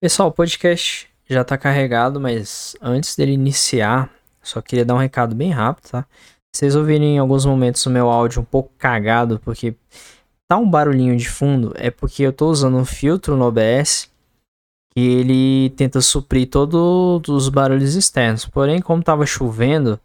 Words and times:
Pessoal, 0.00 0.28
o 0.28 0.32
podcast 0.32 1.10
já 1.28 1.42
tá 1.42 1.58
carregado, 1.58 2.20
mas 2.20 2.76
antes 2.80 3.16
dele 3.16 3.32
iniciar, 3.32 4.08
só 4.40 4.62
queria 4.62 4.84
dar 4.84 4.94
um 4.94 4.98
recado 4.98 5.34
bem 5.34 5.50
rápido, 5.50 5.90
tá? 5.90 6.06
Vocês 6.54 6.76
ouvirem 6.76 7.16
em 7.16 7.18
alguns 7.18 7.44
momentos 7.44 7.84
o 7.84 7.90
meu 7.90 8.08
áudio 8.08 8.42
um 8.42 8.44
pouco 8.44 8.70
cagado, 8.78 9.40
porque 9.40 9.74
tá 10.46 10.56
um 10.56 10.70
barulhinho 10.70 11.16
de 11.16 11.28
fundo, 11.28 11.72
é 11.74 11.90
porque 11.90 12.22
eu 12.22 12.32
tô 12.32 12.48
usando 12.48 12.76
um 12.76 12.84
filtro 12.84 13.36
no 13.36 13.46
OBS 13.46 14.08
que 14.94 15.00
ele 15.00 15.70
tenta 15.70 16.00
suprir 16.00 16.48
todos 16.48 17.28
os 17.28 17.48
barulhos 17.48 17.96
externos. 17.96 18.46
Porém, 18.46 18.80
como 18.80 19.02
tava 19.02 19.26
chovendo, 19.26 19.98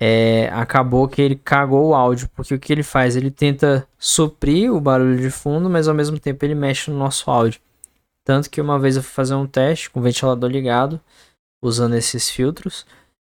é, 0.00 0.48
acabou 0.52 1.08
que 1.08 1.20
ele 1.20 1.34
cagou 1.34 1.88
o 1.88 1.94
áudio, 1.94 2.30
porque 2.36 2.54
o 2.54 2.58
que 2.60 2.72
ele 2.72 2.84
faz? 2.84 3.16
Ele 3.16 3.32
tenta 3.32 3.84
suprir 3.98 4.72
o 4.72 4.80
barulho 4.80 5.18
de 5.18 5.28
fundo, 5.28 5.68
mas 5.68 5.88
ao 5.88 5.94
mesmo 5.94 6.20
tempo 6.20 6.44
ele 6.44 6.54
mexe 6.54 6.88
no 6.88 6.96
nosso 6.96 7.28
áudio. 7.28 7.60
Tanto 8.28 8.50
que 8.50 8.60
uma 8.60 8.78
vez 8.78 8.94
eu 8.94 9.02
fui 9.02 9.10
fazer 9.10 9.34
um 9.34 9.46
teste 9.46 9.88
com 9.88 10.00
o 10.00 10.02
ventilador 10.02 10.50
ligado, 10.50 11.00
usando 11.64 11.94
esses 11.94 12.28
filtros, 12.28 12.84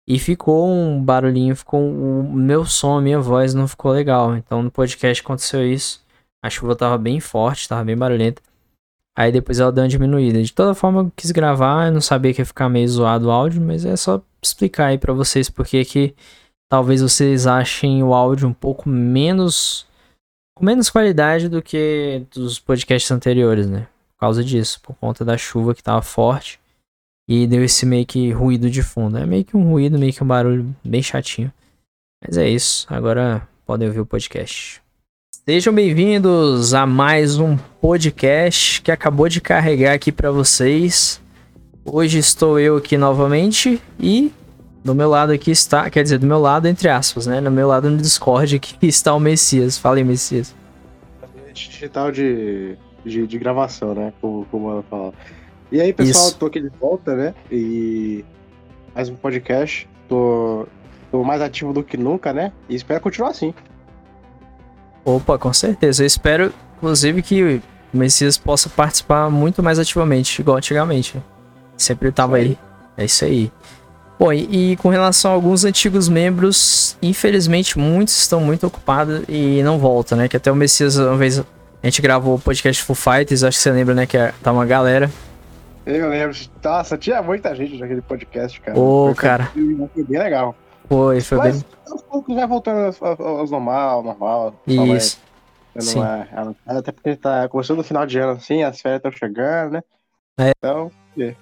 e 0.10 0.18
ficou 0.18 0.68
um 0.68 1.00
barulhinho, 1.00 1.55
ficou 1.55 1.88
o 1.88 2.34
meu 2.34 2.66
som, 2.66 2.98
a 2.98 3.02
minha 3.02 3.20
voz 3.20 3.54
não 3.54 3.68
ficou 3.68 3.91
legal. 3.91 4.36
Então 4.36 4.64
no 4.64 4.72
podcast 4.72 5.22
aconteceu 5.24 5.72
isso. 5.72 6.04
A 6.44 6.50
chuva 6.50 6.76
tava 6.76 6.98
bem 6.98 7.20
forte, 7.20 7.70
tava 7.70 7.84
bem 7.84 7.96
barulhenta. 7.96 8.41
Aí 9.16 9.32
depois 9.32 9.60
ela 9.60 9.72
deu 9.72 9.84
uma 9.84 9.88
diminuída. 9.88 10.41
De 10.41 10.52
toda 10.52 10.74
forma, 10.74 11.02
eu 11.02 11.12
quis 11.16 11.30
gravar, 11.30 11.86
eu 11.86 11.94
não 11.94 12.02
sabia 12.02 12.34
que 12.34 12.41
ia 12.41 12.46
ficar 12.46 12.68
meio 12.68 12.88
zoado 12.88 13.27
o 13.27 13.32
áudio, 13.32 13.62
mas 13.62 13.86
é 13.86 13.96
só 13.96 14.20
explicar 14.41 14.88
aí 14.88 14.98
para 14.98 15.14
vocês 15.14 15.48
porque 15.48 15.86
que 15.86 16.16
talvez 16.72 17.04
vocês 17.04 17.46
achem 17.46 18.02
o 18.02 18.16
áudio 18.16 18.48
um 18.48 18.54
pouco 18.54 18.90
menos 18.90 19.86
com 20.58 20.66
menos 20.66 20.90
qualidade 20.90 21.50
do 21.50 21.62
que 21.62 22.26
dos 22.34 22.58
podcasts 22.58 23.12
anteriores, 23.12 23.70
né? 23.70 23.88
Por 24.17 24.21
causa 24.21 24.44
disso, 24.44 24.81
por 24.81 24.95
conta 24.95 25.23
da 25.23 25.38
chuva 25.38 25.76
que 25.76 25.84
tava 25.84 26.02
forte. 26.02 26.59
E 27.30 27.45
deu 27.45 27.63
esse 27.63 27.85
meio 27.85 28.05
que 28.05 28.31
ruído 28.31 28.67
de 28.67 28.81
fundo. 28.81 29.17
É 29.17 29.26
meio 29.27 29.46
que 29.46 29.55
um 29.55 29.70
ruído, 29.70 29.99
meio 29.99 30.12
que 30.12 30.24
um 30.24 30.27
barulho 30.27 30.76
bem 30.84 31.04
chatinho. 31.04 31.54
Mas 32.26 32.35
é 32.35 32.49
isso. 32.49 32.87
Agora 32.90 33.48
podem 33.63 33.87
ouvir 33.87 33.99
o 33.99 34.05
podcast. 34.05 34.82
Sejam 35.46 35.71
bem-vindos 35.71 36.74
a 36.74 36.87
mais 36.87 37.37
um 37.37 37.57
podcast 37.79 38.82
que 38.82 38.91
acabou 38.91 39.29
de 39.29 39.40
carregar 39.40 39.93
aqui 39.93 40.12
para 40.12 40.31
vocês. 40.31 41.21
Hoje 41.85 42.18
estou 42.18 42.59
eu 42.59 42.77
aqui 42.77 42.98
novamente 42.98 43.79
e 43.99 44.34
do 44.84 44.96
meu 44.96 45.09
lado 45.09 45.31
aqui 45.31 45.52
está, 45.52 45.90
quer 45.90 46.02
dizer, 46.02 46.18
do 46.18 46.26
meu 46.26 46.40
lado 46.40 46.68
entre 46.68 46.90
aspas, 46.90 47.27
né? 47.27 47.40
No 47.40 47.52
meu 47.52 47.68
lado 47.68 47.90
no 47.90 47.98
Discord 47.98 48.55
aqui 48.57 48.87
está 48.87 49.13
o 49.13 49.20
Messias. 49.20 49.77
Fala 49.77 49.98
aí, 49.98 50.04
Messias. 50.04 50.55
Digital 51.54 52.12
de 52.12 52.77
de, 53.08 53.26
de 53.26 53.38
gravação, 53.38 53.94
né? 53.94 54.13
Como, 54.22 54.46
como 54.52 54.72
ela 54.72 54.84
fala. 54.84 55.13
E 55.72 55.82
aí, 55.82 55.91
pessoal, 55.91 56.27
Isso. 56.27 56.38
tô 56.38 56.46
aqui 56.46 56.62
de 56.62 56.70
volta, 56.70 57.16
né? 57.16 57.34
E 57.52 58.24
mais 58.94 59.10
um 59.10 59.16
podcast. 59.16 59.90
Tô, 60.08 60.68
tô 61.12 61.24
mais 61.24 61.41
ativo 61.41 61.74
do 61.74 61.84
que 61.84 61.98
nunca, 61.98 62.32
né? 62.32 62.52
E 62.70 62.76
espero 62.76 63.02
continuar 63.02 63.32
assim. 63.32 63.54
Opa, 65.03 65.38
com 65.38 65.53
certeza. 65.53 66.03
Eu 66.03 66.08
espero, 66.08 66.53
inclusive, 66.78 67.22
que 67.22 67.62
o 67.94 67.97
Messias 67.97 68.38
possa 68.38 68.69
participar 68.69 69.30
muito 69.30 69.64
mais 69.64 69.80
ativamente, 69.80 70.42
igual 70.42 70.58
antigamente. 70.58 71.22
Sempre 71.75 72.12
tava 72.12 72.38
aí. 72.38 72.58
É 72.97 73.06
isso 73.06 73.24
aí. 73.24 73.52
Bom, 74.19 74.34
e, 74.34 74.72
e, 74.72 74.75
com 74.78 74.90
relação 74.90 75.30
a 75.30 75.34
alguns 75.36 75.64
antigos 75.64 76.09
membros, 76.09 76.97
infelizmente 77.03 77.78
muitos 77.78 78.18
estão 78.18 78.42
muito 78.42 78.66
ocupados 78.66 79.22
e 79.30 79.62
não 79.62 79.78
voltam, 79.78 80.18
né? 80.18 80.28
Que 80.28 80.36
até 80.36 80.52
o 80.52 80.56
Messias 80.56 80.97
uma 80.97 81.16
vez 81.16 81.44
a 81.88 81.90
gente 81.90 82.02
gravou 82.02 82.35
o 82.35 82.40
podcast 82.40 82.84
Full 82.84 82.96
Fighters, 82.96 83.44
acho 83.44 83.57
que 83.57 83.63
você 83.63 83.72
lembra, 83.72 83.96
né? 83.96 84.06
Que 84.06 84.18
é, 84.18 84.34
tá 84.44 84.52
uma 84.52 84.66
galera. 84.66 85.09
Eu 85.85 86.09
lembro. 86.09 86.38
Nossa, 86.62 86.97
tinha 86.97 87.22
muita 87.22 87.56
gente 87.56 87.78
naquele 87.78 88.02
podcast, 88.02 88.59
cara. 88.59 88.78
Ô, 88.78 89.06
foi, 89.06 89.16
cara. 89.16 89.46
Foi 89.46 90.03
bem 90.03 90.19
legal. 90.19 90.53
Foi, 90.90 91.22
foi 91.22 91.38
Mas, 91.38 91.63
bem. 91.63 91.72
Aos 91.90 92.02
poucos 92.02 92.35
vai 92.35 92.46
voltando 92.46 92.94
aos 93.19 93.52
normal, 93.52 94.03
normal. 94.03 94.53
Isso. 94.68 95.18
Sim. 95.80 96.02
É, 96.03 96.78
até 96.78 96.92
porque 96.92 97.16
tá 97.16 97.48
começando 97.48 97.78
no 97.78 97.84
final 97.86 98.06
de 98.06 98.19
ano, 98.19 98.34
assim, 98.34 98.64
as 98.64 98.81
férias 98.81 99.00
estão 99.00 99.12
chegando, 99.12 99.74
né? 99.74 99.81
É. 100.40 100.52
Então, 100.58 100.92
é. 101.18 101.36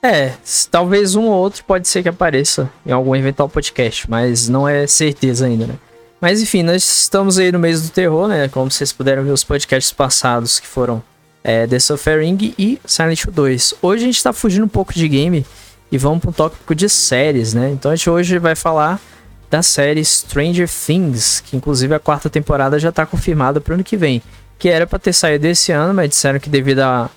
É, 0.00 0.34
talvez 0.70 1.16
um 1.16 1.24
ou 1.24 1.32
outro 1.32 1.64
pode 1.64 1.88
ser 1.88 2.04
que 2.04 2.08
apareça 2.08 2.70
em 2.86 2.92
algum 2.92 3.16
eventual 3.16 3.48
podcast, 3.48 4.08
mas 4.08 4.48
não 4.48 4.68
é 4.68 4.86
certeza 4.86 5.46
ainda, 5.46 5.66
né? 5.66 5.74
Mas 6.20 6.42
enfim, 6.42 6.64
nós 6.64 6.82
estamos 7.02 7.38
aí 7.38 7.52
no 7.52 7.58
mês 7.58 7.82
do 7.82 7.90
terror, 7.90 8.26
né? 8.26 8.48
Como 8.48 8.70
vocês 8.70 8.92
puderam 8.92 9.22
ver 9.22 9.30
os 9.30 9.44
podcasts 9.44 9.92
passados 9.92 10.58
que 10.58 10.66
foram 10.66 11.02
é, 11.44 11.66
The 11.66 11.78
Suffering 11.78 12.54
e 12.58 12.80
Silent 12.84 13.22
Hill 13.22 13.32
2. 13.32 13.74
Hoje 13.80 14.02
a 14.02 14.06
gente 14.06 14.22
tá 14.22 14.32
fugindo 14.32 14.64
um 14.64 14.68
pouco 14.68 14.92
de 14.92 15.06
game 15.06 15.46
e 15.92 15.96
vamos 15.96 16.18
para 16.18 16.30
um 16.30 16.32
tópico 16.32 16.74
de 16.74 16.88
séries, 16.88 17.54
né? 17.54 17.70
Então 17.70 17.92
a 17.92 17.96
gente 17.96 18.10
hoje 18.10 18.38
vai 18.38 18.56
falar 18.56 19.00
da 19.48 19.62
série 19.62 20.04
Stranger 20.04 20.68
Things, 20.68 21.40
que 21.40 21.56
inclusive 21.56 21.94
a 21.94 22.00
quarta 22.00 22.28
temporada 22.28 22.78
já 22.78 22.90
tá 22.90 23.06
confirmada 23.06 23.60
para 23.60 23.72
o 23.72 23.74
ano 23.74 23.84
que 23.84 23.96
vem. 23.96 24.20
Que 24.58 24.68
era 24.68 24.88
para 24.88 24.98
ter 24.98 25.12
saído 25.12 25.46
esse 25.46 25.70
ano, 25.70 25.94
mas 25.94 26.08
disseram 26.10 26.40
que 26.40 26.50
devido 26.50 26.80
à 26.80 27.08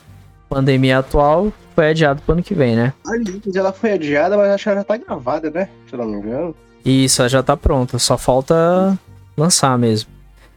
pandemia 0.47 0.99
atual 0.99 1.51
foi 1.75 1.89
adiado 1.89 2.21
para 2.21 2.33
o 2.33 2.35
ano 2.35 2.43
que 2.43 2.53
vem, 2.53 2.75
né? 2.75 2.93
Aliás, 3.07 3.55
ela 3.55 3.73
foi 3.73 3.93
adiada, 3.93 4.37
mas 4.37 4.51
acho 4.51 4.63
que 4.63 4.69
ela 4.69 4.77
já 4.79 4.83
tá 4.83 4.97
gravada, 4.97 5.49
né? 5.49 5.67
Se 5.89 5.97
não 5.97 6.05
me 6.05 6.17
engano. 6.17 6.55
Isso, 6.83 7.27
já 7.29 7.43
tá 7.43 7.55
pronta. 7.55 7.99
Só 7.99 8.17
falta 8.17 8.97
lançar 9.37 9.77
mesmo. 9.77 10.09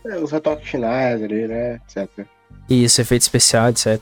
É, 0.07 0.19
os 0.19 0.31
retoques 0.31 0.69
finais 0.69 1.23
ali, 1.23 1.47
né? 1.47 1.81
Etc. 1.89 2.27
Isso, 2.69 3.01
efeito 3.01 3.23
especial, 3.23 3.69
etc. 3.69 4.01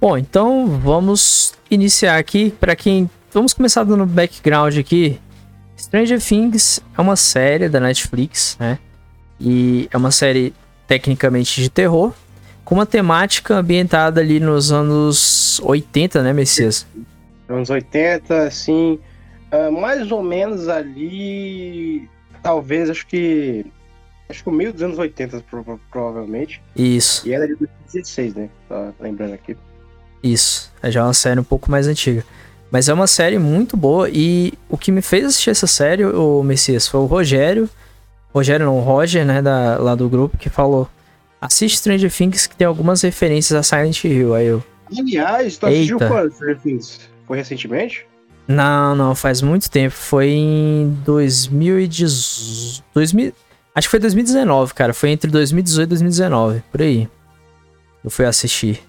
Bom, 0.00 0.18
então 0.18 0.66
vamos 0.66 1.54
iniciar 1.70 2.18
aqui. 2.18 2.50
Para 2.50 2.76
quem. 2.76 3.08
Vamos 3.32 3.52
começar 3.52 3.84
dando 3.84 4.06
background 4.06 4.76
aqui. 4.78 5.20
Stranger 5.76 6.20
Things 6.20 6.80
é 6.96 7.00
uma 7.00 7.16
série 7.16 7.68
da 7.68 7.80
Netflix, 7.80 8.56
né? 8.60 8.78
E 9.40 9.88
é 9.92 9.96
uma 9.96 10.10
série 10.10 10.54
tecnicamente 10.86 11.60
de 11.60 11.68
terror, 11.68 12.12
com 12.64 12.76
uma 12.76 12.86
temática 12.86 13.56
ambientada 13.56 14.20
ali 14.20 14.38
nos 14.38 14.70
anos 14.70 15.60
80, 15.62 16.22
né, 16.22 16.32
Messias? 16.32 16.86
Anos 17.48 17.70
80, 17.70 18.50
sim. 18.50 18.98
Uh, 19.54 19.70
mais 19.70 20.10
ou 20.10 20.22
menos 20.22 20.68
ali. 20.68 22.08
Talvez, 22.42 22.90
acho 22.90 23.06
que. 23.06 23.64
Acho 24.28 24.42
que 24.42 24.48
o 24.48 24.52
meio 24.52 24.72
dos 24.72 24.82
anos 24.82 24.98
80, 24.98 25.40
pro, 25.42 25.80
provavelmente. 25.90 26.60
Isso. 26.74 27.28
E 27.28 27.32
ela 27.32 27.44
é 27.44 27.48
de 27.48 27.56
2016, 27.56 28.34
né? 28.34 28.48
Tá 28.68 28.92
lembrando 28.98 29.34
aqui. 29.34 29.56
Isso. 30.22 30.72
É 30.82 30.90
já 30.90 31.04
uma 31.04 31.14
série 31.14 31.38
um 31.38 31.44
pouco 31.44 31.70
mais 31.70 31.86
antiga. 31.86 32.24
Mas 32.70 32.88
é 32.88 32.94
uma 32.94 33.06
série 33.06 33.38
muito 33.38 33.76
boa. 33.76 34.08
E 34.10 34.54
o 34.68 34.76
que 34.76 34.90
me 34.90 35.02
fez 35.02 35.26
assistir 35.26 35.50
essa 35.50 35.66
série, 35.66 36.04
o 36.04 36.42
Messias, 36.42 36.88
foi 36.88 37.00
o 37.00 37.04
Rogério. 37.04 37.68
Rogério 38.34 38.66
não, 38.66 38.78
o 38.78 38.80
Roger, 38.80 39.24
né? 39.24 39.40
Da, 39.40 39.76
lá 39.78 39.94
do 39.94 40.08
grupo, 40.08 40.36
que 40.36 40.48
falou. 40.48 40.88
Assiste 41.40 41.78
Stranger 41.78 42.10
Things 42.10 42.46
que 42.46 42.56
tem 42.56 42.66
algumas 42.66 43.02
referências 43.02 43.56
a 43.56 43.62
Silent 43.62 44.02
Hill. 44.02 44.34
Aí 44.34 44.46
eu. 44.46 44.64
Aliás, 44.98 45.58
tu 45.58 45.66
assistiu 45.66 45.98
quando 45.98 46.32
Stranger 46.32 46.58
Things? 46.60 47.00
Foi 47.26 47.36
recentemente? 47.36 48.06
Não, 48.46 48.94
não, 48.94 49.14
faz 49.14 49.40
muito 49.40 49.70
tempo. 49.70 49.94
Foi 49.94 50.28
em 50.28 50.96
2018. 51.04 52.84
2000, 52.94 53.32
acho 53.74 53.86
que 53.86 53.90
foi 53.90 54.00
2019, 54.00 54.74
cara. 54.74 54.92
Foi 54.92 55.10
entre 55.10 55.30
2018 55.30 55.86
e 55.86 55.88
2019, 55.88 56.62
por 56.70 56.82
aí. 56.82 57.08
Eu 58.02 58.10
fui 58.10 58.26
assistir. 58.26 58.82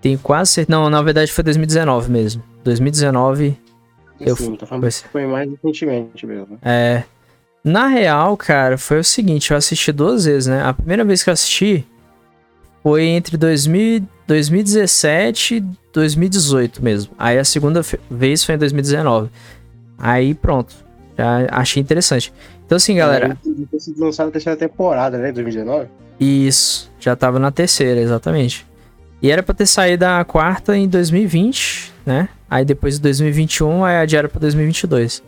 Tenho 0.00 0.18
quase 0.18 0.52
certeza. 0.52 0.78
Não, 0.78 0.90
na 0.90 1.00
verdade 1.00 1.32
foi 1.32 1.44
2019 1.44 2.10
mesmo. 2.10 2.42
2019. 2.64 3.50
Sim, 3.50 3.56
eu 4.20 4.36
fui. 4.36 4.58
Foi... 4.66 4.90
foi 4.90 5.26
mais 5.26 5.50
recentemente 5.50 6.26
mesmo. 6.26 6.58
É. 6.60 7.04
Na 7.64 7.86
real, 7.86 8.36
cara, 8.36 8.76
foi 8.76 8.98
o 8.98 9.04
seguinte: 9.04 9.52
eu 9.52 9.56
assisti 9.56 9.92
duas 9.92 10.24
vezes, 10.24 10.48
né? 10.48 10.62
A 10.64 10.74
primeira 10.74 11.04
vez 11.04 11.22
que 11.22 11.30
eu 11.30 11.32
assisti 11.32 11.86
foi 12.82 13.04
entre 13.04 13.36
2000, 13.36 14.02
2017 14.26 15.56
e 15.56 15.64
2018 15.92 16.82
mesmo. 16.82 17.12
Aí 17.18 17.38
a 17.38 17.44
segunda 17.44 17.82
vez 18.10 18.44
foi 18.44 18.54
em 18.54 18.58
2019. 18.58 19.30
Aí 19.98 20.34
pronto. 20.34 20.74
Já 21.16 21.46
achei 21.50 21.80
interessante. 21.80 22.32
Então 22.66 22.76
assim, 22.76 22.96
galera. 22.96 23.36
É, 23.44 24.22
a 24.22 24.30
terceira 24.30 24.56
temporada, 24.56 25.18
né? 25.18 25.32
2019? 25.32 25.88
Isso. 26.18 26.90
Já 26.98 27.14
tava 27.14 27.38
na 27.38 27.50
terceira, 27.50 28.00
exatamente. 28.00 28.66
E 29.20 29.30
era 29.30 29.42
pra 29.42 29.54
ter 29.54 29.66
saído 29.66 30.04
a 30.04 30.24
quarta 30.24 30.76
em 30.76 30.88
2020, 30.88 31.92
né? 32.04 32.28
Aí 32.50 32.64
depois 32.64 32.96
de 32.96 33.02
2021, 33.02 33.84
aí 33.84 33.96
adiaram 33.96 34.28
pra 34.28 34.40
2022. 34.40 35.22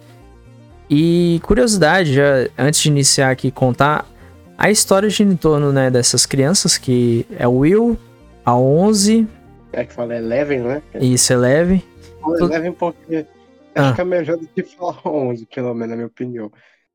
E 0.90 1.40
curiosidade, 1.44 2.12
já 2.12 2.48
antes 2.58 2.80
de 2.80 2.88
iniciar 2.88 3.30
aqui 3.30 3.50
contar, 3.50 4.06
a 4.56 4.70
história 4.70 5.08
gira 5.10 5.30
em 5.30 5.36
torno 5.36 5.72
né, 5.72 5.90
dessas 5.90 6.26
crianças, 6.26 6.78
que 6.78 7.26
é 7.38 7.46
o 7.46 7.58
Will, 7.58 7.98
a 8.44 8.56
11... 8.56 9.26
É 9.72 9.84
que 9.84 9.92
fala 9.92 10.16
Eleven, 10.16 10.60
né? 10.60 10.82
Isso, 11.00 11.32
Eleven. 11.32 11.82
Fala 12.20 12.38
Eleven 12.38 12.72
porque 12.72 13.26
ah. 13.74 13.86
acho 13.86 13.94
que 13.94 14.00
é 14.00 14.04
melhor 14.04 14.36
do 14.36 14.46
que 14.46 14.62
falar 14.62 15.00
11, 15.04 15.46
pelo 15.46 15.74
menos 15.74 15.90
na 15.90 15.96
minha 15.96 16.06
opinião. 16.06 16.52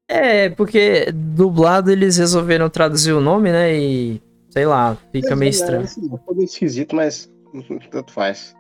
É, 0.08 0.50
porque 0.50 1.12
dublado 1.14 1.92
eles 1.92 2.18
resolveram 2.18 2.70
traduzir 2.70 3.12
o 3.12 3.22
nome, 3.22 3.52
né? 3.52 3.76
E 3.76 4.22
sei 4.50 4.66
lá, 4.66 4.98
fica 5.12 5.34
é, 5.34 5.36
meio 5.36 5.50
estranho. 5.50 5.82
É, 5.82 5.84
assim, 5.84 6.10
meio 6.32 6.46
esquisito, 6.46 6.96
mas 6.96 7.30
tanto 7.92 8.12
faz. 8.12 8.56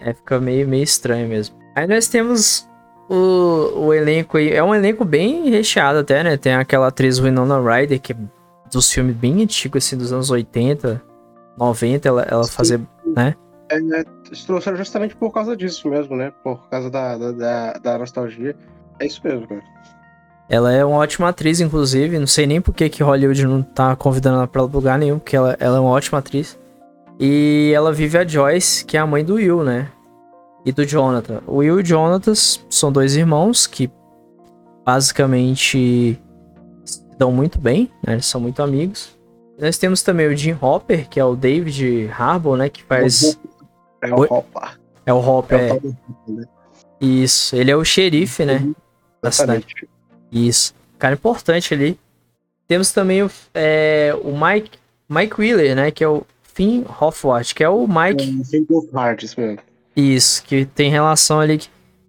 É, 0.00 0.12
fica 0.14 0.40
meio, 0.40 0.66
meio 0.66 0.82
estranho 0.82 1.28
mesmo. 1.28 1.56
Aí 1.76 1.86
nós 1.86 2.08
temos 2.08 2.68
o, 3.08 3.86
o 3.86 3.94
elenco 3.94 4.38
aí. 4.38 4.50
É 4.50 4.62
um 4.62 4.74
elenco 4.74 5.04
bem 5.04 5.48
recheado 5.50 5.98
até, 5.98 6.24
né? 6.24 6.36
Tem 6.36 6.54
aquela 6.54 6.88
atriz 6.88 7.18
Winona 7.18 7.60
Ryder, 7.60 8.00
que 8.00 8.12
é 8.12 8.16
dos 8.70 8.90
filmes 8.90 9.16
bem 9.16 9.42
antigos, 9.42 9.84
assim, 9.84 9.96
dos 9.96 10.12
anos 10.12 10.30
80, 10.30 11.02
90, 11.58 12.08
ela, 12.08 12.22
ela 12.22 12.46
fazia, 12.46 12.80
né? 13.16 13.34
É, 13.70 13.76
é, 13.76 14.04
trouxeram 14.46 14.76
justamente 14.76 15.14
por 15.16 15.30
causa 15.32 15.56
disso 15.56 15.88
mesmo, 15.88 16.16
né? 16.16 16.32
Por 16.42 16.68
causa 16.68 16.90
da, 16.90 17.16
da, 17.16 17.72
da, 17.72 17.98
nostalgia. 17.98 18.56
É 18.98 19.06
isso 19.06 19.20
mesmo, 19.22 19.46
cara. 19.46 19.62
Ela 20.48 20.72
é 20.72 20.84
uma 20.84 20.98
ótima 20.98 21.28
atriz, 21.28 21.60
inclusive. 21.60 22.18
Não 22.18 22.26
sei 22.26 22.46
nem 22.46 22.60
por 22.60 22.74
que, 22.74 22.88
que 22.88 23.02
Hollywood 23.02 23.46
não 23.46 23.62
tá 23.62 23.94
convidando 23.94 24.38
ela 24.38 24.46
pra 24.46 24.62
lugar 24.62 24.98
nenhum, 24.98 25.18
porque 25.18 25.36
ela, 25.36 25.56
ela 25.60 25.76
é 25.76 25.80
uma 25.80 25.90
ótima 25.90 26.18
atriz. 26.18 26.58
E 27.20 27.72
ela 27.74 27.92
vive 27.92 28.16
a 28.16 28.26
Joyce, 28.26 28.84
que 28.84 28.96
é 28.96 29.00
a 29.00 29.06
mãe 29.06 29.24
do 29.24 29.34
Will, 29.34 29.62
né? 29.62 29.88
E 30.64 30.72
do 30.72 30.86
Jonathan. 30.86 31.42
O 31.46 31.56
Will 31.56 31.78
e 31.78 31.82
o 31.82 31.84
Jonathan 31.84 32.34
são 32.34 32.90
dois 32.90 33.16
irmãos 33.16 33.66
que 33.66 33.90
basicamente 34.84 36.18
dão 37.18 37.32
muito 37.32 37.58
bem, 37.58 37.90
né? 38.06 38.14
Eles 38.14 38.26
são 38.26 38.40
muito 38.40 38.62
amigos. 38.62 39.18
Nós 39.58 39.76
temos 39.76 40.02
também 40.02 40.28
o 40.28 40.36
Jim 40.36 40.56
Hopper, 40.60 41.08
que 41.08 41.18
é 41.18 41.24
o 41.24 41.34
David 41.34 42.08
Harbour, 42.16 42.56
né? 42.56 42.68
Que 42.68 42.82
faz. 42.84 43.38
É 44.00 44.14
o 44.14 44.22
Hopper. 44.22 44.78
É 45.04 45.12
o 45.12 45.18
Hopper. 45.18 45.58
É 45.58 45.72
o 45.72 46.32
né? 46.32 46.44
Isso. 47.00 47.56
Ele 47.56 47.70
é 47.70 47.76
o 47.76 47.84
xerife, 47.84 48.44
né? 48.44 48.58
Uhum. 48.58 48.74
Da 49.20 49.32
cidade. 49.32 49.66
Isso. 50.30 50.72
Cara 50.96 51.14
importante 51.14 51.74
ali. 51.74 51.98
Temos 52.68 52.92
também 52.92 53.22
o, 53.22 53.30
é, 53.52 54.14
o 54.22 54.32
Mike, 54.38 54.78
Mike 55.08 55.40
Wheeler, 55.40 55.74
né? 55.74 55.90
Que 55.90 56.04
é 56.04 56.08
o 56.08 56.22
Finn 56.42 56.84
Hoffwart, 57.00 57.52
que 57.52 57.64
é 57.64 57.68
o 57.68 57.86
Mike. 57.88 58.40
É, 58.40 58.44
Finn 58.44 58.66
Hoffwart, 58.70 59.22
isso 59.22 59.40
mesmo. 59.40 59.58
Isso, 59.96 60.44
que 60.44 60.66
tem 60.66 60.90
relação 60.90 61.40
ali. 61.40 61.60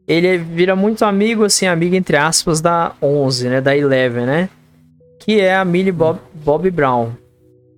Ele 0.07 0.37
vira 0.37 0.75
muito 0.75 1.03
amigo, 1.03 1.45
assim, 1.45 1.65
amigo 1.65 1.95
entre 1.95 2.17
aspas, 2.17 2.61
da 2.61 2.93
11, 3.01 3.49
né? 3.49 3.61
Da 3.61 3.75
Eleven, 3.75 4.25
né? 4.25 4.49
Que 5.19 5.39
é 5.39 5.55
a 5.55 5.65
Millie 5.65 5.91
Bob, 5.91 6.19
Bob 6.33 6.69
Brown. 6.71 7.11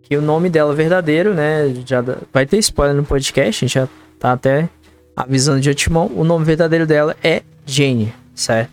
Que 0.03 0.15
o 0.15 0.21
nome 0.21 0.49
dela 0.49 0.73
é 0.73 0.75
verdadeiro, 0.75 1.33
né? 1.33 1.73
Já 1.85 2.03
vai 2.31 2.45
ter 2.45 2.57
spoiler 2.59 2.95
no 2.95 3.03
podcast, 3.03 3.65
a 3.65 3.67
gente 3.67 3.73
já 3.73 3.88
tá 4.19 4.33
até 4.33 4.69
avisando 5.15 5.59
de 5.59 5.69
antemão. 5.69 6.11
O 6.15 6.23
nome 6.23 6.45
verdadeiro 6.45 6.85
dela 6.85 7.15
é 7.23 7.41
Jane, 7.65 8.13
certo? 8.35 8.71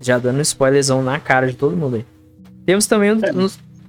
Já 0.00 0.18
dando 0.18 0.40
spoilerzão 0.40 1.02
na 1.02 1.20
cara 1.20 1.46
de 1.46 1.54
todo 1.54 1.76
mundo 1.76 1.96
aí. 1.96 2.06
Temos 2.66 2.86
também 2.86 3.12
um. 3.12 3.18
É, 3.18 3.30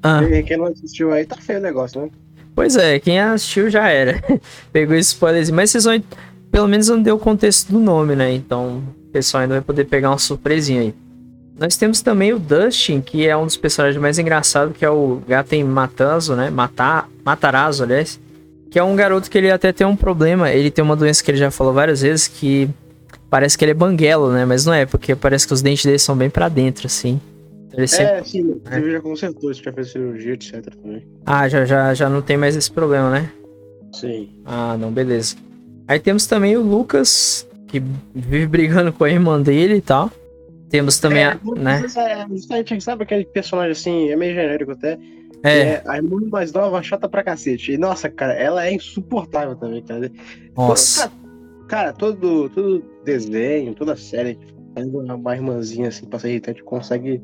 ah. 0.02 0.22
Quem 0.46 0.58
não 0.58 0.66
assistiu 0.66 1.12
aí 1.12 1.26
tá 1.26 1.38
feio 1.38 1.60
o 1.60 1.62
negócio, 1.62 2.02
né? 2.02 2.10
Pois 2.56 2.76
é, 2.76 3.00
quem 3.00 3.20
assistiu 3.20 3.70
já 3.70 3.88
era. 3.90 4.22
Pegou 4.72 4.96
esse 4.96 5.10
spoilerzinho. 5.10 5.56
Mas 5.56 5.72
vocês 5.72 5.86
vão. 5.86 6.02
Pelo 6.52 6.68
menos 6.68 6.88
não 6.88 7.02
deu 7.02 7.16
o 7.16 7.20
contexto 7.20 7.72
do 7.72 7.80
nome, 7.80 8.16
né? 8.16 8.32
Então 8.32 8.84
o 9.08 9.12
pessoal 9.12 9.42
ainda 9.42 9.56
vai 9.56 9.64
poder 9.64 9.86
pegar 9.86 10.12
uma 10.12 10.20
surpresinha 10.20 10.82
aí. 10.82 10.94
Nós 11.58 11.78
temos 11.78 12.02
também 12.02 12.34
o 12.34 12.40
Dustin, 12.40 13.00
que 13.00 13.28
é 13.28 13.38
um 13.38 13.46
dos 13.46 13.56
personagens 13.56 14.02
mais 14.02 14.18
engraçados, 14.18 14.76
que 14.76 14.84
é 14.84 14.90
o 14.90 15.22
Gaten 15.28 15.64
Matanzo, 15.64 16.36
né? 16.36 16.50
Matar, 16.50 17.08
Matarazzo, 17.24 17.84
aliás. 17.84 18.20
Que 18.72 18.80
é 18.80 18.84
um 18.84 18.96
garoto 18.96 19.30
que 19.30 19.38
ele 19.38 19.52
até 19.52 19.72
tem 19.72 19.86
um 19.86 19.96
problema. 19.96 20.52
Ele 20.52 20.72
tem 20.72 20.84
uma 20.84 20.96
doença 20.96 21.24
que 21.24 21.30
ele 21.30 21.38
já 21.38 21.52
falou 21.52 21.72
várias 21.74 22.02
vezes, 22.02 22.28
que 22.28 22.68
parece 23.30 23.58
que 23.58 23.64
ele 23.64 23.72
é 23.72 23.76
banguelo, 23.76 24.32
né? 24.32 24.46
Mas 24.46 24.66
não 24.66 24.74
é, 24.74 24.86
porque 24.86 25.16
parece 25.16 25.48
que 25.48 25.54
os 25.54 25.62
dentes 25.62 25.86
dele 25.86 26.00
são 26.00 26.16
bem 26.16 26.30
para 26.30 26.50
dentro, 26.50 26.88
assim. 26.88 27.22
Ele 27.72 27.88
sempre... 27.88 28.14
É, 28.14 28.24
sim, 28.24 28.62
é. 28.70 28.78
ele 28.78 28.92
já 28.92 29.02
consertou, 29.02 29.52
isso 29.52 29.64
já 29.64 29.72
fez 29.72 29.92
cirurgia, 29.92 30.34
etc. 30.34 30.74
Também. 30.76 31.06
Ah, 31.26 31.48
já, 31.48 31.66
já, 31.66 31.94
já 31.94 32.10
não 32.10 32.22
tem 32.22 32.38
mais 32.38 32.56
esse 32.56 32.72
problema, 32.72 33.10
né? 33.10 33.32
Sim. 33.94 34.30
Ah, 34.46 34.76
não, 34.78 34.92
beleza. 34.92 35.36
Aí 35.88 36.00
temos 36.00 36.26
também 36.26 36.56
o 36.58 36.62
Lucas, 36.62 37.48
que 37.68 37.82
vive 38.14 38.48
brigando 38.48 38.94
com 38.94 39.04
a 39.04 39.10
irmã 39.10 39.42
dele 39.42 39.76
e 39.76 39.82
tal. 39.82 40.12
Temos 40.74 40.98
também 40.98 41.22
é, 41.22 41.26
a. 41.28 41.40
Né? 41.56 41.84
É, 41.86 42.80
sabe 42.80 43.04
aquele 43.04 43.26
personagem 43.26 43.74
assim, 43.74 44.10
é 44.10 44.16
meio 44.16 44.34
genérico 44.34 44.72
até. 44.72 44.98
É. 45.44 45.60
é. 45.60 45.84
A 45.86 45.98
irmã 45.98 46.20
mais 46.32 46.52
nova, 46.52 46.82
chata 46.82 47.08
pra 47.08 47.24
cacete. 47.24 47.74
E 47.74 47.78
nossa, 47.78 48.10
cara, 48.10 48.34
ela 48.34 48.66
é 48.66 48.74
insuportável 48.74 49.56
também, 49.56 49.84
cara. 49.84 50.12
Nossa. 50.58 51.02
Cara, 51.02 51.14
cara 51.68 51.94
todo, 51.94 52.50
todo 52.50 52.84
desenho, 53.06 53.76
toda 53.76 53.96
série, 53.96 54.40
uma 54.76 55.36
irmãzinha 55.36 55.90
assim 55.90 56.08
pra 56.08 56.18
ser 56.18 56.30
irritante, 56.30 56.64
consegue 56.64 57.22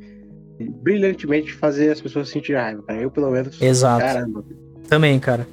brilhantemente 0.84 1.52
fazer 1.52 1.90
as 1.90 2.00
pessoas 2.00 2.30
sentir 2.30 2.54
raiva, 2.54 2.84
cara. 2.84 3.02
Eu, 3.02 3.10
pelo 3.10 3.32
menos. 3.32 3.60
Exato. 3.60 4.00
Caramba. 4.00 4.46
Também, 4.88 5.20
cara. 5.20 5.48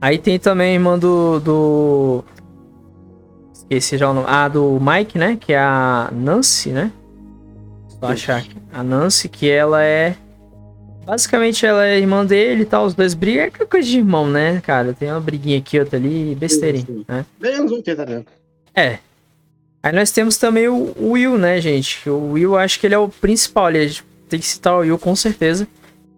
Aí 0.00 0.18
tem 0.18 0.40
também 0.40 0.70
a 0.70 0.74
irmã 0.74 0.98
do. 0.98 1.38
do... 1.38 2.24
Esqueci 3.52 3.96
já 3.96 4.10
o 4.10 4.14
nome. 4.14 4.26
Ah, 4.28 4.48
do 4.48 4.80
Mike, 4.80 5.16
né? 5.16 5.38
Que 5.40 5.52
é 5.52 5.58
a 5.60 6.10
Nancy, 6.12 6.70
né? 6.70 6.90
Só 8.00 8.06
achar 8.06 8.38
aqui. 8.38 8.56
A 8.72 8.82
Nancy, 8.82 9.28
que 9.28 9.48
ela 9.48 9.82
é. 9.82 10.16
Basicamente 11.04 11.64
ela 11.64 11.86
é 11.86 11.98
irmã 11.98 12.24
dele 12.24 12.62
e 12.62 12.66
tal, 12.66 12.84
os 12.84 12.94
dois 12.94 13.14
brigam. 13.14 13.44
É 13.44 13.50
coisa 13.50 13.88
de 13.88 13.98
irmão, 13.98 14.28
né, 14.28 14.60
cara? 14.60 14.92
Tem 14.92 15.10
uma 15.10 15.20
briguinha 15.20 15.58
aqui, 15.58 15.78
outra 15.78 15.98
ali, 15.98 16.34
besteirinha, 16.34 16.86
né? 17.08 17.24
Bem 17.40 17.54
anos 17.54 17.72
80 17.72 18.06
mesmo. 18.06 18.26
É. 18.74 18.98
Aí 19.82 19.92
nós 19.92 20.10
temos 20.10 20.36
também 20.36 20.68
o 20.68 20.94
Will, 21.12 21.38
né, 21.38 21.60
gente? 21.60 22.08
O 22.10 22.32
Will, 22.32 22.58
acho 22.58 22.78
que 22.78 22.86
ele 22.86 22.94
é 22.94 22.98
o 22.98 23.08
principal. 23.08 23.70
É 23.70 23.88
tem 24.28 24.38
que 24.38 24.46
citar 24.46 24.74
o 24.74 24.80
Will 24.80 24.98
com 24.98 25.16
certeza. 25.16 25.66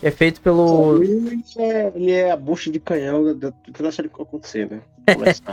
É 0.03 0.11
feito 0.11 0.41
pelo. 0.41 0.65
O 0.65 0.99
Will 0.99 1.41
é, 1.59 1.93
ele 1.95 2.11
é 2.11 2.31
a 2.33 2.37
bucha 2.37 2.71
de 2.71 2.81
canhão 2.81 3.37
da 3.37 3.93
série 3.93 4.09
que 4.09 4.21
acontecer, 4.21 4.69
né? 4.69 4.81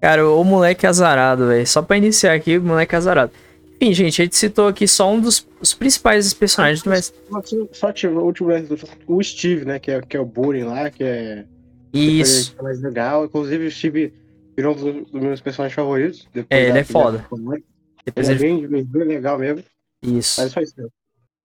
Cara, 0.00 0.28
o 0.28 0.44
moleque 0.44 0.86
azarado, 0.86 1.48
velho. 1.48 1.66
Só 1.66 1.82
pra 1.82 1.96
iniciar 1.96 2.34
aqui, 2.34 2.58
o 2.58 2.62
moleque 2.62 2.94
azarado. 2.94 3.32
Enfim, 3.80 3.92
gente, 3.92 4.22
a 4.22 4.24
gente 4.24 4.36
citou 4.36 4.68
aqui 4.68 4.88
só 4.88 5.12
um 5.12 5.20
dos 5.20 5.46
os 5.60 5.74
principais 5.74 6.32
personagens, 6.32 6.82
mas. 6.84 7.12
Só 7.72 7.92
tive 7.92 8.14
o 8.14 8.20
último 8.20 8.50
o 9.06 9.22
Steve, 9.22 9.64
né? 9.64 9.78
Que 9.78 9.90
é, 9.90 10.00
que 10.00 10.16
é 10.16 10.20
o 10.20 10.24
bullying 10.24 10.64
lá, 10.64 10.90
que 10.90 11.04
é. 11.04 11.44
Isso. 11.92 12.54
Que 12.54 12.60
é 12.60 12.62
mais 12.62 12.80
legal. 12.80 13.24
Inclusive, 13.24 13.66
o 13.66 13.70
Steve 13.70 14.14
virou 14.56 14.74
um 14.74 15.04
dos, 15.04 15.12
meus 15.12 15.40
personagens 15.40 15.74
favoritos. 15.74 16.28
é, 16.48 16.68
ele 16.68 16.78
é 16.78 16.84
foda. 16.84 17.26
Depois 18.04 18.28
ele 18.28 18.38
é 18.38 18.40
bem, 18.40 18.66
bem, 18.66 18.84
bem 18.84 19.04
legal 19.04 19.38
mesmo. 19.38 19.62
Isso. 20.02 20.40
Mas 20.40 20.52
só 20.52 20.60
isso 20.60 20.74
mesmo. 20.76 20.92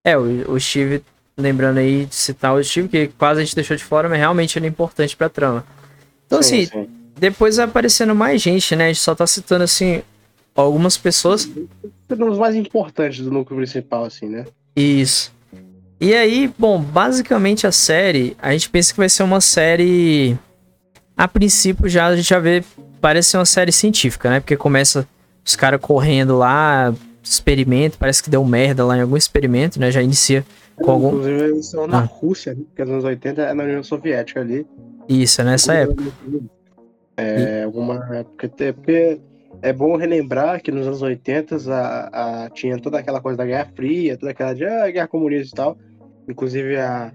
É, 0.04 0.16
o, 0.16 0.52
o 0.52 0.60
Steve, 0.60 1.02
lembrando 1.36 1.78
aí 1.78 2.06
de 2.06 2.14
citar 2.14 2.54
o 2.54 2.62
Steve, 2.62 2.88
que 2.88 3.08
quase 3.08 3.40
a 3.40 3.44
gente 3.44 3.54
deixou 3.54 3.76
de 3.76 3.84
fora, 3.84 4.08
mas 4.08 4.18
realmente 4.18 4.58
ele 4.58 4.66
é 4.66 4.68
importante 4.68 5.16
pra 5.16 5.28
trama. 5.28 5.64
Então, 6.26 6.42
sim, 6.42 6.62
assim, 6.62 6.84
sim. 6.84 6.88
depois 7.18 7.56
vai 7.56 7.66
aparecendo 7.66 8.14
mais 8.14 8.40
gente, 8.40 8.74
né? 8.74 8.86
A 8.86 8.88
gente 8.88 9.00
só 9.00 9.14
tá 9.14 9.26
citando, 9.26 9.64
assim, 9.64 10.02
algumas 10.54 10.96
pessoas. 10.96 11.48
Os 12.08 12.38
mais 12.38 12.54
importantes 12.54 13.24
do 13.24 13.30
núcleo 13.30 13.58
principal, 13.58 14.04
assim, 14.04 14.28
né? 14.28 14.44
Isso. 14.76 15.32
E 16.00 16.14
aí, 16.14 16.52
bom, 16.58 16.80
basicamente 16.80 17.66
a 17.66 17.72
série, 17.72 18.36
a 18.42 18.52
gente 18.52 18.68
pensa 18.68 18.92
que 18.92 18.98
vai 18.98 19.08
ser 19.08 19.22
uma 19.22 19.40
série. 19.40 20.36
A 21.16 21.28
princípio 21.28 21.88
já 21.88 22.06
a 22.06 22.16
gente 22.16 22.28
já 22.28 22.38
vê. 22.38 22.64
Parece 23.00 23.30
ser 23.30 23.38
uma 23.38 23.46
série 23.46 23.72
científica, 23.72 24.30
né? 24.30 24.40
Porque 24.40 24.56
começa 24.56 25.06
os 25.44 25.56
caras 25.56 25.80
correndo 25.80 26.36
lá, 26.36 26.94
experimento, 27.22 27.98
parece 27.98 28.22
que 28.22 28.30
deu 28.30 28.44
merda 28.44 28.84
lá 28.84 28.96
em 28.96 29.00
algum 29.00 29.16
experimento, 29.16 29.78
né? 29.78 29.90
Já 29.90 30.02
inicia 30.02 30.44
com 30.76 30.90
algum. 30.90 31.08
Inclusive, 31.08 31.40
eles 31.40 31.66
estão 31.66 31.86
na 31.86 31.98
ah. 31.98 32.00
Rússia, 32.00 32.54
né? 32.54 32.62
porque 32.66 32.82
nos 32.82 32.92
anos 32.92 33.04
80 33.04 33.42
é 33.42 33.54
na 33.54 33.64
União 33.64 33.82
Soviética 33.82 34.40
ali. 34.40 34.66
Isso, 35.08 35.40
é 35.40 35.44
nessa 35.44 35.74
época. 35.74 36.04
É, 37.16 37.60
e... 37.60 37.64
alguma 37.64 37.94
época. 38.16 38.48
Porque 38.74 39.20
é 39.62 39.72
bom 39.72 39.96
relembrar 39.96 40.60
que 40.60 40.72
nos 40.72 40.86
anos 40.86 41.02
80 41.02 41.56
a, 41.72 42.44
a, 42.44 42.50
tinha 42.50 42.76
toda 42.78 42.98
aquela 42.98 43.20
coisa 43.20 43.38
da 43.38 43.46
Guerra 43.46 43.70
Fria, 43.74 44.18
toda 44.18 44.32
aquela 44.32 44.52
de 44.52 44.64
ah, 44.64 44.90
guerra 44.90 45.06
comunista 45.06 45.54
e 45.54 45.56
tal. 45.56 45.78
Inclusive 46.28 46.76
a, 46.76 47.12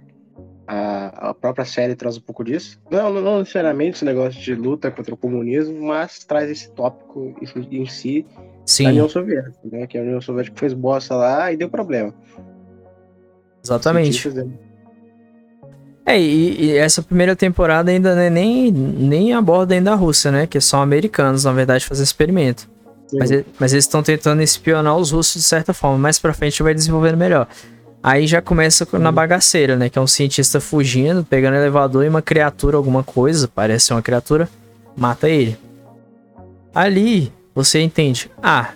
a, 0.65 1.29
a, 1.29 1.33
própria 1.33 1.65
série 1.65 1.95
traz 1.95 2.17
um 2.17 2.21
pouco 2.21 2.45
disso. 2.45 2.79
Não, 2.89 3.13
não 3.13 3.39
necessariamente 3.39 3.97
esse 3.97 4.05
negócio 4.05 4.41
de 4.41 4.55
luta 4.55 4.89
contra 4.89 5.13
o 5.13 5.17
comunismo, 5.17 5.87
mas 5.87 6.23
traz 6.23 6.49
esse 6.49 6.71
tópico 6.71 7.35
em, 7.41 7.81
em 7.81 7.85
si 7.85 8.25
Sim. 8.65 8.85
da 8.85 8.89
União 8.91 9.09
Soviética, 9.09 9.59
né? 9.65 9.85
Que 9.85 9.97
a 9.97 10.01
União 10.01 10.21
Soviética 10.21 10.57
fez 10.57 10.73
bosta 10.73 11.15
lá 11.15 11.51
e 11.51 11.57
deu 11.57 11.69
problema. 11.69 12.13
Exatamente. 13.61 14.29
É, 16.07 16.17
e, 16.17 16.67
e, 16.67 16.77
essa 16.77 17.03
primeira 17.03 17.35
temporada 17.35 17.91
ainda 17.91 18.15
né, 18.15 18.29
nem, 18.29 18.71
nem 18.71 19.33
aborda 19.33 19.75
ainda 19.75 19.91
a 19.91 19.95
Rússia, 19.95 20.31
né? 20.31 20.47
Que 20.47 20.61
são 20.61 20.81
americanos, 20.81 21.43
na 21.43 21.51
verdade, 21.51 21.85
fazer 21.85 22.01
experimento. 22.01 22.69
Mas, 23.11 23.29
mas, 23.59 23.73
eles 23.73 23.83
estão 23.83 24.01
tentando 24.01 24.41
espionar 24.41 24.95
os 24.95 25.11
russos 25.11 25.41
de 25.41 25.45
certa 25.45 25.73
forma. 25.73 25.97
Mais 25.97 26.17
pra 26.17 26.33
frente 26.33 26.63
vai 26.63 26.73
desenvolvendo 26.73 27.17
melhor. 27.17 27.45
Aí 28.01 28.25
já 28.25 28.41
começa 28.41 28.87
na 28.93 29.11
bagaceira, 29.11 29.75
né? 29.75 29.89
Que 29.89 29.99
é 29.99 30.01
um 30.01 30.07
cientista 30.07 30.61
fugindo, 30.61 31.25
pegando 31.25 31.57
elevador 31.57 32.05
e 32.05 32.07
uma 32.07 32.21
criatura, 32.21 32.77
alguma 32.77 33.03
coisa, 33.03 33.45
parece 33.45 33.91
uma 33.91 34.01
criatura, 34.01 34.47
mata 34.95 35.27
ele. 35.27 35.57
Ali, 36.73 37.33
você 37.53 37.81
entende, 37.81 38.31
ah, 38.41 38.69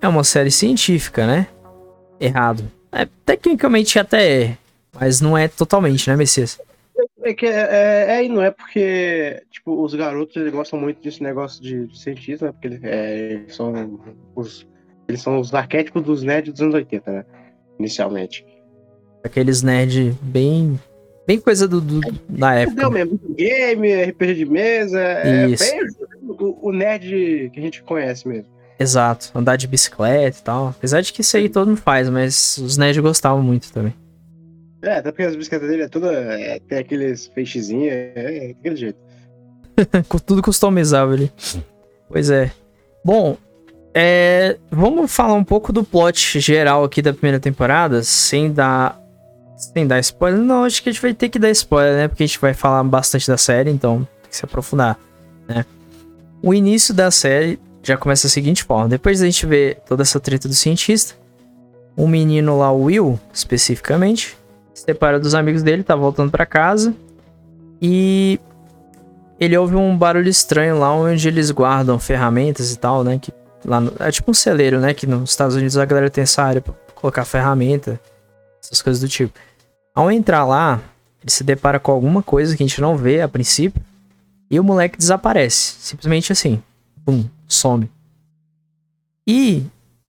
é 0.00 0.06
uma 0.06 0.22
série 0.22 0.52
científica, 0.52 1.26
né? 1.26 1.48
Errado. 2.20 2.62
É, 2.92 3.08
tecnicamente 3.24 3.98
até 3.98 4.42
é, 4.42 4.56
mas 4.94 5.20
não 5.20 5.36
é 5.36 5.48
totalmente, 5.48 6.08
né, 6.08 6.14
Messias? 6.14 6.60
É 7.26 7.34
que 7.34 7.44
é, 7.44 7.50
é, 7.50 8.24
é, 8.24 8.28
não 8.28 8.40
é 8.40 8.52
porque, 8.52 9.42
tipo, 9.50 9.82
os 9.82 9.92
garotos 9.94 10.36
eles 10.36 10.52
gostam 10.52 10.78
muito 10.78 11.02
desse 11.02 11.20
negócio 11.20 11.60
de, 11.60 11.88
de 11.88 11.98
cientista, 11.98 12.46
né? 12.46 12.52
Porque 12.52 12.68
eles, 12.68 12.84
é, 12.84 13.32
eles, 13.32 13.56
são 13.56 14.00
os, 14.36 14.64
eles 15.08 15.20
são 15.20 15.40
os 15.40 15.52
arquétipos 15.52 16.04
dos 16.04 16.22
nerds 16.22 16.52
dos 16.52 16.62
anos 16.62 16.74
80, 16.76 17.10
né? 17.10 17.24
Inicialmente. 17.80 18.46
Aqueles 19.24 19.60
nerds 19.60 20.14
bem. 20.22 20.78
Bem 21.26 21.40
coisa 21.40 21.66
do, 21.66 21.80
do 21.80 22.00
da 22.28 22.54
época. 22.54 22.82
Deu 22.82 22.90
mesmo, 22.92 23.18
game, 23.30 24.04
RPG 24.04 24.34
de 24.34 24.46
mesa. 24.46 25.00
É 25.00 25.48
Isso. 25.48 25.64
É 25.64 25.80
bem 25.80 25.90
o, 26.28 26.68
o 26.68 26.72
nerd 26.72 27.50
que 27.52 27.58
a 27.58 27.62
gente 27.62 27.82
conhece 27.82 28.28
mesmo. 28.28 28.46
Exato, 28.78 29.32
andar 29.34 29.56
de 29.56 29.66
bicicleta 29.66 30.38
e 30.38 30.42
tal. 30.42 30.68
Apesar 30.68 31.00
de 31.00 31.12
que 31.12 31.22
isso 31.22 31.36
aí 31.36 31.48
todo 31.48 31.66
mundo 31.66 31.80
faz, 31.80 32.08
mas 32.08 32.56
os 32.58 32.76
nerds 32.76 33.02
gostavam 33.02 33.42
muito 33.42 33.72
também. 33.72 33.92
É, 34.86 34.98
até 34.98 35.10
porque 35.10 35.24
as 35.24 35.34
bicicletas 35.34 35.68
dele 35.68 35.82
é 35.82 35.88
toda. 35.88 36.12
É, 36.12 36.60
tem 36.60 36.78
aqueles 36.78 37.26
feixezinhos, 37.26 37.92
é, 37.92 38.12
é 38.14 38.54
daquele 38.54 38.76
jeito. 38.76 38.98
Tudo 40.24 40.42
customizável 40.42 41.14
ali. 41.14 41.32
Pois 42.08 42.30
é. 42.30 42.52
Bom, 43.04 43.36
é, 43.92 44.56
vamos 44.70 45.12
falar 45.12 45.34
um 45.34 45.44
pouco 45.44 45.72
do 45.72 45.82
plot 45.82 46.38
geral 46.38 46.84
aqui 46.84 47.02
da 47.02 47.12
primeira 47.12 47.40
temporada, 47.40 48.02
sem 48.02 48.52
dar. 48.52 49.00
Sem 49.56 49.86
dar 49.86 49.98
spoiler. 50.00 50.38
Não, 50.38 50.64
acho 50.64 50.82
que 50.82 50.90
a 50.90 50.92
gente 50.92 51.00
vai 51.00 51.14
ter 51.14 51.30
que 51.30 51.38
dar 51.38 51.50
spoiler, 51.50 51.96
né? 51.96 52.08
Porque 52.08 52.22
a 52.22 52.26
gente 52.26 52.38
vai 52.38 52.52
falar 52.52 52.84
bastante 52.84 53.26
da 53.26 53.38
série, 53.38 53.70
então 53.70 54.06
tem 54.20 54.30
que 54.30 54.36
se 54.36 54.44
aprofundar, 54.44 54.98
né? 55.48 55.64
O 56.42 56.52
início 56.52 56.92
da 56.92 57.10
série 57.10 57.58
já 57.82 57.96
começa 57.96 58.28
da 58.28 58.30
seguinte 58.30 58.62
forma: 58.62 58.86
depois 58.86 59.20
da 59.20 59.24
gente 59.24 59.46
ver 59.46 59.78
toda 59.86 60.02
essa 60.02 60.20
treta 60.20 60.46
do 60.46 60.54
cientista, 60.54 61.14
o 61.96 62.06
menino 62.06 62.58
lá, 62.58 62.70
o 62.70 62.82
Will, 62.82 63.18
especificamente, 63.32 64.36
se 64.76 64.82
separa 64.82 65.18
dos 65.18 65.34
amigos 65.34 65.62
dele, 65.62 65.82
tá 65.82 65.96
voltando 65.96 66.30
para 66.30 66.44
casa 66.44 66.94
e 67.80 68.38
ele 69.40 69.56
ouve 69.56 69.74
um 69.74 69.96
barulho 69.96 70.28
estranho 70.28 70.78
lá 70.78 70.92
onde 70.92 71.26
eles 71.26 71.50
guardam 71.50 71.98
ferramentas 71.98 72.72
e 72.72 72.78
tal, 72.78 73.02
né? 73.02 73.18
Que 73.18 73.32
lá 73.64 73.80
no, 73.80 73.94
é 73.98 74.10
tipo 74.10 74.30
um 74.30 74.34
celeiro, 74.34 74.78
né? 74.78 74.92
Que 74.92 75.06
nos 75.06 75.30
Estados 75.30 75.56
Unidos 75.56 75.78
a 75.78 75.84
galera 75.86 76.10
tem 76.10 76.20
essa 76.20 76.42
área 76.42 76.60
pra 76.60 76.74
colocar 76.94 77.24
ferramenta, 77.24 77.98
essas 78.62 78.82
coisas 78.82 79.00
do 79.00 79.08
tipo. 79.08 79.32
Ao 79.94 80.10
entrar 80.10 80.44
lá, 80.44 80.78
ele 81.22 81.30
se 81.30 81.42
depara 81.42 81.80
com 81.80 81.90
alguma 81.90 82.22
coisa 82.22 82.54
que 82.54 82.62
a 82.62 82.66
gente 82.66 82.80
não 82.80 82.98
vê 82.98 83.22
a 83.22 83.28
princípio 83.28 83.80
e 84.50 84.60
o 84.60 84.64
moleque 84.64 84.98
desaparece, 84.98 85.76
simplesmente 85.80 86.32
assim, 86.32 86.62
pum, 87.02 87.24
some. 87.48 87.90
E 89.26 89.64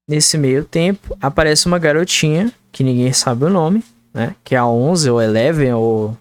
nesse 0.05 0.37
meio 0.37 0.65
tempo 0.65 1.17
aparece 1.21 1.67
uma 1.67 1.79
garotinha 1.79 2.51
que 2.69 2.83
ninguém 2.83 3.13
sabe 3.13 3.45
o 3.45 3.49
nome 3.49 3.81
né? 4.17 4.35
Que 4.43 4.55
é 4.55 4.57
a 4.57 4.65
11 4.65 5.11
ou 5.11 5.19
11 5.19 5.71
ou 5.73 6.17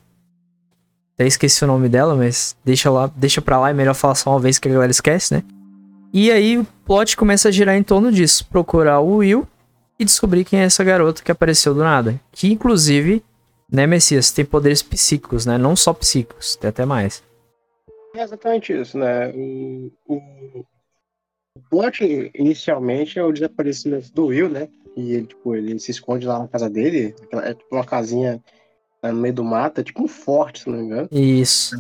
até 1.15 1.27
esqueci 1.27 1.65
o 1.65 1.67
nome 1.67 1.89
dela, 1.89 2.15
mas 2.15 2.55
deixa 2.63 2.91
lá, 2.91 3.11
deixa 3.17 3.41
pra 3.41 3.59
lá, 3.59 3.71
é 3.71 3.73
melhor 3.73 3.95
falar 3.95 4.15
só 4.15 4.31
uma 4.31 4.39
vez 4.39 4.59
que 4.59 4.69
a 4.69 4.73
galera 4.73 4.91
esquece, 4.91 5.33
né? 5.33 5.43
E 6.13 6.31
aí 6.31 6.59
o 6.59 6.67
plot 6.85 7.17
começa 7.17 7.49
a 7.49 7.51
girar 7.51 7.75
em 7.75 7.83
torno 7.83 8.13
disso, 8.13 8.47
procurar 8.49 9.01
o 9.01 9.17
Will 9.17 9.49
e 9.99 10.05
descobrir 10.05 10.45
quem 10.45 10.61
é 10.61 10.65
essa 10.65 10.85
garota 10.85 11.23
que 11.23 11.33
apareceu 11.33 11.73
do 11.73 11.81
nada, 11.81 12.21
que 12.31 12.53
inclusive, 12.53 13.25
né, 13.73 13.87
Messias, 13.87 14.31
tem 14.31 14.45
poderes 14.45 14.83
psíquicos, 14.83 15.47
né? 15.47 15.57
Não 15.57 15.75
só 15.75 15.95
psíquicos, 15.95 16.55
tem 16.57 16.69
até 16.69 16.85
mais. 16.85 17.25
É 18.15 18.23
exatamente 18.23 18.79
isso, 18.79 18.99
né? 18.99 19.31
O, 19.35 19.91
o, 20.07 20.17
o 21.57 21.61
plot 21.71 22.31
inicialmente 22.35 23.19
é 23.19 23.25
o 23.25 23.33
desaparecimento 23.33 24.13
do 24.13 24.27
Will, 24.27 24.51
né? 24.51 24.69
E 24.97 25.13
ele, 25.13 25.27
tipo, 25.27 25.55
ele 25.55 25.79
se 25.79 25.91
esconde 25.91 26.27
lá 26.27 26.39
na 26.39 26.49
casa 26.49 26.71
dele. 26.71 27.15
É 27.31 27.53
tipo 27.53 27.75
uma 27.75 27.85
casinha 27.85 28.43
no 29.03 29.13
meio 29.13 29.35
do 29.35 29.45
mato, 29.45 29.81
é 29.81 29.85
tipo 29.85 30.03
um 30.03 30.09
forte, 30.09 30.63
se 30.63 30.71
não 30.71 30.79
me 30.79 30.85
engano. 30.85 31.09
Isso. 31.13 31.77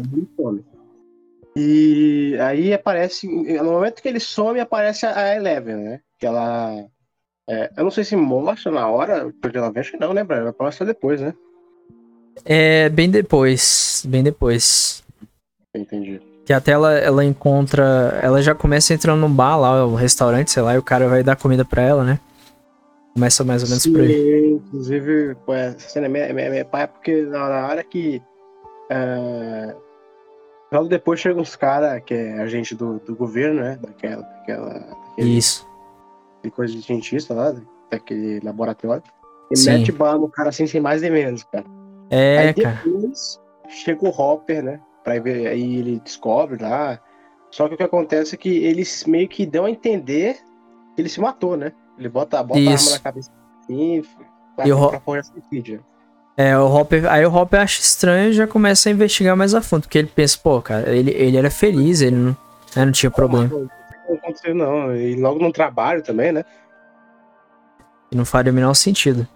E 1.56 2.36
aí 2.40 2.74
aparece. 2.74 3.26
No 3.26 3.72
momento 3.72 4.02
que 4.02 4.08
ele 4.08 4.20
some, 4.20 4.60
aparece 4.60 5.06
a 5.06 5.34
Eleven, 5.34 5.76
né? 5.76 6.00
Que 6.18 6.26
ela. 6.26 6.84
É, 7.48 7.70
eu 7.76 7.84
não 7.84 7.90
sei 7.90 8.04
se 8.04 8.14
mostra 8.16 8.70
na 8.70 8.88
hora, 8.88 9.32
porque 9.40 9.56
ela 9.56 9.72
que 9.72 9.96
não, 9.96 10.12
né, 10.12 10.22
Brian? 10.22 10.44
Vai 10.44 10.54
mostrar 10.60 10.84
depois, 10.84 11.20
né? 11.20 11.32
É, 12.44 12.90
bem 12.90 13.08
depois. 13.08 14.04
Bem 14.06 14.22
depois. 14.22 15.02
Entendi. 15.74 16.20
Que 16.44 16.52
até 16.52 16.72
ela, 16.72 16.92
ela 16.92 17.24
encontra. 17.24 18.20
Ela 18.22 18.42
já 18.42 18.54
começa 18.54 18.92
entrando 18.92 19.20
num 19.20 19.32
bar 19.32 19.56
lá, 19.56 19.86
um 19.86 19.94
restaurante, 19.94 20.50
sei 20.50 20.62
lá, 20.62 20.74
e 20.74 20.78
o 20.78 20.82
cara 20.82 21.08
vai 21.08 21.22
dar 21.22 21.36
comida 21.36 21.64
pra 21.64 21.82
ela, 21.82 22.04
né? 22.04 22.20
Começa 23.16 23.42
mais 23.44 23.62
ou 23.62 23.68
menos 23.70 23.82
Sim, 23.82 23.92
por 23.92 24.02
aí. 24.02 24.50
Inclusive, 24.50 25.34
pô, 25.46 25.54
essa 25.54 25.88
cena 25.88 26.04
é 26.04 26.08
minha, 26.10 26.34
minha, 26.34 26.50
minha 26.50 26.64
pai, 26.66 26.86
porque 26.86 27.22
na, 27.22 27.66
hora 27.66 27.82
que. 27.82 28.22
Uh, 28.92 29.74
logo 30.70 30.86
depois 30.86 31.18
chegam 31.18 31.40
uns 31.40 31.56
caras 31.56 32.02
que 32.04 32.12
é 32.12 32.34
agente 32.34 32.74
do, 32.74 32.98
do 32.98 33.16
governo, 33.16 33.62
né? 33.62 33.78
Daquela. 33.80 34.20
daquela 34.20 34.68
daquele, 34.68 35.30
Isso. 35.30 35.66
De 36.44 36.50
coisa 36.50 36.74
de 36.74 36.82
cientista 36.82 37.32
lá, 37.32 37.54
daquele 37.90 38.38
laboratório. 38.40 39.02
E 39.50 39.56
Sim. 39.56 39.78
mete 39.78 39.92
bala 39.92 40.18
no 40.18 40.28
cara 40.28 40.50
assim, 40.50 40.66
sem 40.66 40.82
mais 40.82 41.00
nem 41.00 41.10
menos, 41.10 41.42
cara. 41.44 41.64
É, 42.10 42.38
aí 42.38 42.52
depois 42.52 43.40
cara. 43.62 43.74
chega 43.74 44.04
o 44.04 44.10
Hopper, 44.10 44.62
né? 44.62 44.78
Pra 45.02 45.18
ver, 45.18 45.46
aí 45.46 45.76
ele 45.76 46.00
descobre 46.00 46.62
lá. 46.62 47.00
Só 47.50 47.66
que 47.66 47.76
o 47.76 47.76
que 47.78 47.82
acontece 47.82 48.34
é 48.34 48.38
que 48.38 48.62
eles 48.62 49.06
meio 49.06 49.26
que 49.26 49.46
dão 49.46 49.64
a 49.64 49.70
entender 49.70 50.36
que 50.94 51.00
ele 51.00 51.08
se 51.08 51.18
matou, 51.18 51.56
né? 51.56 51.72
Ele 51.98 52.08
bota, 52.08 52.42
bota 52.42 52.60
a 52.60 52.72
arma 52.72 52.90
na 52.90 52.98
cabeça 52.98 53.30
assim 53.62 54.02
e 54.64 54.72
o 54.72 54.88
pra 54.88 55.00
fora 55.00 55.22
suicídio. 55.22 55.84
É, 56.36 56.56
o 56.58 56.66
Hopper, 56.66 57.10
aí 57.10 57.24
o 57.24 57.34
Hopper 57.34 57.60
acha 57.60 57.80
estranho 57.80 58.30
e 58.30 58.34
já 58.34 58.46
começa 58.46 58.88
a 58.88 58.92
investigar 58.92 59.34
mais 59.34 59.54
a 59.54 59.62
fundo, 59.62 59.82
porque 59.82 59.96
ele 59.96 60.10
pensa, 60.14 60.38
pô, 60.42 60.60
cara, 60.60 60.94
ele, 60.94 61.10
ele 61.12 61.36
era 61.36 61.50
feliz, 61.50 62.02
ele 62.02 62.16
não, 62.16 62.36
né, 62.76 62.84
não 62.84 62.92
tinha 62.92 63.10
problema. 63.10 63.48
Não, 63.48 63.70
não 64.06 64.16
aconteceu 64.16 64.54
não, 64.54 64.94
e 64.94 65.16
logo 65.16 65.40
no 65.40 65.50
trabalho 65.50 66.02
também, 66.02 66.32
né? 66.32 66.44
E 68.12 68.16
não 68.16 68.26
faria 68.26 68.52
o 68.52 68.54
menor 68.54 68.74
sentido. 68.74 69.26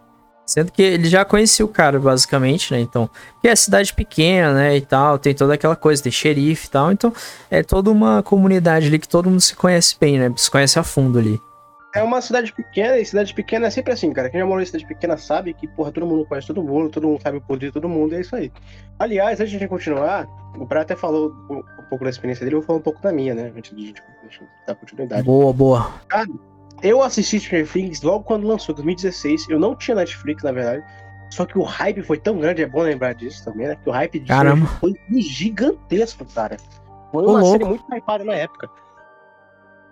Sendo 0.45 0.73
que 0.73 0.83
ele 0.83 1.09
já 1.09 1.25
conhecia 1.25 1.64
o 1.64 1.69
cara, 1.69 1.99
basicamente, 1.99 2.75
né? 2.75 2.81
Então, 2.81 3.09
porque 3.33 3.49
é 3.49 3.57
cidade 3.57 3.95
pequena, 3.95 4.52
né? 4.52 4.76
E 4.76 4.81
tal, 4.81 5.19
tem 5.19 5.33
toda 5.33 5.55
aquela 5.55 5.76
coisa, 5.76 6.02
tem 6.02 6.12
xerife 6.12 6.67
e 6.67 6.71
tal. 6.71 6.93
Então, 6.93 7.12
é 7.49 7.62
toda 7.62 7.90
uma 7.90 8.23
comunidade 8.23 8.88
ali 8.88 8.99
que 8.99 9.09
todo 9.09 9.31
mundo 9.31 9.40
se 9.40 9.55
conhece 9.55 9.97
bem, 9.99 10.19
né? 10.19 10.33
Se 10.37 10.50
conhece 10.50 10.79
a 10.79 10.83
fundo 10.83 11.19
ali. 11.19 11.40
É 11.94 12.02
uma 12.02 12.20
cidade 12.20 12.52
pequena, 12.52 12.99
e 12.99 13.04
cidade 13.04 13.35
pequena 13.35 13.66
é 13.66 13.70
sempre 13.70 13.92
assim, 13.92 14.12
cara. 14.12 14.30
Quem 14.30 14.40
já 14.40 14.47
morou 14.47 14.62
em 14.62 14.66
cidade 14.66 14.87
pequena 14.87 15.16
sabe 15.16 15.52
que, 15.52 15.66
porra, 15.66 15.90
todo 15.90 16.06
mundo 16.06 16.25
conhece 16.25 16.47
todo 16.47 16.62
mundo, 16.62 16.88
todo 16.88 17.09
mundo 17.09 17.20
sabe 17.20 17.38
o 17.38 17.40
poder 17.40 17.66
de 17.66 17.73
todo 17.73 17.88
mundo, 17.88 18.14
e 18.14 18.18
é 18.18 18.20
isso 18.20 18.37
aí. 18.37 18.52
Aliás, 18.99 19.40
antes 19.40 19.50
de 19.50 19.56
a 19.56 19.61
gente 19.61 19.68
continuar, 19.68 20.28
o 20.56 20.66
Praia 20.66 20.82
até 20.82 20.94
falou 20.94 21.32
um 21.50 21.62
pouco 21.88 22.04
da 22.04 22.11
experiência 22.11 22.44
dele, 22.44 22.56
eu 22.56 22.61
vou 22.61 22.66
falar 22.66 22.78
um 22.78 22.82
pouco 22.82 23.02
da 23.02 23.12
minha, 23.12 23.35
né? 23.35 23.52
Antes 23.56 23.76
de 23.76 23.82
a 23.82 23.87
gente 23.87 24.02
dar 24.66 24.75
continuidade. 24.76 25.23
Boa, 25.25 25.52
boa. 25.52 25.92
Cara, 26.09 26.28
eu 26.82 27.02
assisti 27.02 27.40
Stranger 27.40 27.70
Things 27.70 28.02
logo 28.02 28.25
quando 28.25 28.47
lançou, 28.47 28.75
2016. 28.75 29.49
Eu 29.49 29.59
não 29.59 29.75
tinha 29.75 29.94
Netflix, 29.94 30.42
na 30.42 30.52
verdade. 30.52 30.85
Só 31.30 31.44
que 31.44 31.59
o 31.59 31.62
hype 31.62 32.02
foi 32.02 32.18
tão 32.18 32.38
grande, 32.38 32.62
é 32.62 32.66
bom 32.66 32.82
lembrar 32.82 33.14
disso 33.14 33.44
também, 33.44 33.68
né? 33.68 33.76
Que 33.76 33.88
o 33.88 33.92
hype 33.92 34.18
de 34.18 34.26
Caramba. 34.26 34.66
foi 34.66 34.94
gigantesco, 35.18 36.25
cara. 36.25 36.56
Foi 37.12 37.25
uma 37.25 37.44
série 37.44 37.64
muito 37.64 37.85
hypada 37.94 38.25
na 38.25 38.35
época. 38.35 38.68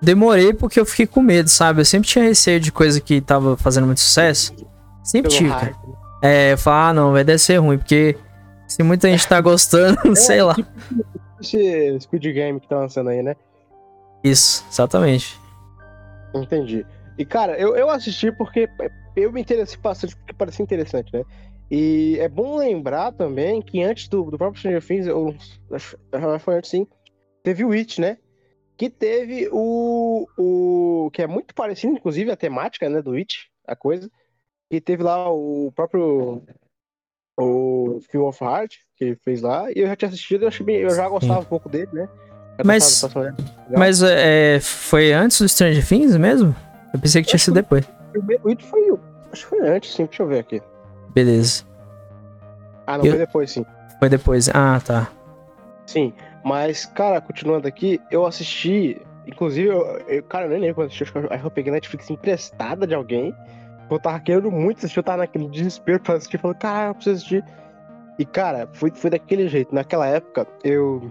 Demorei 0.00 0.52
porque 0.52 0.78
eu 0.78 0.86
fiquei 0.86 1.06
com 1.06 1.20
medo, 1.20 1.48
sabe? 1.48 1.80
Eu 1.80 1.84
sempre 1.84 2.08
tinha 2.08 2.24
receio 2.24 2.60
de 2.60 2.70
coisa 2.70 3.00
que 3.00 3.20
tava 3.20 3.56
fazendo 3.56 3.86
muito 3.86 4.00
sucesso. 4.00 4.54
Sempre 5.02 5.30
tive, 5.30 5.50
cara. 5.50 5.74
É, 6.22 6.52
eu 6.52 6.58
falo, 6.58 6.76
ah, 6.76 6.92
não, 6.92 7.12
vai 7.12 7.24
deve 7.24 7.38
ser 7.38 7.56
ruim, 7.58 7.78
porque 7.78 8.16
se 8.66 8.82
muita 8.82 9.08
gente 9.08 9.26
tá 9.26 9.40
gostando, 9.40 9.98
é, 10.12 10.14
sei 10.14 10.42
lá. 10.42 10.54
Tipo 10.54 10.70
esse 11.40 12.00
Squid 12.00 12.32
Game 12.32 12.60
que 12.60 12.68
tá 12.68 12.78
lançando 12.78 13.10
aí, 13.10 13.22
né? 13.22 13.36
Isso, 14.22 14.64
exatamente. 14.70 15.38
Entendi. 16.34 16.84
E, 17.16 17.24
cara, 17.24 17.58
eu, 17.58 17.76
eu 17.76 17.88
assisti 17.88 18.30
porque 18.32 18.68
eu 19.16 19.32
me 19.32 19.40
interessei 19.40 19.78
bastante, 19.78 20.16
porque 20.16 20.32
parecia 20.32 20.62
interessante, 20.62 21.12
né? 21.12 21.24
E 21.70 22.16
é 22.18 22.28
bom 22.28 22.56
lembrar 22.56 23.12
também 23.12 23.60
que 23.60 23.82
antes 23.82 24.08
do, 24.08 24.30
do 24.30 24.38
próprio 24.38 24.58
Stranger 24.58 24.84
Things, 24.84 25.06
ou, 25.06 25.34
acho, 25.72 25.98
foi 26.40 26.56
antes 26.56 26.70
sim, 26.70 26.86
teve 27.42 27.64
o 27.64 27.72
It, 27.72 28.00
né? 28.00 28.18
Que 28.78 28.88
teve 28.88 29.48
o, 29.52 30.28
o. 30.38 31.10
que 31.12 31.20
é 31.20 31.26
muito 31.26 31.52
parecido, 31.52 31.94
inclusive, 31.94 32.30
a 32.30 32.36
temática, 32.36 32.88
né, 32.88 33.02
do 33.02 33.14
It, 33.14 33.50
a 33.66 33.74
coisa. 33.74 34.08
Que 34.70 34.80
teve 34.80 35.02
lá 35.02 35.30
o 35.30 35.72
próprio. 35.74 36.42
O 37.36 38.00
Film 38.10 38.24
of 38.24 38.42
Heart, 38.42 38.76
que 38.96 39.04
ele 39.04 39.16
fez 39.16 39.42
lá, 39.42 39.70
e 39.70 39.80
eu 39.80 39.86
já 39.86 39.94
tinha 39.94 40.08
assistido, 40.08 40.44
eu, 40.44 40.64
bem, 40.64 40.76
eu 40.76 40.90
já 40.90 41.08
gostava 41.08 41.40
Sim. 41.40 41.46
um 41.46 41.48
pouco 41.48 41.68
dele, 41.68 41.88
né? 41.92 42.08
mas, 42.64 43.04
mas 43.76 44.02
é, 44.02 44.58
foi 44.60 45.12
antes 45.12 45.40
do 45.40 45.48
Stranger 45.48 45.86
Things 45.86 46.16
mesmo? 46.16 46.54
Eu 46.92 46.98
pensei 46.98 47.22
que 47.22 47.28
tinha 47.28 47.38
sido 47.38 47.54
depois. 47.54 47.84
O 48.42 48.48
It 48.48 48.64
foi. 48.64 48.98
Acho 49.32 49.42
que 49.42 49.48
foi 49.50 49.68
antes, 49.68 49.94
sim. 49.94 50.06
Deixa 50.06 50.22
eu 50.22 50.26
ver 50.26 50.38
aqui. 50.40 50.62
Beleza. 51.10 51.64
Ah, 52.86 52.98
não, 52.98 53.04
eu... 53.04 53.12
foi 53.12 53.18
depois, 53.18 53.50
sim. 53.50 53.66
Foi 53.98 54.08
depois. 54.08 54.48
Ah, 54.48 54.80
tá. 54.84 55.08
Sim. 55.86 56.12
Mas, 56.44 56.86
cara, 56.86 57.20
continuando 57.20 57.66
aqui, 57.66 58.00
eu 58.10 58.26
assisti. 58.26 59.00
Inclusive, 59.26 59.68
eu, 59.68 59.82
eu 60.08 60.22
cara, 60.22 60.46
eu 60.46 60.50
nem 60.50 60.60
lembro 60.60 60.76
quando 60.76 60.86
assisti, 60.86 61.02
acho 61.02 61.12
que 61.12 61.46
eu 61.46 61.50
peguei 61.50 61.72
Netflix 61.72 62.08
emprestada 62.10 62.86
de 62.86 62.94
alguém. 62.94 63.34
Eu 63.90 63.98
tava 63.98 64.20
querendo 64.20 64.50
muito 64.50 64.78
assistir, 64.78 64.98
eu 64.98 65.02
tava 65.02 65.18
naquele 65.18 65.48
desespero 65.48 66.00
pra 66.00 66.14
assistir, 66.14 66.38
falando, 66.38 66.58
cara, 66.58 66.90
eu 66.90 66.94
preciso 66.94 67.16
assistir. 67.16 67.44
E, 68.18 68.24
cara, 68.24 68.68
foi, 68.72 68.90
foi 68.90 69.10
daquele 69.10 69.48
jeito. 69.48 69.74
Naquela 69.74 70.06
época, 70.06 70.46
eu. 70.64 71.10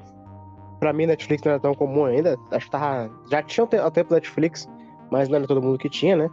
Pra 0.80 0.94
mim, 0.94 1.08
Netflix 1.08 1.44
não 1.44 1.54
era 1.54 1.60
tão 1.60 1.74
comum 1.74 2.06
ainda. 2.06 2.38
Acho 2.52 2.66
que 2.66 2.72
tava. 2.72 3.10
Já 3.32 3.42
tinha 3.42 3.64
o 3.64 3.68
tempo 3.68 4.14
Netflix, 4.14 4.70
mas 5.10 5.30
não 5.30 5.38
era 5.38 5.48
todo 5.48 5.62
mundo 5.62 5.78
que 5.78 5.90
tinha, 5.90 6.16
né? 6.16 6.30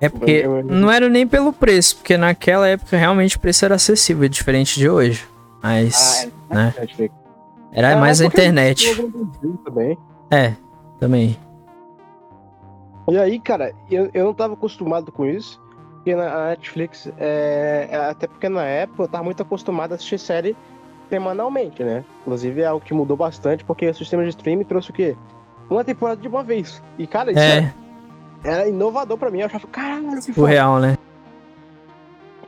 É 0.00 0.08
porque 0.08 0.44
não 0.64 0.90
era 0.90 1.08
nem 1.08 1.26
pelo 1.26 1.52
preço, 1.52 1.96
porque 1.96 2.16
naquela 2.16 2.68
época 2.68 2.96
realmente 2.96 3.36
o 3.36 3.40
preço 3.40 3.64
era 3.64 3.76
acessível, 3.76 4.28
diferente 4.28 4.78
de 4.78 4.88
hoje. 4.88 5.26
Mas, 5.62 6.30
ah, 6.50 6.50
é, 6.50 6.54
né? 6.54 6.74
Era 7.74 7.90
é, 7.90 7.96
mais 7.96 8.20
a 8.20 8.26
internet. 8.26 8.96
Também. 9.64 9.98
É, 10.30 10.54
também. 11.00 11.36
E 13.08 13.18
aí, 13.18 13.38
cara, 13.40 13.74
eu, 13.90 14.08
eu 14.14 14.24
não 14.24 14.32
tava 14.32 14.54
acostumado 14.54 15.10
com 15.10 15.26
isso. 15.26 15.60
Porque 15.96 16.14
na 16.14 16.48
Netflix, 16.48 17.10
é, 17.18 17.88
é, 17.90 17.96
até 17.96 18.26
porque 18.26 18.48
na 18.48 18.62
época 18.62 19.04
eu 19.04 19.08
tava 19.08 19.24
muito 19.24 19.42
acostumado 19.42 19.92
a 19.92 19.94
assistir 19.94 20.18
série 20.18 20.56
semanalmente, 21.08 21.82
né? 21.82 22.04
Inclusive 22.20 22.60
é 22.60 22.66
algo 22.66 22.84
que 22.84 22.92
mudou 22.92 23.16
bastante, 23.16 23.64
porque 23.64 23.88
o 23.88 23.94
sistema 23.94 24.22
de 24.22 24.28
streaming 24.28 24.64
trouxe 24.64 24.90
o 24.90 24.92
quê? 24.92 25.16
Uma 25.68 25.82
temporada 25.82 26.20
de 26.20 26.28
uma 26.28 26.42
vez. 26.42 26.82
E, 26.98 27.06
cara, 27.06 27.30
isso 27.30 27.40
é. 27.40 27.74
era, 28.44 28.58
era 28.60 28.68
inovador 28.68 29.16
pra 29.16 29.30
mim. 29.30 29.40
Eu 29.40 29.46
achava, 29.46 29.66
caralho, 29.66 30.20
que 30.20 30.38
O 30.38 30.44
real, 30.44 30.78
né? 30.78 30.98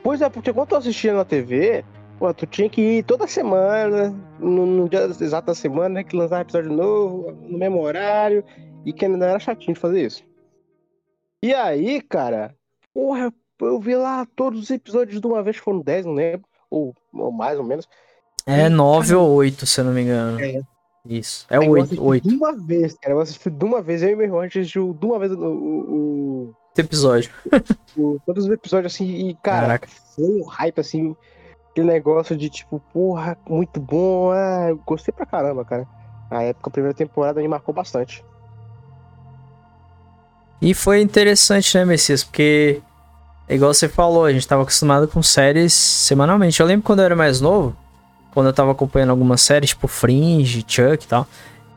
Pois 0.03 0.21
é, 0.21 0.29
porque 0.29 0.53
quando 0.53 0.71
eu 0.71 0.77
assistia 0.77 1.13
na 1.13 1.25
TV, 1.25 1.83
pô, 2.17 2.33
tu 2.33 2.45
tinha 2.45 2.69
que 2.69 2.81
ir 2.81 3.03
toda 3.03 3.27
semana, 3.27 4.09
no, 4.39 4.65
no 4.65 4.89
dia 4.89 5.05
exato 5.05 5.47
da 5.47 5.55
semana, 5.55 5.89
né, 5.89 6.03
que 6.03 6.15
lançar 6.15 6.41
episódio 6.41 6.71
novo, 6.71 7.31
no 7.31 7.57
mesmo 7.57 7.81
horário, 7.81 8.43
e 8.85 8.91
que 8.91 9.05
ainda 9.05 9.25
era 9.25 9.39
chatinho 9.39 9.73
de 9.73 9.79
fazer 9.79 10.05
isso. 10.05 10.23
E 11.41 11.53
aí, 11.53 12.01
cara, 12.01 12.55
porra, 12.93 13.31
eu 13.61 13.79
vi 13.79 13.95
lá 13.95 14.25
todos 14.35 14.61
os 14.61 14.69
episódios 14.69 15.21
de 15.21 15.27
uma 15.27 15.43
vez, 15.43 15.57
foram 15.57 15.79
10, 15.79 16.05
não 16.05 16.13
lembro, 16.13 16.47
ou, 16.69 16.93
ou 17.13 17.31
mais 17.31 17.57
ou 17.57 17.63
menos. 17.63 17.87
É 18.45 18.69
9 18.69 19.15
ou 19.15 19.29
8, 19.35 19.65
se 19.65 19.81
eu 19.81 19.85
não 19.85 19.93
me 19.93 20.01
engano. 20.01 20.39
É. 20.39 20.61
Isso, 21.05 21.45
é 21.49 21.59
8, 21.59 22.03
8. 22.03 22.27
De 22.27 22.35
uma 22.35 22.53
vez, 22.53 22.95
cara, 22.95 23.13
eu 23.13 23.19
assisti 23.19 23.49
de 23.49 23.63
uma 23.63 23.81
vez, 23.81 24.03
eu 24.03 24.09
e 24.09 24.15
meu 24.15 24.25
irmão, 24.25 24.39
a 24.41 24.43
gente 24.43 24.59
assistiu 24.59 24.93
de 24.93 25.05
uma 25.05 25.19
vez 25.19 25.31
o... 25.31 25.37
o, 25.37 26.49
o 26.49 26.55
episódio. 26.75 27.31
o, 27.97 28.19
todos 28.25 28.45
os 28.45 28.51
episódios, 28.51 28.93
assim, 28.93 29.29
e, 29.29 29.35
cara, 29.35 29.61
Caraca. 29.61 29.87
foi 30.15 30.25
um 30.25 30.43
hype, 30.43 30.79
assim, 30.79 31.15
aquele 31.77 31.87
negócio 31.87 32.35
de, 32.35 32.49
tipo, 32.49 32.81
porra, 32.91 33.37
muito 33.47 33.79
bom, 33.79 34.33
é, 34.33 34.75
gostei 34.85 35.13
pra 35.13 35.25
caramba, 35.25 35.63
cara. 35.63 35.87
Na 36.29 36.41
época, 36.41 36.69
a 36.69 36.71
primeira 36.71 36.95
temporada 36.95 37.39
me 37.39 37.47
marcou 37.47 37.73
bastante. 37.73 38.25
E 40.59 40.73
foi 40.73 41.01
interessante, 41.01 41.77
né, 41.77 41.85
Messias? 41.85 42.23
Porque 42.23 42.81
igual 43.47 43.73
você 43.73 43.87
falou, 43.87 44.25
a 44.25 44.33
gente 44.33 44.47
tava 44.47 44.63
acostumado 44.63 45.07
com 45.07 45.21
séries 45.21 45.71
semanalmente. 45.71 46.59
Eu 46.59 46.65
lembro 46.65 46.83
quando 46.83 46.99
eu 46.99 47.05
era 47.05 47.15
mais 47.15 47.39
novo, 47.39 47.75
quando 48.33 48.47
eu 48.47 48.53
tava 48.53 48.71
acompanhando 48.71 49.11
algumas 49.11 49.41
séries, 49.41 49.69
tipo 49.69 49.87
Fringe, 49.87 50.65
Chuck 50.67 51.05
e 51.05 51.07
tal, 51.07 51.27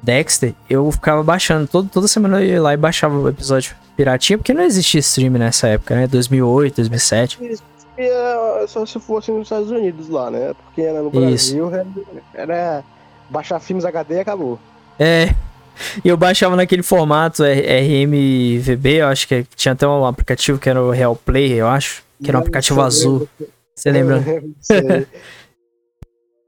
Dexter, 0.02 0.54
eu 0.68 0.90
ficava 0.90 1.22
baixando. 1.22 1.68
Todo, 1.68 1.90
toda 1.90 2.08
semana 2.08 2.40
eu 2.40 2.46
ia 2.46 2.62
lá 2.62 2.72
e 2.72 2.76
baixava 2.78 3.18
o 3.18 3.28
episódio 3.28 3.76
piratinha, 3.94 4.38
porque 4.38 4.54
não 4.54 4.62
existia 4.62 5.00
stream 5.00 5.32
nessa 5.32 5.68
época, 5.68 5.94
né? 5.94 6.06
2008, 6.06 6.76
2007. 6.76 7.60
É 8.06 8.66
só 8.66 8.84
se 8.86 8.98
fosse 8.98 9.30
nos 9.30 9.42
Estados 9.42 9.70
Unidos 9.70 10.08
lá, 10.08 10.30
né? 10.30 10.54
Porque 10.54 10.82
era 10.82 11.02
no 11.02 11.10
Brasil, 11.10 11.72
era, 11.72 11.86
era 12.34 12.84
baixar 13.28 13.60
filmes 13.60 13.84
HD 13.84 14.16
e 14.16 14.20
acabou. 14.20 14.58
É, 14.98 15.34
e 16.04 16.08
eu 16.08 16.16
baixava 16.16 16.56
naquele 16.56 16.82
formato 16.82 17.42
RMVB, 17.42 19.00
eu 19.00 19.06
acho 19.06 19.26
que 19.26 19.44
tinha 19.56 19.72
até 19.72 19.86
um 19.86 20.04
aplicativo 20.04 20.58
que 20.58 20.68
era 20.68 20.82
o 20.82 20.90
Real 20.90 21.16
Play, 21.16 21.52
eu 21.52 21.66
acho, 21.66 22.02
que 22.22 22.30
era 22.30 22.38
um 22.38 22.40
aplicativo 22.40 22.80
azul. 22.80 23.28
Você 23.74 23.90
lembra? 23.90 24.22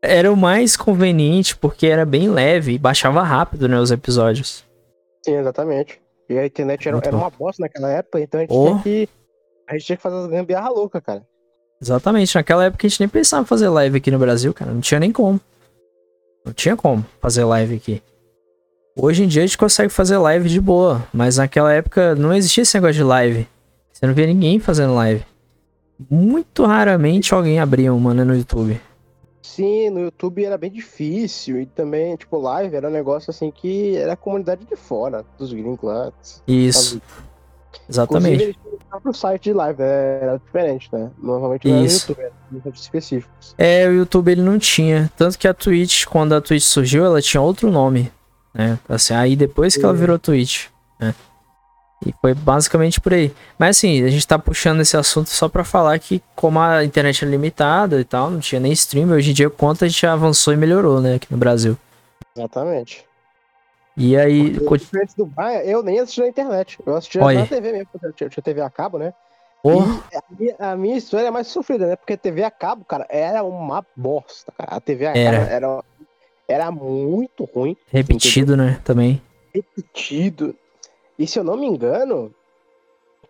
era 0.02 0.32
o 0.32 0.36
mais 0.36 0.76
conveniente 0.76 1.56
porque 1.56 1.86
era 1.86 2.04
bem 2.04 2.28
leve 2.28 2.72
e 2.72 2.78
baixava 2.78 3.22
rápido, 3.22 3.68
né, 3.68 3.78
os 3.78 3.90
episódios. 3.90 4.64
Sim, 5.24 5.36
exatamente. 5.36 6.00
E 6.28 6.38
a 6.38 6.46
internet 6.46 6.88
era, 6.88 6.98
era 6.98 7.16
uma 7.16 7.30
bosta 7.30 7.62
naquela 7.62 7.90
época, 7.90 8.20
então 8.20 8.40
a 8.40 8.42
gente 8.42 8.52
oh. 8.52 8.64
tinha 8.64 8.82
que 8.82 9.08
a 9.68 9.72
gente 9.74 9.86
tinha 9.86 9.96
que 9.96 10.02
fazer 10.02 10.16
as 10.16 10.26
gambiarra 10.26 10.68
louca, 10.70 11.00
cara. 11.00 11.24
Exatamente, 11.82 12.36
naquela 12.36 12.66
época 12.66 12.86
a 12.86 12.88
gente 12.88 13.00
nem 13.00 13.08
pensava 13.08 13.42
em 13.42 13.46
fazer 13.46 13.68
live 13.68 13.96
aqui 13.96 14.08
no 14.08 14.18
Brasil, 14.18 14.54
cara, 14.54 14.70
não 14.70 14.80
tinha 14.80 15.00
nem 15.00 15.10
como. 15.10 15.40
Não 16.44 16.52
tinha 16.52 16.76
como 16.76 17.04
fazer 17.20 17.42
live 17.42 17.74
aqui. 17.74 18.00
Hoje 18.96 19.24
em 19.24 19.26
dia 19.26 19.42
a 19.42 19.46
gente 19.46 19.58
consegue 19.58 19.92
fazer 19.92 20.16
live 20.16 20.48
de 20.48 20.60
boa, 20.60 21.04
mas 21.12 21.38
naquela 21.38 21.72
época 21.72 22.14
não 22.14 22.32
existia 22.32 22.62
esse 22.62 22.76
negócio 22.76 22.94
de 22.94 23.02
live. 23.02 23.48
Você 23.92 24.06
não 24.06 24.14
via 24.14 24.28
ninguém 24.28 24.60
fazendo 24.60 24.94
live. 24.94 25.24
Muito 26.08 26.64
raramente 26.64 27.34
alguém 27.34 27.58
abria 27.58 27.92
uma 27.92 28.14
né, 28.14 28.22
no 28.22 28.36
YouTube. 28.36 28.80
Sim, 29.42 29.90
no 29.90 30.00
YouTube 30.02 30.44
era 30.44 30.56
bem 30.56 30.70
difícil 30.70 31.60
e 31.60 31.66
também, 31.66 32.14
tipo, 32.14 32.38
live 32.38 32.76
era 32.76 32.88
um 32.88 32.92
negócio 32.92 33.30
assim 33.30 33.50
que 33.50 33.96
era 33.96 34.12
a 34.12 34.16
comunidade 34.16 34.64
de 34.64 34.76
fora, 34.76 35.24
dos 35.36 35.52
gringos 35.52 35.82
lá. 35.82 36.12
Isso. 36.46 37.00
Sabe? 37.00 37.31
Exatamente. 37.88 38.34
Inclusive, 38.34 38.58
próprio 38.88 39.14
site 39.14 39.44
de 39.44 39.52
live 39.54 39.80
né? 39.80 40.18
era 40.22 40.36
diferente, 40.38 40.88
né? 40.92 41.10
Normalmente 41.22 41.66
não 41.66 41.76
era 41.76 41.86
Isso. 41.86 42.12
no 42.12 42.22
YouTube, 42.22 42.66
era 42.66 42.74
específicos. 42.74 43.54
É, 43.56 43.88
o 43.88 43.92
YouTube 43.92 44.30
ele 44.30 44.42
não 44.42 44.58
tinha. 44.58 45.10
Tanto 45.16 45.38
que 45.38 45.48
a 45.48 45.54
Twitch, 45.54 46.04
quando 46.04 46.34
a 46.34 46.40
Twitch 46.40 46.64
surgiu, 46.64 47.04
ela 47.04 47.22
tinha 47.22 47.40
outro 47.40 47.70
nome 47.70 48.12
né? 48.54 48.78
Assim, 48.88 49.14
aí 49.14 49.36
depois 49.36 49.76
que 49.76 49.84
ela 49.84 49.94
virou 49.94 50.18
Twitch, 50.18 50.66
né? 50.98 51.14
E 52.04 52.12
foi 52.20 52.34
basicamente 52.34 53.00
por 53.00 53.14
aí. 53.14 53.32
Mas 53.56 53.76
assim, 53.76 54.02
a 54.02 54.08
gente 54.08 54.26
tá 54.26 54.38
puxando 54.38 54.80
esse 54.80 54.96
assunto 54.96 55.30
só 55.30 55.48
para 55.48 55.62
falar 55.62 55.96
que 56.00 56.20
como 56.34 56.58
a 56.58 56.84
internet 56.84 57.24
é 57.24 57.28
limitada 57.28 58.00
e 58.00 58.04
tal, 58.04 58.28
não 58.28 58.40
tinha 58.40 58.60
nem 58.60 58.72
stream, 58.72 59.10
hoje 59.10 59.30
em 59.30 59.34
dia 59.34 59.48
quanto 59.48 59.84
a 59.84 59.88
gente 59.88 60.04
avançou 60.04 60.52
e 60.52 60.56
melhorou, 60.56 61.00
né, 61.00 61.14
aqui 61.14 61.28
no 61.30 61.38
Brasil. 61.38 61.76
Exatamente. 62.36 63.04
E 63.96 64.16
aí... 64.16 64.50
Diferente 64.50 65.16
do 65.16 65.26
Baia, 65.26 65.64
eu 65.64 65.82
nem 65.82 66.00
assisti 66.00 66.20
na 66.20 66.28
internet, 66.28 66.78
eu 66.84 66.96
assisti 66.96 67.18
na 67.18 67.46
TV 67.46 67.72
mesmo, 67.72 67.88
eu 68.02 68.12
tinha, 68.12 68.30
TV 68.30 68.60
a 68.60 68.70
cabo, 68.70 68.98
né? 68.98 69.12
Oh. 69.62 69.80
A, 69.80 70.22
minha, 70.36 70.56
a, 70.58 70.76
minha, 70.76 70.96
história 70.96 71.28
é 71.28 71.30
mais 71.30 71.46
sofrida, 71.46 71.86
né? 71.86 71.96
Porque 71.96 72.16
TV 72.16 72.42
a 72.42 72.50
cabo, 72.50 72.84
cara, 72.84 73.06
era 73.08 73.44
uma 73.44 73.86
bosta, 73.94 74.52
cara. 74.58 74.76
A 74.76 74.80
TV 74.80 75.06
a 75.06 75.16
era. 75.16 75.38
cabo 75.38 75.50
era 75.52 75.84
era 76.48 76.70
muito 76.70 77.44
ruim. 77.44 77.76
Repetido, 77.88 78.54
entendeu? 78.54 78.72
né? 78.72 78.80
Também. 78.84 79.22
Repetido. 79.54 80.54
E 81.18 81.26
se 81.26 81.38
eu 81.38 81.44
não 81.44 81.56
me 81.56 81.66
engano, 81.66 82.34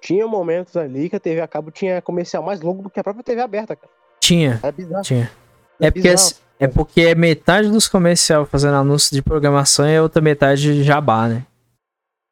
tinha 0.01 0.27
momentos 0.27 0.77
ali 0.77 1.09
que 1.09 1.17
a 1.17 1.21
TV 1.21 1.41
a 1.41 1.49
cabo 1.49 1.71
tinha 1.71 2.03
comercial 2.03 2.43
mais 2.43 2.61
longo 2.61 2.83
do 2.83 2.91
que 2.91 2.99
a 2.99 3.05
própria 3.05 3.23
TV 3.23 3.41
aberta, 3.41 3.77
cara. 3.77 3.93
Tinha. 4.21 4.59
Era 4.63 4.73
bizarro. 4.73 5.05
Tinha. 5.05 5.31
É, 5.83 5.91
porque, 5.91 6.11
bizarro, 6.11 6.43
é 6.59 6.69
porque 6.69 7.01
é 7.03 7.15
metade 7.15 7.69
dos 7.69 7.89
comerciais 7.89 8.49
fazendo 8.49 8.77
anúncio 8.77 9.15
de 9.15 9.23
programação 9.23 9.89
e 9.89 9.97
a 9.97 10.03
outra 10.03 10.23
metade 10.23 10.63
de 10.63 10.83
jabá, 10.83 11.29
né? 11.29 11.47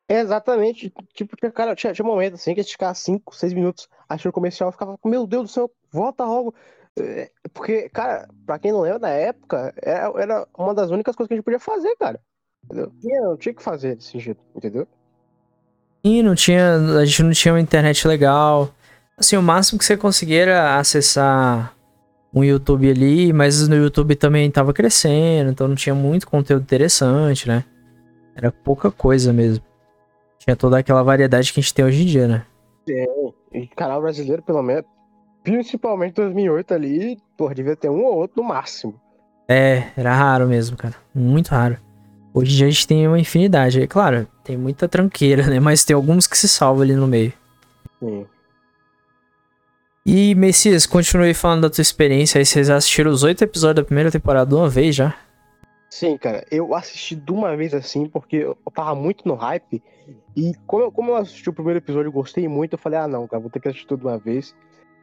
É 0.09 0.21
exatamente. 0.21 0.93
Tipo, 1.15 1.37
tinha, 1.37 1.53
cara, 1.53 1.75
tinha, 1.75 1.93
tinha 1.93 2.05
momentos 2.05 2.41
assim 2.41 2.55
que 2.55 2.61
a 2.61 2.63
gente 2.63 2.73
ficava 2.73 2.95
5, 2.95 3.35
6 3.35 3.53
minutos 3.53 3.89
achando 4.09 4.31
o 4.31 4.33
comercial, 4.33 4.73
ficava, 4.73 4.99
meu 5.05 5.27
Deus 5.27 5.45
do 5.45 5.49
céu, 5.49 5.71
volta 5.93 6.25
logo. 6.25 6.55
É, 6.99 7.31
porque, 7.55 7.89
cara, 7.89 8.29
pra 8.45 8.59
quem 8.59 8.73
não 8.73 8.81
lembra, 8.81 8.99
na 8.99 9.11
época, 9.11 9.73
era, 9.81 10.13
era 10.21 10.49
uma 10.57 10.75
das 10.75 10.91
únicas 10.91 11.15
coisas 11.15 11.29
que 11.29 11.35
a 11.35 11.37
gente 11.37 11.45
podia 11.45 11.61
fazer, 11.61 11.95
cara. 11.97 12.21
Entendeu? 12.65 12.93
Não 13.23 13.37
tinha 13.37 13.55
que 13.55 13.63
fazer 13.63 13.97
desse 13.97 14.19
jeito, 14.19 14.41
entendeu? 14.55 14.87
E 16.03 16.23
não 16.23 16.35
tinha. 16.35 16.75
A 16.99 17.05
gente 17.05 17.23
não 17.23 17.33
tinha 17.33 17.55
uma 17.55 17.61
internet 17.61 18.07
legal. 18.07 18.71
Assim, 19.17 19.37
o 19.37 19.43
máximo 19.43 19.79
que 19.79 19.85
você 19.85 19.97
conseguia 19.97 20.43
era 20.43 20.79
acessar 20.79 21.75
um 22.33 22.45
YouTube 22.45 22.91
ali, 22.91 23.33
mas 23.33 23.67
no 23.69 23.77
YouTube 23.77 24.15
também 24.15 24.51
tava 24.51 24.73
crescendo, 24.73 25.51
então 25.51 25.67
não 25.67 25.75
tinha 25.75 25.95
muito 25.95 26.29
conteúdo 26.29 26.63
interessante, 26.63 27.49
né? 27.49 27.65
Era 28.35 28.53
pouca 28.53 28.91
coisa 28.91 29.33
mesmo. 29.33 29.65
Tinha 30.39 30.57
toda 30.57 30.79
aquela 30.79 31.03
variedade 31.03 31.53
que 31.53 31.61
a 31.61 31.63
gente 31.63 31.75
tem 31.75 31.85
hoje 31.85 32.03
em 32.03 32.07
dia, 32.07 32.29
né? 32.29 32.47
É, 32.89 33.07
e 33.53 33.67
canal 33.69 34.01
brasileiro, 34.01 34.43
pelo 34.43 34.63
menos, 34.63 34.85
Principalmente 35.43 36.15
2008 36.15 36.75
ali, 36.75 37.19
pô, 37.37 37.53
devia 37.53 37.75
ter 37.75 37.89
um 37.89 38.05
ou 38.05 38.17
outro 38.17 38.43
no 38.43 38.49
máximo. 38.49 38.95
É, 39.49 39.85
era 39.97 40.15
raro 40.15 40.47
mesmo, 40.47 40.77
cara. 40.77 40.95
Muito 41.15 41.49
raro. 41.49 41.79
Hoje 42.33 42.53
em 42.53 42.57
dia 42.59 42.67
a 42.67 42.71
gente 42.71 42.87
tem 42.87 43.09
uma 43.09 43.19
infinidade. 43.19 43.83
É 43.83 43.87
claro, 43.87 44.29
tem 44.45 44.57
muita 44.57 44.87
tranqueira, 44.87 45.47
né? 45.49 45.59
Mas 45.59 45.85
tem 45.85 45.95
alguns 45.95 46.27
que 46.27 46.37
se 46.37 46.49
salvam 46.49 46.83
ali 46.83 46.95
no 46.95 47.07
meio. 47.07 47.33
Sim. 47.99 48.27
E, 50.05 50.35
Messias, 50.35 50.87
continue 50.87 51.35
falando 51.35 51.63
da 51.63 51.71
tua 51.71 51.83
experiência. 51.83 52.39
Aí 52.39 52.47
vocês 52.47 52.71
assistiram 52.71 53.11
os 53.11 53.23
oito 53.23 53.45
episódios 53.45 53.77
da 53.77 53.85
primeira 53.85 54.11
temporada 54.11 54.49
de 54.49 54.55
uma 54.55 54.69
vez 54.69 54.97
já? 54.97 55.15
Sim, 55.91 56.17
cara. 56.17 56.47
Eu 56.51 56.75
assisti 56.75 57.15
de 57.15 57.31
uma 57.31 57.55
vez 57.55 57.75
assim, 57.75 58.07
porque 58.07 58.37
eu 58.37 58.57
tava 58.75 58.95
muito 58.95 59.29
no 59.29 59.35
hype. 59.35 59.83
E 60.35 60.55
como 60.67 60.85
eu, 60.85 60.93
como 60.93 61.11
eu 61.11 61.17
assisti 61.17 61.51
o 61.51 61.53
primeiro 61.53 61.79
episódio 61.79 62.09
e 62.09 62.13
gostei 62.13 62.49
muito, 62.49 62.75
eu 62.75 62.79
falei, 62.79 62.99
ah 62.99 63.07
não, 63.07 63.29
cara, 63.29 63.41
vou 63.41 63.51
ter 63.51 63.61
que 63.61 63.69
assistir 63.69 63.87
tudo 63.87 64.01
de 64.01 64.07
uma 64.07 64.17
vez. 64.17 64.55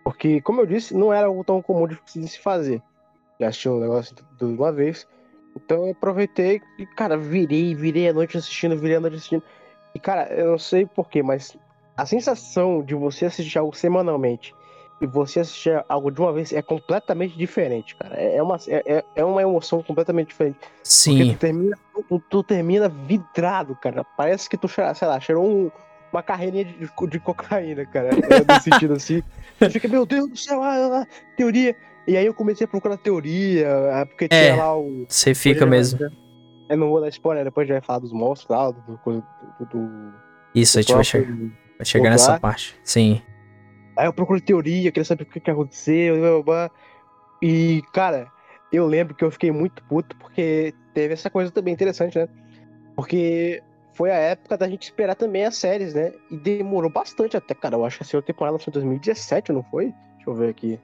Porque, 0.04 0.42
como 0.42 0.62
eu 0.62 0.66
disse, 0.66 0.96
não 0.96 1.14
era 1.14 1.28
algo 1.28 1.44
tão 1.44 1.62
comum 1.62 1.88
de 1.88 2.00
se 2.28 2.40
fazer. 2.40 2.82
Já 3.40 3.50
assisti 3.50 3.70
um 3.70 3.80
negócio 3.80 4.16
de 4.16 4.46
uma 4.46 4.72
vez. 4.72 5.06
Então 5.56 5.86
eu 5.86 5.92
aproveitei 5.92 6.60
e, 6.80 6.86
cara, 6.88 7.16
virei, 7.18 7.76
virei 7.76 8.10
a 8.10 8.14
noite 8.14 8.38
assistindo, 8.38 8.76
virei 8.76 8.98
a 8.98 9.00
noite 9.00 9.18
assistindo. 9.18 9.44
E, 9.94 10.00
cara, 10.00 10.34
eu 10.34 10.52
não 10.52 10.60
sei 10.60 10.88
porquê, 10.88 11.22
mas 11.22 11.56
a 11.96 12.06
sensação 12.06 12.82
de 12.82 12.96
você 12.96 13.26
assistir 13.26 13.60
algo 13.60 13.76
semanalmente 13.76 14.56
e 15.00 15.06
você 15.06 15.42
assistir 15.42 15.84
algo 15.88 16.12
de 16.12 16.20
uma 16.20 16.34
vez 16.34 16.52
é 16.52 16.62
completamente 16.62 17.38
diferente, 17.38 17.96
cara. 17.96 18.16
É, 18.16 18.38
é 18.38 18.44
uma, 18.44 18.58
é, 18.68 19.04
é 19.16 19.24
uma 19.24 19.42
emoção 19.42 19.84
completamente 19.84 20.30
diferente. 20.30 20.58
Sim. 20.84 21.18
Porque 21.18 21.34
tu 21.34 21.40
termina, 21.40 21.78
tu, 22.10 22.24
tu 22.30 22.44
termina 22.44 22.90
vidrado, 22.90 23.76
cara. 23.76 24.04
Parece 24.04 24.50
que 24.50 24.58
tu, 24.58 24.68
sei 24.68 25.08
lá, 25.08 25.20
cheirou 25.20 25.46
um, 25.46 25.72
uma 26.12 26.24
carreirinha 26.24 26.66
de, 26.66 26.90
de, 27.10 27.20
cocaína, 27.20 27.86
cara. 27.86 28.10
É, 28.30 28.54
no 28.54 28.62
sentido 28.62 28.94
assim. 28.96 29.22
Você 29.60 29.70
fica, 29.70 29.88
meu 29.88 30.06
Deus 30.06 30.30
do 30.30 30.38
céu, 30.38 30.64
ah, 30.64 31.02
ah, 31.02 31.08
teoria. 31.36 31.76
E 32.08 32.18
aí 32.18 32.26
eu 32.26 32.34
comecei 32.34 32.66
a 32.66 32.68
procurar 32.68 32.98
teoria, 32.98 33.68
ah, 33.94 34.06
porque 34.06 34.26
é, 34.26 34.28
tinha 34.28 34.56
lá 34.56 34.78
o. 34.78 35.06
Você 35.08 35.36
fica 35.36 35.66
mesmo. 35.66 36.00
Eu 36.70 36.78
não 36.78 36.90
vou 36.90 37.00
dar 37.00 37.10
spoiler, 37.10 37.44
depois 37.44 37.66
a 37.66 37.68
gente 37.68 37.82
vai 37.82 37.86
falar 37.86 38.00
dos 38.00 38.12
monstros 38.12 38.50
lá, 38.50 38.72
do. 38.72 38.82
do, 38.82 39.24
do, 39.60 39.66
do 39.66 40.14
Isso, 40.56 40.80
a 40.80 40.82
gente 40.82 40.94
vai, 40.94 41.04
che 41.04 41.22
vai 41.22 41.86
chegar 41.86 42.10
nessa 42.10 42.40
parte. 42.40 42.76
Sim. 42.84 43.22
Aí 43.98 44.06
eu 44.06 44.14
procuro 44.14 44.40
teoria, 44.40 44.92
queria 44.92 45.06
saber 45.06 45.24
o 45.24 45.26
que, 45.26 45.40
que 45.40 45.52
aconteceu, 45.52 46.18
blá, 46.18 46.30
blá, 46.30 46.44
blá. 46.44 46.72
E, 47.42 47.82
cara, 47.94 48.32
eu 48.72 48.86
lembro 48.86 49.16
que 49.16 49.24
eu 49.24 49.32
fiquei 49.32 49.52
muito 49.52 49.84
puto 49.84 50.16
porque 50.18 50.74
teve 50.94 51.14
essa 51.14 51.30
coisa 51.30 51.52
também 51.52 51.74
interessante, 51.74 52.18
né? 52.18 52.28
Porque 52.96 53.62
foi 53.94 54.12
a 54.12 54.16
época 54.16 54.58
da 54.58 54.70
gente 54.70 54.84
esperar 54.84 55.16
também 55.16 55.46
as 55.46 55.58
séries, 55.58 55.94
né? 55.94 56.14
E 56.30 56.38
demorou 56.38 56.90
bastante 56.90 57.36
até, 57.36 57.54
cara. 57.54 57.76
Eu 57.76 57.86
acho 57.86 57.98
que 57.98 58.04
a 58.04 58.06
segunda 58.06 58.26
temporada 58.26 58.60
foi 58.60 58.72
em 58.72 58.74
2017, 58.74 59.52
não 59.52 59.64
foi? 59.64 59.86
Deixa 60.16 60.30
eu 60.30 60.36
ver 60.36 60.50
aqui. 60.50 60.80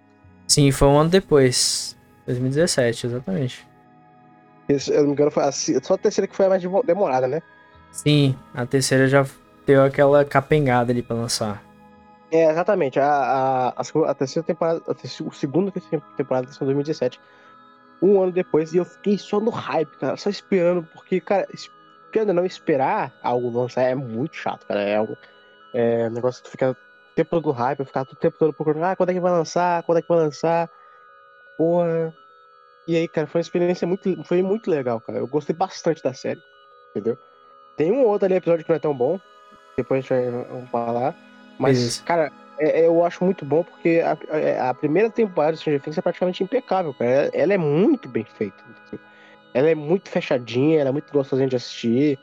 Sim, 0.47 0.71
foi 0.71 0.87
um 0.87 0.97
ano 0.97 1.09
depois. 1.09 1.97
2017, 2.25 3.07
exatamente. 3.07 3.67
Isso, 4.67 4.91
eu 4.91 5.01
não 5.01 5.07
me 5.07 5.13
engano, 5.13 5.29
foi 5.29 5.43
a, 5.43 5.51
só 5.51 5.93
a 5.93 5.97
terceira 5.97 6.27
que 6.27 6.35
foi 6.35 6.45
a 6.45 6.49
mais 6.49 6.63
demorada, 6.85 7.27
né? 7.27 7.41
Sim, 7.91 8.35
a 8.53 8.65
terceira 8.65 9.07
já 9.07 9.25
deu 9.65 9.83
aquela 9.83 10.25
capengada 10.25 10.91
ali 10.91 11.03
pra 11.03 11.15
lançar. 11.15 11.62
É, 12.33 12.49
exatamente. 12.49 12.99
A, 12.99 13.05
a, 13.05 13.69
a, 13.69 14.09
a 14.09 14.13
terceira 14.15 14.43
temporada, 14.43 14.81
a 14.87 14.93
terceira, 14.95 15.31
a 15.31 15.35
segunda 15.35 15.71
temporada 16.17 16.47
em 16.47 16.65
2017. 16.65 17.21
Um 18.01 18.19
ano 18.19 18.31
depois, 18.31 18.73
e 18.73 18.77
eu 18.77 18.85
fiquei 18.85 19.19
só 19.19 19.39
no 19.39 19.51
hype, 19.51 19.95
cara, 19.97 20.17
só 20.17 20.31
esperando, 20.31 20.83
porque, 20.95 21.21
cara, 21.21 21.47
esperando 21.53 22.33
não 22.33 22.43
esperar 22.43 23.13
algo 23.21 23.51
lançar 23.51 23.83
é 23.83 23.93
muito 23.93 24.35
chato, 24.35 24.65
cara. 24.65 24.81
É 24.81 24.99
um, 24.99 25.15
é 25.75 26.07
um 26.07 26.09
negócio 26.09 26.41
que 26.41 26.49
tu 26.49 26.51
fica 26.51 26.71
o 26.71 26.75
tempo 27.15 27.29
todo 27.29 27.45
no 27.45 27.51
hype, 27.51 27.85
ficar 27.85 28.01
o 28.01 28.15
tempo 28.15 28.35
todo 28.39 28.51
procurando, 28.51 28.83
ah, 28.83 28.95
quando 28.95 29.11
é 29.11 29.13
que 29.13 29.19
vai 29.19 29.31
lançar, 29.31 29.83
quando 29.83 29.99
é 29.99 30.01
que 30.01 30.09
vai 30.09 30.17
lançar. 30.17 30.67
Porra. 31.55 32.11
E 32.87 32.97
aí, 32.97 33.07
cara, 33.07 33.27
foi 33.27 33.39
uma 33.39 33.43
experiência 33.43 33.87
muito, 33.87 34.23
foi 34.23 34.41
muito 34.41 34.71
legal, 34.71 34.99
cara. 34.99 35.19
Eu 35.19 35.27
gostei 35.27 35.55
bastante 35.55 36.01
da 36.01 36.15
série, 36.15 36.41
entendeu? 36.89 37.15
Tem 37.77 37.91
um 37.91 38.03
outro 38.05 38.25
ali 38.25 38.33
episódio 38.35 38.65
que 38.65 38.71
não 38.71 38.75
é 38.75 38.79
tão 38.79 38.97
bom, 38.97 39.19
depois 39.77 39.99
a 39.99 40.15
gente 40.15 40.31
vai 40.31 40.67
falar. 40.71 41.32
Mas, 41.57 42.01
cara, 42.01 42.31
é, 42.57 42.81
é, 42.81 42.87
eu 42.87 43.03
acho 43.03 43.23
muito 43.23 43.45
bom 43.45 43.63
porque 43.63 44.01
a, 44.03 44.17
a, 44.31 44.37
é, 44.37 44.59
a 44.59 44.73
primeira 44.73 45.09
temporada 45.09 45.53
de 45.53 45.59
Stranger 45.59 45.81
Things 45.81 45.97
é 45.97 46.01
praticamente 46.01 46.43
impecável, 46.43 46.93
cara. 46.93 47.29
Ela, 47.33 47.53
é 47.53 47.57
muito 47.57 48.07
bem 48.07 48.25
feita. 48.37 48.63
Ela 49.53 49.69
é 49.69 49.75
muito 49.75 50.09
fechadinha, 50.09 50.79
ela 50.79 50.89
é 50.89 50.91
muito 50.91 51.11
gostosinha 51.11 51.47
de 51.47 51.55
assistir. 51.55 52.17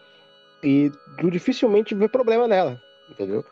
E 0.62 0.92
tu 1.18 1.30
dificilmente 1.30 1.94
vê 1.94 2.08
problema 2.08 2.46
nela, 2.46 2.80
entendeu? 3.10 3.44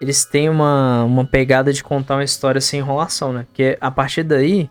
Eles 0.00 0.24
têm 0.24 0.48
uma, 0.48 1.04
uma 1.04 1.24
pegada 1.24 1.72
de 1.72 1.84
contar 1.84 2.16
uma 2.16 2.24
história 2.24 2.60
sem 2.60 2.80
enrolação, 2.80 3.32
né? 3.32 3.44
Porque 3.48 3.78
a 3.80 3.90
partir 3.90 4.24
daí 4.24 4.68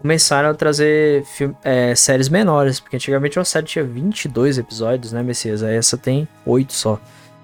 começaram 0.00 0.48
a 0.48 0.54
trazer 0.54 1.24
é, 1.62 1.94
séries 1.94 2.28
menores. 2.28 2.80
Porque 2.80 2.96
antigamente 2.96 3.38
uma 3.38 3.44
série 3.44 3.66
tinha 3.66 3.84
22 3.84 4.58
episódios, 4.58 5.12
né, 5.12 5.22
Messias? 5.22 5.62
Aí 5.62 5.76
essa 5.76 5.98
tem 5.98 6.26
8 6.46 6.72
só 6.72 6.98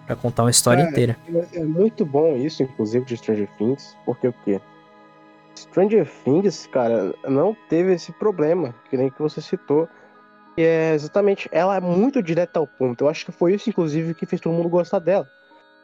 para 0.08 0.16
contar 0.16 0.44
uma 0.44 0.50
história 0.50 0.82
é, 0.82 0.88
inteira. 0.88 1.16
É, 1.52 1.58
é 1.58 1.64
muito 1.64 2.06
bom 2.06 2.34
isso, 2.34 2.62
inclusive, 2.62 3.04
de 3.04 3.18
Stranger 3.18 3.48
Things, 3.58 3.94
porque 4.06 4.28
o 4.28 4.34
quê? 4.44 4.58
Stranger 5.54 6.10
Things, 6.24 6.66
cara, 6.68 7.14
não 7.28 7.54
teve 7.68 7.92
esse 7.92 8.10
problema, 8.12 8.74
que 8.88 8.96
nem 8.96 9.10
que 9.10 9.20
você 9.20 9.42
citou. 9.42 9.86
E 10.56 10.62
é 10.62 10.94
exatamente, 10.94 11.46
ela 11.52 11.76
é 11.76 11.80
muito 11.80 12.22
direta 12.22 12.58
ao 12.58 12.66
ponto. 12.66 13.04
Eu 13.04 13.08
acho 13.08 13.26
que 13.26 13.32
foi 13.32 13.54
isso, 13.54 13.68
inclusive, 13.68 14.14
que 14.14 14.24
fez 14.24 14.40
todo 14.40 14.54
mundo 14.54 14.68
gostar 14.70 14.98
dela. 14.98 15.28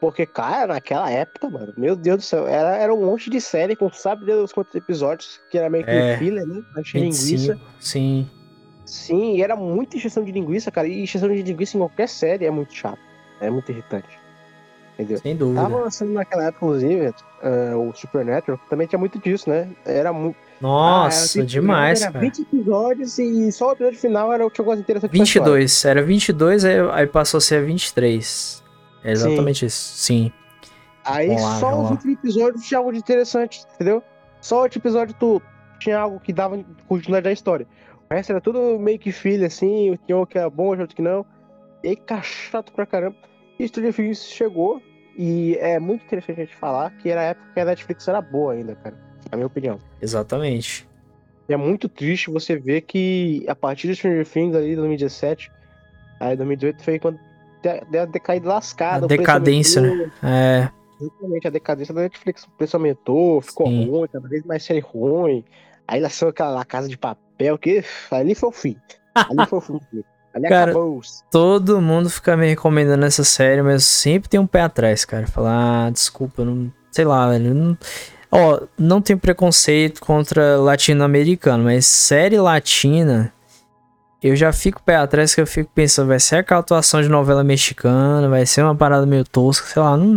Porque, 0.00 0.24
cara, 0.24 0.74
naquela 0.74 1.10
época, 1.10 1.48
mano, 1.50 1.74
meu 1.76 1.94
Deus 1.94 2.16
do 2.16 2.22
céu, 2.22 2.48
era, 2.48 2.76
era 2.78 2.94
um 2.94 3.04
monte 3.04 3.28
de 3.28 3.40
série 3.40 3.76
com 3.76 3.92
sabe 3.92 4.24
Deus 4.24 4.52
quantos 4.52 4.74
episódios, 4.74 5.38
que 5.50 5.58
era 5.58 5.68
meio 5.68 5.84
que 5.84 5.90
é, 5.90 6.16
filler, 6.16 6.46
né? 6.46 6.62
Achei 6.76 7.02
linguiça. 7.02 7.60
Sim. 7.78 8.28
Sim, 8.87 9.37
e 9.37 9.42
era 9.42 9.54
muita 9.54 9.96
injeção 9.96 10.24
de 10.24 10.32
linguiça, 10.32 10.70
cara. 10.70 10.88
E 10.88 11.02
injeção 11.02 11.28
de 11.28 11.42
linguiça 11.42 11.76
em 11.76 11.80
qualquer 11.80 12.08
série 12.08 12.46
é 12.46 12.50
muito 12.50 12.74
chato. 12.74 13.13
É 13.40 13.51
muito 13.51 13.70
irritante. 13.70 14.25
Entendeu? 14.94 15.18
Sem 15.18 15.37
dúvida. 15.37 15.62
Tava 15.62 15.77
lançando 15.81 16.12
naquela 16.12 16.44
época, 16.44 16.64
inclusive, 16.64 17.09
uh, 17.09 17.88
o 17.88 17.94
Supernatural, 17.94 18.61
também 18.70 18.87
tinha 18.87 18.99
muito 18.99 19.18
disso, 19.18 19.51
né? 19.51 19.68
Era 19.85 20.12
muito. 20.12 20.37
Nossa, 20.61 21.38
ah, 21.38 21.40
era, 21.40 21.47
demais, 21.47 22.03
era 22.03 22.12
cara. 22.12 22.25
20 22.25 22.42
episódios 22.42 23.18
e 23.18 23.51
só 23.51 23.70
o 23.70 23.73
episódio 23.73 23.99
final 23.99 24.33
era 24.33 24.47
o 24.47 24.51
que 24.51 24.61
eu 24.61 24.64
gosto 24.64 24.81
interessante. 24.81 25.11
22, 25.11 25.85
era 25.85 26.01
22, 26.01 26.64
aí, 26.64 26.77
aí 26.92 27.07
passou 27.09 27.38
a 27.38 27.40
ser 27.40 27.64
23. 27.64 28.62
É 29.03 29.12
exatamente 29.12 29.61
Sim. 29.61 29.66
isso. 29.66 29.99
Sim. 29.99 30.33
Aí 31.05 31.29
lá, 31.29 31.59
só 31.59 31.83
os 31.83 31.90
últimos 31.90 32.16
episódios 32.16 32.64
tinha 32.64 32.79
algo 32.79 32.92
de 32.92 32.99
interessante, 32.99 33.66
entendeu? 33.75 34.03
Só 34.40 34.61
o 34.61 34.62
último 34.62 34.81
episódio 34.81 35.14
tu 35.18 35.42
tinha 35.79 35.99
algo 35.99 36.20
que 36.20 36.33
dava 36.33 36.64
continuidade 36.87 37.25
da 37.25 37.33
história. 37.33 37.66
O 38.09 38.14
resto 38.14 38.31
era 38.31 38.40
tudo 38.40 38.79
meio 38.79 38.99
que 38.99 39.12
filho, 39.12 39.44
assim, 39.44 39.99
tinha 40.07 40.16
um 40.16 40.25
que 40.25 40.38
era 40.38 40.49
bom, 40.49 40.68
outro 40.68 40.94
que 40.94 41.03
não. 41.03 41.27
E 41.85 41.88
aí, 41.88 42.23
chato 42.23 42.73
pra 42.73 42.87
caramba. 42.87 43.14
E 43.59 43.68
Stranger 43.68 43.92
Things 43.92 44.25
chegou, 44.25 44.81
e 45.18 45.55
é 45.61 45.79
muito 45.79 46.03
interessante 46.03 46.40
a 46.40 46.44
gente 46.44 46.57
falar 46.57 46.90
que 46.97 47.11
era 47.11 47.20
a 47.20 47.25
época 47.25 47.47
que 47.53 47.61
a 47.61 47.64
Netflix 47.66 48.09
era 48.09 48.23
boa 48.23 48.55
ainda, 48.55 48.75
cara. 48.77 48.97
Na 49.31 49.37
minha 49.37 49.47
opinião. 49.47 49.79
Exatamente. 50.01 50.88
E 51.47 51.53
é 51.53 51.59
muito 51.59 51.87
triste 51.87 52.31
você 52.31 52.57
ver 52.57 52.81
que 52.81 53.44
a 53.47 53.55
partir 53.55 53.88
de 53.88 53.97
Stranger 53.97 54.27
Things 54.27 54.57
ali, 54.57 54.75
2017, 54.75 55.53
aí 56.20 56.35
2018 56.38 56.83
foi 56.83 56.99
quando 56.99 57.20
deu 57.90 58.03
a 58.03 58.07
decaída 58.07 58.49
lascada. 58.49 59.05
A 59.05 59.09
decadência, 59.09 59.83
né? 59.83 60.11
É. 60.23 60.70
Exatamente, 60.99 61.47
a 61.47 61.51
decadência 61.51 61.92
da 61.92 62.01
Netflix. 62.01 62.44
O 62.44 62.51
preço 62.53 62.79
aumentou, 62.79 63.42
ficou 63.42 63.66
Sim. 63.66 63.90
ruim, 63.90 64.09
cada 64.11 64.27
vez 64.27 64.42
mais 64.47 64.62
série 64.62 64.81
ruim. 64.81 65.44
Aí 65.87 66.01
lançou 66.01 66.31
aquela 66.31 66.49
La 66.49 66.64
Casa 66.64 66.88
de 66.88 66.97
Papel, 66.97 67.59
que 67.59 67.85
ali 68.11 68.35
foi 68.35 68.49
o 68.49 68.53
fim. 68.53 68.77
Ali 69.14 69.47
foi 69.47 69.59
o 69.59 69.62
fim. 69.62 69.81
Ali 70.35 70.49
cara, 70.49 70.73
acabou. 70.73 71.01
todo 71.31 71.81
mundo 71.81 72.11
fica 72.11 72.37
me 72.37 72.49
recomendando 72.49 73.05
essa 73.05 73.23
série, 73.23 73.62
mas 73.62 73.85
sempre 73.85 74.29
tem 74.29 74.40
um 74.40 74.47
pé 74.47 74.62
atrás, 74.62 75.05
cara. 75.05 75.29
Falar, 75.29 75.87
ah, 75.87 75.90
desculpa, 75.90 76.44
não, 76.44 76.73
sei 76.90 77.05
lá, 77.05 77.31
velho. 77.31 77.55
Não, 77.55 77.79
ó, 78.33 78.61
não 78.77 79.01
tem 79.01 79.16
preconceito 79.16 80.01
contra 80.01 80.59
latino-americano, 80.59 81.62
mas 81.62 81.87
série 81.87 82.37
latina, 82.40 83.33
eu 84.20 84.35
já 84.35 84.53
fico 84.53 84.83
pé 84.83 84.97
atrás 84.97 85.37
que 85.37 85.40
eu 85.40 85.47
fico 85.47 85.70
pensando, 85.73 86.09
vai 86.09 86.18
ser 86.18 86.37
aquela 86.37 86.61
atuação 86.61 87.01
de 87.01 87.09
novela 87.09 87.44
mexicana, 87.44 88.29
vai 88.29 88.44
ser 88.44 88.62
uma 88.62 88.75
parada 88.75 89.07
meio 89.07 89.25
tosca, 89.25 89.68
sei 89.68 89.81
lá, 89.81 89.97
não, 89.97 90.14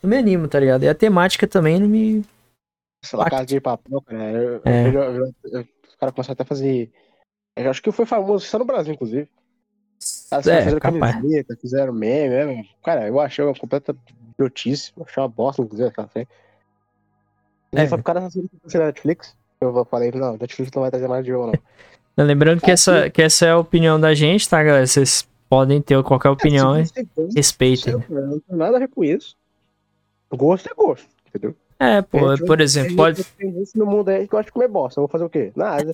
não 0.00 0.10
me 0.10 0.16
animo, 0.16 0.46
tá 0.46 0.60
ligado? 0.60 0.84
E 0.84 0.88
a 0.88 0.94
temática 0.94 1.44
também 1.48 1.80
não 1.80 1.88
me. 1.88 2.24
Sei 3.04 3.18
lá, 3.18 3.28
casa 3.28 3.46
de 3.46 3.60
papel, 3.60 4.00
cara. 4.02 4.30
Eu, 4.30 4.60
é. 4.64 4.88
eu, 4.88 5.02
eu, 5.02 5.24
os 5.88 5.96
caras 5.98 6.14
começaram 6.14 6.34
até 6.34 6.44
a 6.44 6.46
fazer. 6.46 6.92
Eu 7.56 7.68
acho 7.68 7.82
que 7.82 7.90
foi 7.90 8.06
famoso 8.06 8.46
só 8.46 8.60
no 8.60 8.64
Brasil, 8.64 8.94
inclusive. 8.94 9.28
As 10.30 10.46
é, 10.46 10.58
fizeram 10.58 10.80
capaz. 10.80 11.14
camiseta, 11.16 11.56
fizeram 11.60 11.92
meme, 11.92 12.34
né? 12.34 12.64
Cara, 12.84 13.06
eu 13.06 13.20
achei 13.20 13.44
uma 13.44 13.54
completa 13.54 13.94
eu 14.38 14.46
achei 14.46 15.22
uma 15.22 15.28
bosta, 15.28 15.62
inclusive, 15.62 15.88
aquela 15.88 16.08
série. 16.08 16.28
É. 17.72 17.86
Só 17.86 17.96
por 17.96 18.02
causa 18.02 18.28
da 18.72 18.86
Netflix, 18.86 19.36
eu 19.60 19.84
falei, 19.86 20.10
não, 20.12 20.36
Netflix 20.36 20.70
não 20.74 20.82
vai 20.82 20.90
trazer 20.90 21.08
mais 21.08 21.24
de 21.24 21.30
jogo, 21.30 21.52
não. 22.16 22.24
Lembrando 22.24 22.62
que, 22.62 22.70
essa, 22.70 23.10
que 23.10 23.20
essa 23.20 23.46
é 23.46 23.50
a 23.50 23.58
opinião 23.58 24.00
da 24.00 24.14
gente, 24.14 24.48
tá, 24.48 24.62
galera? 24.62 24.86
Vocês 24.86 25.28
podem 25.48 25.82
ter 25.82 26.02
qualquer 26.02 26.30
opinião, 26.30 26.76
é, 26.76 26.84
respeitem. 27.34 27.94
Não 28.08 28.40
tem 28.40 28.56
nada 28.56 28.76
a 28.76 28.80
ver 28.80 28.88
com 28.88 29.04
isso. 29.04 29.36
Gosto 30.30 30.70
é 30.70 30.74
gosto, 30.74 31.06
entendeu? 31.28 31.54
É, 31.78 32.00
pô, 32.00 32.32
é, 32.32 32.36
por 32.38 32.60
exemplo, 32.60 32.96
pode. 32.96 33.24
No 33.74 33.84
mundo 33.84 34.08
aí 34.08 34.26
que 34.26 34.34
eu 34.34 34.38
acho 34.38 34.46
de 34.46 34.52
comer 34.52 34.68
bosta, 34.68 34.98
eu 34.98 35.02
vou 35.02 35.08
fazer 35.08 35.24
o 35.24 35.28
quê? 35.28 35.52
Nada. 35.54 35.92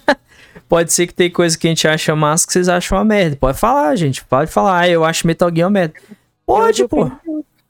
pode 0.68 0.92
ser 0.92 1.06
que 1.06 1.14
tem 1.14 1.30
coisa 1.30 1.58
que 1.58 1.66
a 1.66 1.70
gente 1.70 1.86
acha 1.86 2.16
massa 2.16 2.46
que 2.46 2.52
vocês 2.52 2.68
acham 2.68 2.96
uma 2.96 3.04
merda. 3.04 3.36
Pode 3.36 3.58
falar, 3.58 3.94
gente. 3.96 4.24
Pode 4.24 4.50
falar, 4.50 4.80
ah, 4.80 4.88
eu 4.88 5.04
acho 5.04 5.26
Metal 5.26 5.50
Gear 5.54 5.68
uma 5.68 5.78
merda. 5.78 5.94
Pode, 6.46 6.88
pô. 6.88 7.10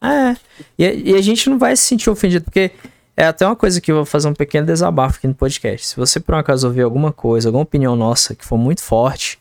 É. 0.02 0.36
E, 0.78 1.10
e, 1.10 1.14
a 1.14 1.20
gente 1.20 1.50
não 1.50 1.58
vai 1.58 1.76
se 1.76 1.82
sentir 1.82 2.08
ofendido, 2.08 2.44
porque 2.44 2.70
é 3.16 3.26
até 3.26 3.44
uma 3.44 3.56
coisa 3.56 3.80
que 3.80 3.90
eu 3.90 3.96
vou 3.96 4.04
fazer 4.06 4.28
um 4.28 4.34
pequeno 4.34 4.66
desabafo 4.66 5.18
aqui 5.18 5.26
no 5.26 5.34
podcast. 5.34 5.88
Se 5.88 5.96
você 5.96 6.20
por 6.20 6.34
um 6.34 6.38
acaso 6.38 6.66
ouvir 6.66 6.82
alguma 6.82 7.12
coisa, 7.12 7.48
alguma 7.48 7.64
opinião 7.64 7.96
nossa 7.96 8.34
que 8.34 8.44
for 8.44 8.56
muito 8.56 8.82
forte, 8.82 9.38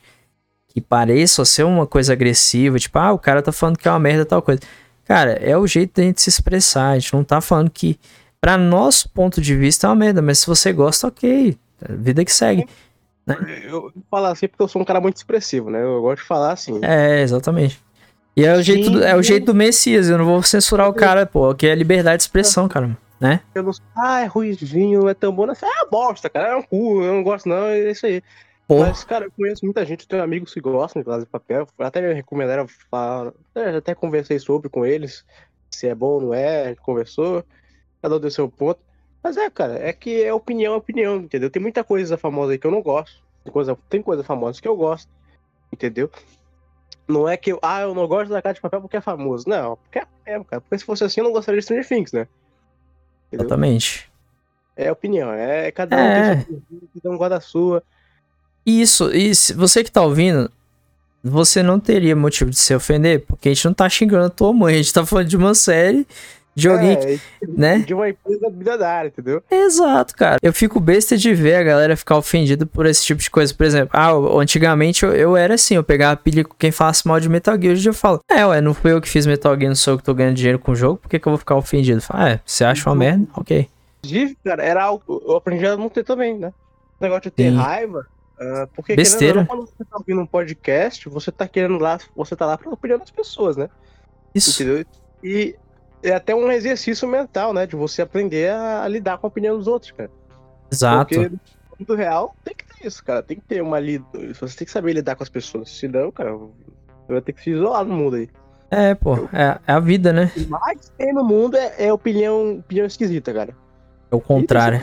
que 0.67 0.81
pareça 0.81 1.45
ser 1.45 1.63
uma 1.63 1.87
coisa 1.87 2.13
agressiva, 2.13 2.77
tipo, 2.77 2.97
ah, 2.99 3.13
o 3.13 3.19
cara 3.19 3.41
tá 3.41 3.51
falando 3.51 3.77
que 3.77 3.87
é 3.87 3.91
uma 3.91 3.99
merda 3.99 4.25
tal 4.25 4.41
coisa. 4.41 4.61
Cara, 5.09 5.31
é 5.41 5.57
o 5.57 5.65
jeito 5.65 5.99
da 5.99 6.03
gente 6.03 6.21
se 6.21 6.29
expressar. 6.29 6.91
A 6.91 6.99
gente 6.99 7.15
não 7.15 7.23
tá 7.23 7.41
falando 7.41 7.71
que, 7.71 7.99
para 8.39 8.59
nosso 8.59 9.09
ponto 9.09 9.41
de 9.41 9.55
vista, 9.55 9.87
é 9.87 9.89
uma 9.89 9.95
merda, 9.95 10.21
mas 10.21 10.37
se 10.37 10.45
você 10.45 10.71
gosta, 10.71 11.07
ok. 11.07 11.57
Vida 11.89 12.23
que 12.23 12.31
segue. 12.31 12.67
Né? 13.25 13.35
Eu 13.63 13.91
falo 14.11 14.27
assim 14.27 14.47
porque 14.47 14.61
eu 14.61 14.67
sou 14.67 14.79
um 14.79 14.85
cara 14.85 15.01
muito 15.01 15.17
expressivo, 15.17 15.71
né? 15.71 15.83
Eu 15.83 15.99
gosto 16.01 16.21
de 16.21 16.27
falar 16.27 16.51
assim. 16.51 16.79
É, 16.83 17.21
exatamente. 17.21 17.81
E 18.37 18.45
é 18.45 18.55
o, 18.55 18.61
jeito, 18.61 18.91
do, 18.91 19.03
é 19.03 19.15
o 19.15 19.23
jeito 19.23 19.47
do 19.47 19.55
Messias, 19.55 20.09
eu 20.09 20.17
não 20.19 20.25
vou 20.25 20.43
censurar 20.43 20.87
o 20.87 20.93
cara, 20.93 21.25
pô, 21.25 21.55
que 21.55 21.65
é 21.65 21.73
liberdade 21.73 22.17
de 22.17 22.23
expressão, 22.23 22.67
cara. 22.67 22.95
né? 23.19 23.41
Eu 23.55 23.63
não 23.63 23.71
ah, 23.97 24.21
é 24.21 24.25
ruizinho, 24.27 25.09
é 25.09 25.15
tão 25.15 25.33
bom. 25.33 25.51
É 25.51 25.55
bosta, 25.89 26.29
cara. 26.29 26.49
É 26.49 26.55
um 26.55 26.61
cu, 26.61 27.01
eu 27.01 27.15
não 27.15 27.23
gosto, 27.23 27.49
não, 27.49 27.65
é 27.65 27.89
isso 27.89 28.05
aí. 28.05 28.21
Porra. 28.69 28.89
Mas, 28.89 29.03
cara, 29.03 29.25
eu 29.25 29.31
conheço 29.31 29.65
muita 29.65 29.83
gente, 29.83 30.07
tenho 30.07 30.21
amigos 30.21 30.53
que 30.53 30.61
gostam 30.61 31.01
de 31.01 31.05
Casa 31.07 31.25
de 31.25 31.31
Papel. 31.31 31.67
Até 31.79 32.01
me 32.01 32.13
recomendaram 32.13 32.67
falar, 32.67 33.33
até 33.75 33.95
conversei 33.95 34.37
sobre 34.37 34.69
com 34.69 34.85
eles, 34.85 35.25
se 35.71 35.87
é 35.87 35.95
bom 35.95 36.09
ou 36.09 36.21
não 36.21 36.33
é, 36.35 36.65
a 36.65 36.67
gente 36.67 36.81
conversou, 36.81 37.43
cada 37.99 38.15
um 38.15 38.19
deu 38.19 38.29
seu 38.29 38.47
ponto. 38.47 38.79
Mas 39.23 39.37
é, 39.37 39.49
cara, 39.49 39.79
é 39.79 39.91
que 39.91 40.23
é 40.23 40.31
opinião, 40.31 40.75
é 40.75 40.77
opinião, 40.77 41.15
entendeu? 41.15 41.49
Tem 41.49 41.59
muita 41.59 41.83
coisa 41.83 42.15
famosa 42.15 42.51
aí 42.51 42.59
que 42.59 42.67
eu 42.67 42.69
não 42.69 42.83
gosto. 42.83 43.23
Tem 43.43 43.51
coisa, 43.51 43.75
tem 43.89 44.03
coisa 44.03 44.23
famosa 44.23 44.61
que 44.61 44.67
eu 44.67 44.77
gosto, 44.77 45.09
entendeu? 45.73 46.11
Não 47.07 47.27
é 47.27 47.35
que 47.35 47.51
eu, 47.51 47.57
ah, 47.63 47.81
eu 47.81 47.95
não 47.95 48.07
gosto 48.07 48.29
da 48.29 48.39
Casa 48.39 48.53
de 48.53 48.61
Papel 48.61 48.81
porque 48.81 48.97
é 48.97 49.01
famoso. 49.01 49.49
Não, 49.49 49.77
porque 49.77 49.97
é, 49.97 50.43
cara. 50.43 50.61
Porque 50.61 50.77
se 50.77 50.85
fosse 50.85 51.03
assim, 51.03 51.21
eu 51.21 51.25
não 51.25 51.31
gostaria 51.31 51.59
de 51.59 51.63
Stranger 51.63 51.87
Things, 51.87 52.11
né? 52.11 52.27
Entendeu? 53.29 53.47
Exatamente. 53.47 54.11
É 54.75 54.91
opinião, 54.91 55.33
é 55.33 55.71
cada 55.71 55.97
um 55.97 55.99
é. 55.99 56.35
tem 56.35 56.45
sua, 56.45 56.61
cada 56.93 57.15
um 57.15 57.17
gosta 57.17 57.29
da 57.29 57.41
sua. 57.41 57.83
Isso, 58.65 59.09
se 59.33 59.53
você 59.53 59.83
que 59.83 59.91
tá 59.91 60.01
ouvindo, 60.01 60.51
você 61.23 61.61
não 61.61 61.79
teria 61.79 62.15
motivo 62.15 62.49
de 62.49 62.57
se 62.57 62.73
ofender, 62.73 63.25
porque 63.25 63.49
a 63.49 63.53
gente 63.53 63.65
não 63.65 63.73
tá 63.73 63.89
xingando 63.89 64.25
a 64.25 64.29
tua 64.29 64.53
mãe, 64.53 64.75
a 64.75 64.77
gente 64.77 64.93
tá 64.93 65.05
falando 65.05 65.27
de 65.27 65.37
uma 65.37 65.53
série 65.53 66.05
de 66.59 66.67
alguém, 66.67 66.91
é, 66.91 67.19
né? 67.47 67.79
De 67.79 67.93
uma 67.93 68.09
empresa 68.09 68.49
bilionária, 68.49 69.07
entendeu? 69.07 69.41
Exato, 69.49 70.15
cara. 70.15 70.37
Eu 70.41 70.51
fico 70.51 70.79
besta 70.79 71.17
de 71.17 71.33
ver 71.33 71.55
a 71.55 71.63
galera 71.63 71.95
ficar 71.95 72.17
ofendida 72.17 72.65
por 72.65 72.85
esse 72.85 73.03
tipo 73.05 73.21
de 73.21 73.29
coisa. 73.29 73.53
Por 73.53 73.65
exemplo, 73.65 73.91
ah, 73.93 74.11
antigamente 74.39 75.05
eu, 75.05 75.13
eu 75.13 75.37
era 75.37 75.53
assim, 75.53 75.75
eu 75.75 75.83
pegava 75.83 76.17
pilha 76.17 76.43
com 76.43 76.53
quem 76.57 76.71
falasse 76.71 77.07
mal 77.07 77.19
de 77.19 77.29
Metal 77.29 77.59
Gear, 77.59 77.73
hoje 77.73 77.89
eu 77.89 77.93
falo, 77.93 78.21
é, 78.29 78.45
ué, 78.45 78.61
não 78.61 78.73
fui 78.73 78.91
eu 78.91 79.01
que 79.01 79.09
fiz 79.09 79.25
Metal 79.25 79.55
Gear, 79.55 79.69
não 79.69 79.75
sou 79.75 79.93
eu 79.93 79.97
que 79.97 80.03
tô 80.03 80.13
ganhando 80.13 80.35
dinheiro 80.35 80.59
com 80.59 80.73
o 80.73 80.75
jogo, 80.75 80.97
por 80.97 81.09
que, 81.09 81.17
que 81.17 81.27
eu 81.27 81.31
vou 81.31 81.37
ficar 81.37 81.55
ofendido? 81.55 82.01
Falo, 82.01 82.23
ah, 82.23 82.29
é, 82.29 82.39
você 82.45 82.65
acha 82.65 82.89
uma 82.89 82.93
uhum. 82.93 82.99
merda? 82.99 83.27
Ok. 83.35 83.69
Inclusive, 84.03 84.37
cara, 84.43 84.63
era 84.63 84.83
algo, 84.83 85.23
eu 85.25 85.35
aprendi 85.35 85.65
a 85.65 85.77
não 85.77 85.89
ter 85.89 86.03
também, 86.03 86.37
né? 86.37 86.51
O 86.99 87.03
negócio 87.03 87.23
de 87.23 87.31
ter 87.31 87.51
Sim. 87.51 87.57
raiva, 87.57 88.05
Uh, 88.39 88.67
porque 88.73 88.95
Besteira. 88.95 89.45
Quando 89.45 89.65
você 89.65 89.83
tá 89.83 89.97
ouvindo 89.97 90.21
um 90.21 90.25
podcast, 90.25 91.09
você 91.09 91.31
tá 91.31 91.47
querendo 91.47 91.77
lá, 91.77 91.97
você 92.15 92.35
tá 92.35 92.45
lá 92.45 92.57
pra 92.57 92.69
opinião 92.71 92.97
das 92.97 93.11
pessoas, 93.11 93.57
né? 93.57 93.69
Isso. 94.33 94.63
Entendeu? 94.63 94.85
E 95.21 95.55
é 96.01 96.13
até 96.13 96.33
um 96.33 96.49
exercício 96.49 97.05
mental, 97.07 97.53
né? 97.53 97.65
De 97.65 97.75
você 97.75 98.01
aprender 98.01 98.51
a, 98.51 98.83
a 98.83 98.87
lidar 98.87 99.17
com 99.17 99.27
a 99.27 99.29
opinião 99.29 99.57
dos 99.57 99.67
outros, 99.67 99.91
cara. 99.91 100.09
Exato. 100.71 101.15
Porque 101.15 101.29
no 101.29 101.39
mundo 101.79 101.95
real 101.95 102.33
tem 102.43 102.55
que 102.55 102.65
ter 102.65 102.87
isso, 102.87 103.03
cara. 103.03 103.21
Tem 103.21 103.37
que 103.37 103.45
ter 103.45 103.61
uma 103.61 103.79
lida. 103.79 104.05
Você 104.39 104.57
tem 104.57 104.65
que 104.65 104.71
saber 104.71 104.93
lidar 104.93 105.17
com 105.17 105.23
as 105.23 105.29
pessoas. 105.29 105.69
Senão, 105.77 106.09
cara, 106.09 106.31
você 106.31 106.49
vai 107.09 107.21
ter 107.21 107.33
que 107.33 107.43
se 107.43 107.49
isolar 107.49 107.83
no 107.83 107.93
mundo 107.93 108.15
aí. 108.15 108.29
É, 108.71 108.93
pô, 108.93 109.15
é, 109.33 109.59
é 109.67 109.73
a 109.73 109.79
vida, 109.79 110.13
né? 110.13 110.31
O 110.37 110.49
mais 110.49 110.89
tem 110.97 111.11
no 111.11 111.23
mundo 111.23 111.57
é, 111.57 111.73
é 111.77 111.91
opinião, 111.91 112.59
opinião 112.59 112.85
esquisita, 112.85 113.33
cara. 113.33 113.55
É 114.11 114.15
o 114.15 114.21
contrário. 114.21 114.81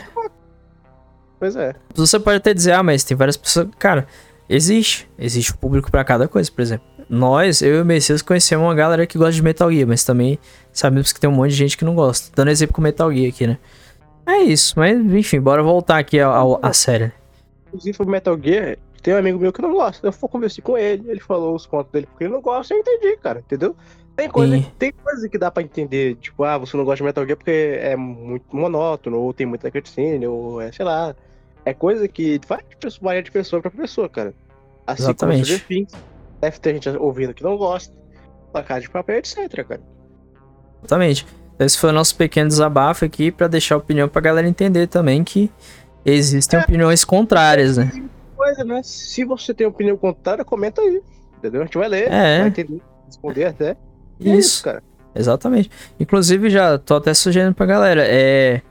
Pois 1.39 1.55
é. 1.55 1.73
Você 1.93 2.19
pode 2.19 2.37
até 2.37 2.53
dizer, 2.53 2.73
ah, 2.73 2.83
mas 2.83 3.03
tem 3.03 3.15
várias 3.15 3.37
pessoas. 3.37 3.67
Cara, 3.77 4.07
existe. 4.49 5.09
Existe 5.17 5.53
um 5.53 5.57
público 5.57 5.91
para 5.91 6.03
cada 6.03 6.27
coisa, 6.27 6.51
por 6.51 6.61
exemplo. 6.61 6.85
Nós, 7.09 7.61
eu 7.61 7.75
e 7.75 7.81
o 7.81 7.85
Messias, 7.85 8.21
conhecemos 8.21 8.65
uma 8.65 8.75
galera 8.75 9.07
que 9.07 9.17
gosta 9.17 9.33
de 9.33 9.41
Metal 9.41 9.71
Gear, 9.71 9.87
mas 9.87 10.03
também 10.03 10.37
sabemos 10.73 11.13
que 11.13 11.19
tem 11.19 11.29
um 11.29 11.33
monte 11.33 11.51
de 11.51 11.57
gente 11.57 11.77
que 11.77 11.85
não 11.85 11.95
gosta. 11.95 12.31
Dando 12.35 12.51
exemplo 12.51 12.75
com 12.75 12.81
Metal 12.81 13.11
Gear 13.13 13.29
aqui, 13.29 13.47
né? 13.47 13.57
É 14.25 14.39
isso, 14.39 14.73
mas 14.75 14.99
enfim, 14.99 15.39
bora 15.39 15.63
voltar 15.63 15.99
aqui 15.99 16.19
à 16.19 16.73
série. 16.73 17.13
Inclusive, 17.67 17.95
sobre 17.95 18.11
Metal 18.11 18.37
Gear, 18.37 18.77
tem 19.01 19.13
um 19.13 19.17
amigo 19.17 19.39
meu 19.39 19.53
que 19.53 19.61
não 19.61 19.71
gosta. 19.71 20.05
Eu 20.05 20.11
fui 20.11 20.27
conversar 20.27 20.61
com 20.61 20.77
ele, 20.77 21.09
ele 21.09 21.21
falou 21.21 21.55
os 21.55 21.65
pontos 21.65 21.89
dele 21.93 22.07
porque 22.07 22.25
ele 22.25 22.33
não 22.33 22.41
gosta, 22.41 22.73
eu 22.73 22.79
entendi, 22.79 23.15
cara, 23.17 23.39
entendeu? 23.39 23.73
Tem 24.17 24.27
coisa, 24.27 24.65
tem 24.79 24.91
coisa 24.91 25.29
que 25.29 25.37
dá 25.37 25.51
pra 25.51 25.61
entender, 25.61 26.15
tipo, 26.15 26.43
ah, 26.43 26.57
você 26.57 26.75
não 26.75 26.83
gosta 26.83 26.97
de 26.97 27.03
Metal 27.03 27.23
Gear 27.23 27.37
porque 27.37 27.77
é 27.79 27.95
muito 27.95 28.43
monótono, 28.51 29.19
ou 29.19 29.31
tem 29.31 29.45
muita 29.45 29.69
cutscene, 29.69 30.25
ou 30.25 30.59
é, 30.59 30.71
sei 30.71 30.83
lá, 30.83 31.15
é 31.63 31.71
coisa 31.71 32.07
que 32.07 32.41
vai 32.47 32.57
de 32.67 32.75
pessoa, 32.77 32.99
varia 33.03 33.21
de 33.21 33.29
pessoa 33.29 33.61
pra 33.61 33.69
pessoa, 33.69 34.09
cara. 34.09 34.33
Assim 34.87 35.03
Exatamente. 35.03 35.51
como 35.51 35.65
Things, 35.67 35.93
deve 36.41 36.59
ter 36.59 36.73
gente 36.73 36.89
ouvindo 36.89 37.31
que 37.31 37.43
não 37.43 37.55
gosta, 37.57 37.93
placar 38.51 38.81
de 38.81 38.89
papel, 38.89 39.17
etc, 39.17 39.37
cara. 39.63 39.81
Exatamente. 40.79 41.27
Esse 41.59 41.77
foi 41.77 41.91
o 41.91 41.93
nosso 41.93 42.15
pequeno 42.15 42.47
desabafo 42.47 43.05
aqui 43.05 43.31
para 43.31 43.47
deixar 43.47 43.75
a 43.75 43.77
opinião 43.77 44.09
pra 44.09 44.19
galera 44.19 44.47
entender 44.47 44.87
também 44.87 45.23
que 45.23 45.51
existem 46.03 46.59
é, 46.59 46.63
opiniões 46.63 47.05
contrárias, 47.05 47.77
né? 47.77 47.91
Coisa, 48.35 48.63
né? 48.63 48.81
Se 48.83 49.23
você 49.23 49.53
tem 49.53 49.67
opinião 49.67 49.95
contrária, 49.95 50.43
comenta 50.43 50.81
aí. 50.81 51.03
Entendeu? 51.37 51.61
A 51.61 51.65
gente 51.65 51.77
vai 51.77 51.87
ler, 51.87 52.11
é. 52.11 52.39
vai 52.39 52.47
entender, 52.47 52.81
responder 53.05 53.45
até. 53.45 53.77
Isso. 54.19 54.29
É 54.29 54.37
isso, 54.37 54.63
cara. 54.63 54.83
Exatamente. 55.15 55.71
Inclusive, 55.99 56.49
já 56.49 56.77
tô 56.77 56.95
até 56.95 57.13
sugerindo 57.13 57.53
pra 57.53 57.65
galera. 57.65 58.03
É. 58.05 58.61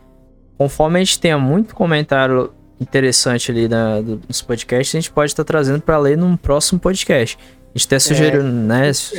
Conforme 0.57 0.99
a 0.99 1.05
gente 1.05 1.21
tenha 1.21 1.39
muito 1.39 1.75
comentário 1.75 2.53
interessante 2.81 3.51
ali 3.51 3.69
na, 3.69 4.01
dos 4.01 4.43
podcasts, 4.43 4.95
a 4.95 5.01
gente 5.01 5.11
pode 5.11 5.33
estar 5.33 5.45
tá 5.45 5.49
trazendo 5.49 5.81
para 5.81 5.99
ler 5.99 6.17
num 6.17 6.37
próximo 6.37 6.79
podcast. 6.79 7.39
A 7.75 7.79
gente 7.79 7.87
até 7.87 7.99
sugeriu, 7.99 8.41
é, 8.41 8.45
né? 8.45 8.91
Isso 8.91 9.15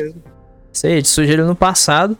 aí, 0.83 0.93
a 0.93 0.95
gente 0.95 1.09
sugeriu 1.09 1.45
no 1.45 1.55
passado, 1.55 2.17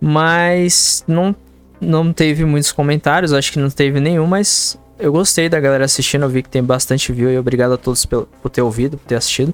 mas 0.00 1.04
não, 1.08 1.34
não 1.80 2.12
teve 2.12 2.44
muitos 2.44 2.70
comentários, 2.72 3.32
acho 3.32 3.52
que 3.52 3.58
não 3.58 3.70
teve 3.70 4.00
nenhum, 4.00 4.26
mas 4.26 4.78
eu 4.98 5.12
gostei 5.12 5.48
da 5.48 5.60
galera 5.60 5.84
assistindo, 5.84 6.22
eu 6.22 6.28
vi 6.28 6.42
que 6.42 6.48
tem 6.48 6.62
bastante 6.62 7.12
view 7.12 7.30
e 7.30 7.38
obrigado 7.38 7.72
a 7.72 7.76
todos 7.76 8.04
por, 8.06 8.26
por 8.42 8.48
ter 8.48 8.62
ouvido, 8.62 8.96
por 8.96 9.06
ter 9.06 9.16
assistido. 9.16 9.52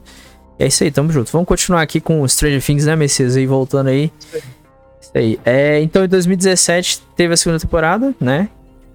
E 0.62 0.64
é 0.64 0.68
isso 0.68 0.85
aí, 0.85 0.92
tamo 0.92 1.11
junto. 1.11 1.33
Vamos 1.33 1.48
continuar 1.48 1.83
aqui 1.83 2.01
com 2.01 2.27
Stranger 2.29 2.64
Things, 2.64 2.87
né, 2.87 2.94
Messias? 2.94 3.37
Aí 3.37 3.48
voltando 3.48 3.88
aí. 3.88 4.12
Isso 5.01 5.11
aí. 5.12 5.40
É, 5.44 5.81
então, 5.81 6.05
em 6.05 6.09
2017 6.09 7.03
teve 7.16 7.35
a 7.35 7.37
segunda 7.37 7.59
temporada, 7.59 8.14
né? 8.20 8.48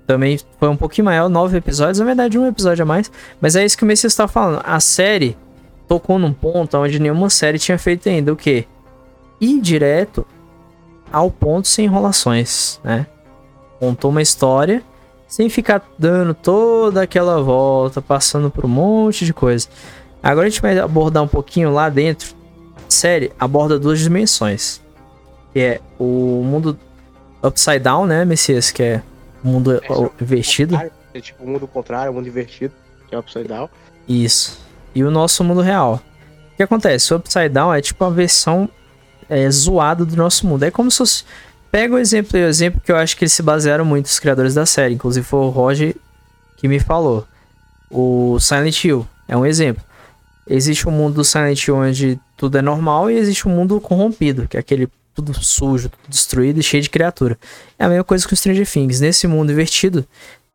Também 0.05 0.39
foi 0.57 0.69
um 0.69 0.77
pouquinho 0.77 1.03
maior, 1.03 1.27
nove 1.27 1.57
episódios, 1.57 1.99
na 1.99 2.05
verdade 2.05 2.39
um 2.39 2.47
episódio 2.47 2.83
a 2.83 2.85
mais. 2.85 3.11
Mas 3.41 3.57
é 3.57 3.65
isso 3.65 3.77
que 3.77 3.83
o 3.83 3.85
Messias 3.85 4.13
está 4.13 4.29
falando. 4.29 4.61
A 4.63 4.79
série 4.79 5.35
tocou 5.89 6.17
num 6.17 6.31
ponto 6.31 6.77
onde 6.77 6.99
nenhuma 6.99 7.29
série 7.29 7.59
tinha 7.59 7.77
feito 7.77 8.07
ainda. 8.07 8.31
O 8.31 8.37
quê? 8.37 8.65
Ir 9.41 9.59
direto 9.59 10.25
ao 11.11 11.29
ponto 11.29 11.67
sem 11.67 11.83
enrolações, 11.83 12.79
né? 12.81 13.05
Contou 13.77 14.09
uma 14.09 14.21
história 14.21 14.81
sem 15.27 15.49
ficar 15.49 15.85
dando 15.99 16.33
toda 16.33 17.01
aquela 17.01 17.41
volta, 17.43 18.01
passando 18.01 18.49
por 18.49 18.63
um 18.63 18.69
monte 18.69 19.25
de 19.25 19.33
coisa. 19.33 19.67
Agora 20.21 20.47
a 20.47 20.49
gente 20.49 20.61
vai 20.61 20.77
abordar 20.77 21.23
um 21.23 21.27
pouquinho 21.27 21.71
lá 21.71 21.89
dentro. 21.89 22.35
A 22.87 22.91
série 22.91 23.31
aborda 23.39 23.79
duas 23.79 23.99
dimensões. 23.99 24.81
Que 25.53 25.59
é 25.59 25.81
o 25.99 26.43
mundo 26.43 26.77
upside 27.43 27.79
down, 27.79 28.05
né, 28.05 28.25
Messias? 28.25 28.71
Que 28.71 28.83
é 28.83 29.03
mundo 29.43 29.73
é, 29.75 29.81
invertido. 30.21 30.75
É 31.13 31.21
tipo 31.21 31.43
o 31.43 31.47
mundo 31.47 31.67
contrário, 31.67 32.11
o 32.11 32.15
mundo 32.15 32.27
invertido, 32.27 32.73
que 33.07 33.15
é 33.15 33.17
o 33.17 33.21
Upside 33.21 33.47
Down. 33.47 33.69
Isso. 34.07 34.59
E 34.93 35.03
o 35.03 35.11
nosso 35.11 35.43
mundo 35.43 35.61
real. 35.61 36.01
O 36.53 36.57
que 36.57 36.63
acontece? 36.63 37.13
O 37.13 37.17
Upside 37.17 37.49
Down 37.49 37.73
é 37.73 37.81
tipo 37.81 38.03
a 38.03 38.09
versão 38.09 38.69
é, 39.29 39.49
zoada 39.49 40.05
do 40.05 40.15
nosso 40.15 40.45
mundo. 40.45 40.63
É 40.63 40.71
como 40.71 40.91
se 40.91 40.97
fosse. 40.97 41.23
Pega 41.71 41.95
o 41.95 41.97
exemplo, 41.97 42.39
o 42.39 42.43
exemplo 42.43 42.81
que 42.83 42.91
eu 42.91 42.95
acho 42.95 43.15
que 43.17 43.23
eles 43.23 43.33
se 43.33 43.43
basearam 43.43 43.83
muito, 43.83 44.05
os 44.05 44.19
criadores 44.19 44.53
da 44.53 44.65
série. 44.65 44.93
Inclusive 44.93 45.25
foi 45.25 45.39
o 45.39 45.49
Roger 45.49 45.95
que 46.55 46.67
me 46.67 46.79
falou. 46.79 47.27
O 47.89 48.39
Silent 48.39 48.83
Hill 48.83 49.07
é 49.27 49.35
um 49.35 49.45
exemplo. 49.45 49.83
Existe 50.49 50.87
um 50.87 50.91
mundo 50.91 51.15
do 51.15 51.23
Silent 51.23 51.67
Hill 51.67 51.75
onde 51.75 52.19
tudo 52.35 52.57
é 52.57 52.61
normal 52.61 53.11
e 53.11 53.17
existe 53.17 53.47
um 53.47 53.51
mundo 53.51 53.79
corrompido, 53.81 54.47
que 54.47 54.57
é 54.57 54.59
aquele 54.59 54.87
tudo 55.13 55.33
sujo, 55.33 55.89
tudo 55.89 56.09
destruído 56.09 56.59
e 56.59 56.63
cheio 56.63 56.83
de 56.83 56.89
criatura. 56.89 57.37
É 57.77 57.85
a 57.85 57.89
mesma 57.89 58.03
coisa 58.03 58.27
com 58.27 58.35
Stranger 58.35 58.69
Things. 58.69 58.99
Nesse 58.99 59.27
mundo 59.27 59.51
invertido, 59.51 60.07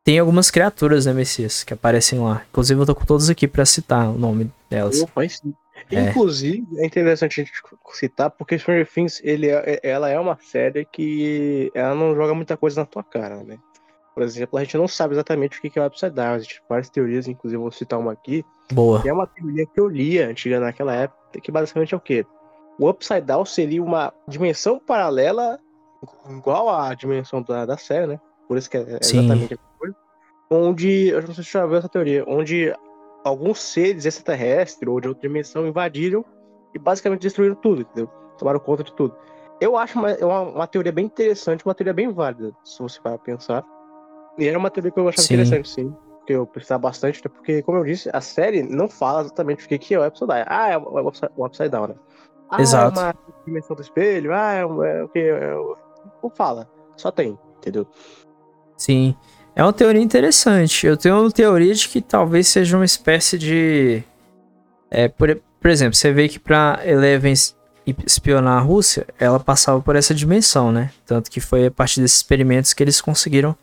tem 0.04 0.18
algumas 0.18 0.50
criaturas, 0.50 1.06
né, 1.06 1.12
Messias, 1.12 1.64
que 1.64 1.74
aparecem 1.74 2.18
lá. 2.18 2.42
Inclusive, 2.50 2.80
eu 2.80 2.86
tô 2.86 2.94
com 2.94 3.04
todos 3.04 3.28
aqui 3.28 3.48
para 3.48 3.64
citar 3.64 4.08
o 4.08 4.18
nome 4.18 4.50
delas. 4.70 5.00
Opa, 5.02 5.28
sim. 5.28 5.52
É. 5.90 6.10
Inclusive, 6.10 6.64
é 6.76 6.86
interessante 6.86 7.40
a 7.40 7.44
gente 7.44 7.52
citar, 7.92 8.30
porque 8.30 8.58
Stranger 8.58 8.88
Things, 8.88 9.20
ele 9.22 9.48
é, 9.48 9.80
ela 9.82 10.08
é 10.08 10.18
uma 10.18 10.38
série 10.40 10.84
que 10.84 11.70
ela 11.74 11.94
não 11.94 12.14
joga 12.14 12.34
muita 12.34 12.56
coisa 12.56 12.80
na 12.80 12.86
tua 12.86 13.02
cara, 13.02 13.42
né? 13.42 13.58
Por 14.14 14.22
exemplo, 14.22 14.58
a 14.58 14.64
gente 14.64 14.76
não 14.76 14.86
sabe 14.86 15.14
exatamente 15.14 15.58
o 15.58 15.62
que 15.62 15.78
é 15.78 15.82
o 15.82 15.86
Upside 15.86 16.12
Down. 16.12 16.36
Existem 16.36 16.60
várias 16.68 16.90
teorias, 16.90 17.28
inclusive 17.28 17.60
vou 17.60 17.72
citar 17.72 17.98
uma 17.98 18.12
aqui. 18.12 18.44
Boa. 18.72 19.00
Que 19.00 19.08
é 19.08 19.12
uma 19.12 19.26
teoria 19.26 19.66
que 19.66 19.80
eu 19.80 19.88
lia 19.88 20.28
antiga 20.28 20.60
naquela 20.60 20.94
época, 20.94 21.40
que 21.40 21.50
basicamente 21.50 21.94
é 21.94 21.96
o 21.96 22.00
quê? 22.00 22.26
o 22.78 22.88
Upside 22.88 23.22
Down 23.22 23.44
seria 23.44 23.82
uma 23.82 24.12
dimensão 24.26 24.78
paralela, 24.78 25.58
igual 26.28 26.68
à 26.68 26.94
dimensão 26.94 27.42
da, 27.42 27.64
da 27.64 27.76
série, 27.76 28.06
né? 28.06 28.20
Por 28.48 28.56
isso 28.58 28.68
que 28.68 28.76
é 28.76 28.98
exatamente 29.00 29.54
a 29.54 29.58
coisa. 29.78 29.96
Onde, 30.50 31.08
eu 31.08 31.20
não 31.22 31.34
sei 31.34 31.44
se 31.44 31.50
você 31.50 31.58
já 31.58 31.66
viu 31.66 31.76
essa 31.76 31.88
teoria, 31.88 32.24
onde 32.26 32.74
alguns 33.24 33.60
seres 33.60 34.04
extraterrestres 34.04 34.88
ou 34.88 35.00
de 35.00 35.08
outra 35.08 35.28
dimensão 35.28 35.66
invadiram 35.66 36.24
e 36.74 36.78
basicamente 36.78 37.22
destruíram 37.22 37.54
tudo, 37.54 37.82
entendeu? 37.82 38.10
Tomaram 38.38 38.58
conta 38.58 38.82
de 38.82 38.92
tudo. 38.92 39.14
Eu 39.60 39.76
acho 39.76 39.98
uma, 39.98 40.12
uma, 40.16 40.40
uma 40.40 40.66
teoria 40.66 40.90
bem 40.90 41.04
interessante, 41.04 41.64
uma 41.64 41.74
teoria 41.74 41.94
bem 41.94 42.12
válida, 42.12 42.52
se 42.64 42.82
você 42.82 43.00
para 43.00 43.16
pensar. 43.18 43.64
E 44.38 44.46
era 44.46 44.58
uma 44.58 44.70
teoria 44.70 44.90
que 44.90 44.98
eu 44.98 45.08
achava 45.08 45.22
sim. 45.22 45.34
interessante, 45.34 45.68
sim. 45.68 45.94
Que 46.26 46.32
eu 46.34 46.46
precisava 46.46 46.82
bastante, 46.82 47.20
né? 47.24 47.30
porque, 47.34 47.62
como 47.62 47.78
eu 47.78 47.84
disse, 47.84 48.08
a 48.12 48.20
série 48.20 48.62
não 48.62 48.88
fala 48.88 49.22
exatamente 49.22 49.64
o 49.64 49.68
que 49.68 49.94
é 49.94 49.98
o 49.98 50.06
Upside 50.06 50.26
Down. 50.26 50.44
Ah, 50.46 50.70
é 50.70 50.78
o 50.78 51.46
Upside 51.46 51.68
Down, 51.68 51.88
né? 51.88 51.94
Ah, 52.50 52.60
Exato. 52.60 53.00
é 53.00 53.02
uma 53.02 53.14
dimensão 53.46 53.74
do 53.74 53.82
espelho, 53.82 54.32
ah, 54.32 54.54
é, 54.54 54.60
é 54.60 54.64
o 55.04 55.08
que. 55.08 55.18
É, 55.18 55.54
não 56.22 56.30
fala, 56.30 56.68
só 56.96 57.10
tem, 57.10 57.38
entendeu? 57.56 57.86
Sim. 58.76 59.16
É 59.54 59.62
uma 59.62 59.72
teoria 59.72 60.02
interessante. 60.02 60.86
Eu 60.86 60.96
tenho 60.96 61.20
uma 61.20 61.30
teoria 61.30 61.74
de 61.74 61.88
que 61.88 62.00
talvez 62.00 62.48
seja 62.48 62.76
uma 62.76 62.84
espécie 62.84 63.38
de. 63.38 64.02
É, 64.90 65.08
por, 65.08 65.40
por 65.60 65.70
exemplo, 65.70 65.94
você 65.94 66.12
vê 66.12 66.28
que 66.28 66.38
pra 66.38 66.80
Eleven 66.84 67.34
espionar 68.06 68.58
a 68.58 68.60
Rússia, 68.60 69.06
ela 69.18 69.40
passava 69.40 69.80
por 69.80 69.96
essa 69.96 70.14
dimensão, 70.14 70.70
né? 70.70 70.90
Tanto 71.04 71.30
que 71.30 71.40
foi 71.40 71.66
a 71.66 71.70
partir 71.70 72.00
desses 72.00 72.18
experimentos 72.18 72.72
que 72.72 72.82
eles 72.82 73.00
conseguiram 73.00 73.56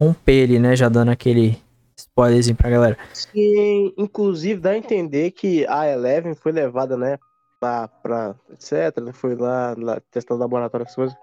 romper 0.00 0.32
ele, 0.32 0.58
né? 0.58 0.74
Já 0.74 0.88
dando 0.88 1.10
aquele 1.10 1.60
spoilerzinho 1.96 2.56
pra 2.56 2.70
galera. 2.70 2.98
Sim, 3.12 3.92
inclusive 3.96 4.60
dá 4.60 4.70
a 4.70 4.78
entender 4.78 5.32
que 5.32 5.66
a 5.66 5.86
Eleven 5.86 6.34
foi 6.34 6.52
levada, 6.52 6.96
né? 6.96 7.18
Pra, 7.60 7.88
pra 7.88 8.34
etc. 8.52 9.00
Né, 9.02 9.12
foi 9.12 9.34
lá, 9.34 9.74
lá 9.76 10.00
testando 10.10 10.40
laboratório, 10.40 10.86
as 10.86 10.94
coisas, 10.94 11.16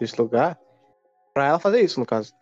desse 0.00 0.18
lugar, 0.18 0.58
pra 1.34 1.48
ela 1.48 1.58
fazer 1.58 1.80
isso, 1.80 2.00
no 2.00 2.06
caso 2.06 2.32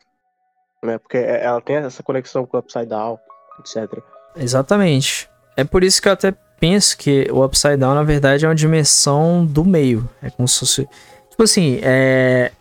né? 0.85 0.99
Porque 0.99 1.17
é, 1.17 1.45
ela 1.45 1.61
tem 1.61 1.77
essa 1.77 2.03
conexão 2.03 2.45
com 2.45 2.57
o 2.57 2.61
Upside 2.61 2.87
Down, 2.87 3.19
etc. 3.61 4.03
Exatamente. 4.37 5.31
É 5.57 5.65
por 5.65 5.85
isso 5.85 6.03
que 6.03 6.09
eu 6.09 6.13
até 6.13 6.35
penso 6.59 6.97
que 6.99 7.29
o 7.31 7.45
Upside 7.45 7.77
Down, 7.77 7.95
na 7.95 8.03
verdade, 8.03 8.45
é 8.45 8.49
uma 8.49 8.55
dimensão 8.55 9.45
do 9.45 9.65
meio. 9.65 10.09
É 10.23 10.31
como 10.31 10.49
se 10.49 10.59
fosse. 10.61 10.89
Tipo 11.31 11.43
assim, 11.45 11.79
é. 11.83 12.53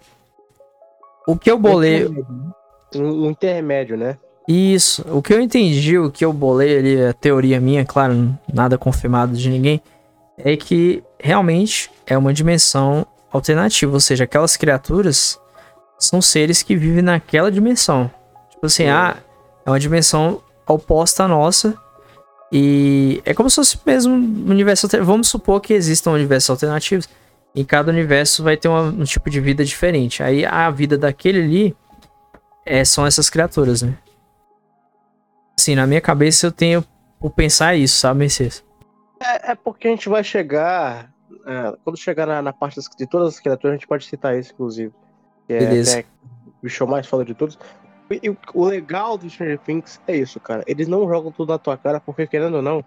O 1.28 1.38
que 1.38 1.50
eu 1.50 1.58
bolei. 1.58 2.08
Um 2.96 3.30
intermédio, 3.30 3.98
né? 3.98 4.18
Isso. 4.48 5.06
O 5.10 5.22
que 5.22 5.34
eu 5.34 5.40
entendi, 5.40 5.98
o 5.98 6.12
que 6.12 6.26
eu 6.26 6.34
bolei 6.34 6.78
ali, 6.78 7.06
a 7.06 7.14
teoria 7.14 7.60
minha, 7.60 7.86
claro, 7.86 8.38
nada 8.52 8.78
confirmado 8.78 9.36
de 9.36 9.50
ninguém, 9.50 9.82
é 10.38 10.58
que 10.58 11.04
realmente 11.20 11.90
é 12.06 12.18
uma 12.18 12.34
dimensão 12.34 13.06
alternativa. 13.32 13.94
Ou 13.94 14.00
seja, 14.00 14.24
aquelas 14.24 14.58
criaturas 14.58 15.40
são 15.98 16.22
seres 16.22 16.64
que 16.64 16.76
vivem 16.76 17.02
naquela 17.02 17.52
dimensão. 17.52 18.10
Tipo 18.50 18.66
assim, 18.66 18.84
é. 18.84 18.92
ah, 18.92 19.18
é 19.66 19.70
uma 19.70 19.80
dimensão 19.80 20.42
oposta 20.68 21.24
à 21.24 21.28
nossa. 21.28 21.76
E 22.52 23.22
é 23.24 23.34
como 23.34 23.50
se 23.50 23.56
fosse 23.56 23.78
mesmo 23.86 24.14
um 24.14 24.50
universo 24.50 24.88
Vamos 25.02 25.30
supor 25.30 25.62
que 25.62 25.74
existam 25.74 26.12
universos 26.12 26.50
alternativos. 26.50 27.08
E 27.54 27.64
cada 27.64 27.92
universo 27.92 28.44
vai 28.44 28.58
ter 28.58 28.68
uma, 28.68 28.82
um 28.82 29.04
tipo 29.04 29.30
de 29.30 29.40
vida 29.40 29.64
diferente. 29.64 30.24
Aí 30.24 30.46
a 30.46 30.70
vida 30.70 30.98
daquele 30.98 31.42
ali 31.42 31.76
é, 32.66 32.84
são 32.86 33.06
essas 33.06 33.30
criaturas, 33.30 33.82
né? 33.82 33.98
Assim, 35.60 35.76
na 35.76 35.86
minha 35.86 36.02
cabeça 36.02 36.48
eu 36.48 36.52
tenho 36.52 36.84
por 37.20 37.32
pensar 37.32 37.76
isso, 37.76 38.00
sabe, 38.00 38.20
Messias? 38.20 38.64
É, 39.20 39.52
é 39.52 39.56
porque 39.56 39.88
a 39.88 39.92
gente 39.92 40.10
vai 40.10 40.24
chegar. 40.24 41.12
É, 41.46 41.78
quando 41.84 41.98
chegar 41.98 42.26
na, 42.26 42.42
na 42.42 42.54
parte 42.54 42.76
das, 42.76 42.88
de 42.88 43.08
todas 43.08 43.36
as 43.36 43.40
criaturas, 43.40 43.74
a 43.74 43.78
gente 43.78 43.88
pode 43.88 44.06
citar 44.06 44.38
isso, 44.38 44.54
inclusive 44.54 44.94
que 45.48 45.54
é 45.54 45.60
Beleza. 45.60 46.00
é 46.00 46.06
o 46.64 46.70
show 46.70 46.88
mais 46.88 47.08
foda 47.08 47.26
de 47.26 47.34
todos. 47.34 47.58
E, 48.10 48.30
e, 48.30 48.38
o 48.54 48.66
legal 48.66 49.18
do 49.18 49.30
Stranger 49.30 49.60
Things 49.60 50.02
é 50.08 50.16
isso, 50.16 50.40
cara. 50.40 50.64
Eles 50.68 50.88
não 50.88 51.08
jogam 51.08 51.32
tudo 51.32 51.50
na 51.50 51.58
tua 51.58 51.78
cara, 51.78 52.00
porque 52.00 52.28
querendo 52.28 52.56
ou 52.56 52.62
não, 52.62 52.84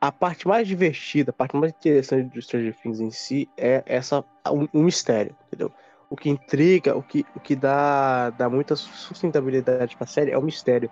a 0.00 0.10
parte 0.10 0.46
mais 0.46 0.66
divertida, 0.66 1.30
a 1.30 1.32
parte 1.32 1.56
mais 1.56 1.72
interessante 1.72 2.32
do 2.32 2.42
Stranger 2.42 2.74
Things 2.82 3.00
em 3.00 3.10
si 3.10 3.48
é 3.56 3.82
essa 3.86 4.24
um, 4.50 4.68
um 4.74 4.82
mistério, 4.82 5.34
entendeu? 5.46 5.72
O 6.12 6.16
que 6.16 6.28
intriga, 6.28 6.94
o 6.94 7.02
que, 7.02 7.24
o 7.34 7.40
que 7.40 7.56
dá, 7.56 8.28
dá 8.28 8.46
muita 8.46 8.76
sustentabilidade 8.76 9.96
pra 9.96 10.06
série 10.06 10.30
é 10.30 10.36
o 10.36 10.42
mistério. 10.42 10.90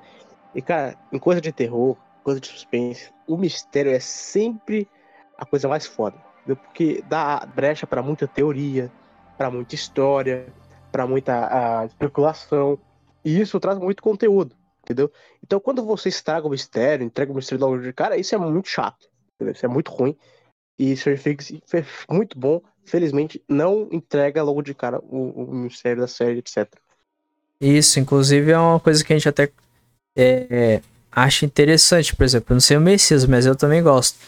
E, 0.54 0.62
cara, 0.62 0.96
em 1.12 1.18
coisa 1.18 1.42
de 1.42 1.52
terror, 1.52 1.94
coisa 2.24 2.40
de 2.40 2.46
suspense, 2.46 3.12
o 3.28 3.36
mistério 3.36 3.92
é 3.92 4.00
sempre 4.00 4.88
a 5.36 5.44
coisa 5.44 5.68
mais 5.68 5.84
foda. 5.84 6.16
Entendeu? 6.38 6.56
Porque 6.56 7.04
dá 7.06 7.46
brecha 7.54 7.86
para 7.86 8.02
muita 8.02 8.26
teoria, 8.26 8.90
para 9.36 9.50
muita 9.50 9.74
história, 9.74 10.50
para 10.90 11.06
muita 11.06 11.84
especulação. 11.84 12.78
E 13.22 13.38
isso 13.38 13.60
traz 13.60 13.78
muito 13.78 14.02
conteúdo, 14.02 14.56
entendeu? 14.82 15.12
Então, 15.44 15.60
quando 15.60 15.84
você 15.84 16.08
estraga 16.08 16.46
o 16.46 16.50
mistério, 16.50 17.04
entrega 17.04 17.30
o 17.30 17.34
mistério 17.34 17.62
logo 17.62 17.78
de 17.78 17.92
cara, 17.92 18.16
isso 18.16 18.34
é 18.34 18.38
muito 18.38 18.70
chato, 18.70 19.06
entendeu? 19.34 19.52
Isso 19.52 19.66
é 19.66 19.68
muito 19.68 19.90
ruim. 19.90 20.16
E 20.78 20.94
Things 20.94 21.52
foi 21.66 21.84
muito 22.08 22.38
bom. 22.38 22.62
Felizmente, 22.90 23.42
não 23.48 23.88
entrega 23.92 24.42
logo 24.42 24.62
de 24.62 24.74
cara 24.74 24.98
o, 25.08 25.44
o 25.44 25.54
mistério 25.54 26.00
da 26.00 26.08
série, 26.08 26.38
etc. 26.38 26.68
Isso, 27.60 28.00
inclusive, 28.00 28.50
é 28.50 28.58
uma 28.58 28.80
coisa 28.80 29.04
que 29.04 29.12
a 29.12 29.16
gente 29.16 29.28
até 29.28 29.50
é, 30.16 30.80
acha 31.12 31.46
interessante. 31.46 32.16
Por 32.16 32.24
exemplo, 32.24 32.46
eu 32.50 32.54
não 32.54 32.60
sei 32.60 32.76
o 32.76 32.80
Messias, 32.80 33.24
mas 33.26 33.46
eu 33.46 33.54
também 33.54 33.82
gosto. 33.82 34.18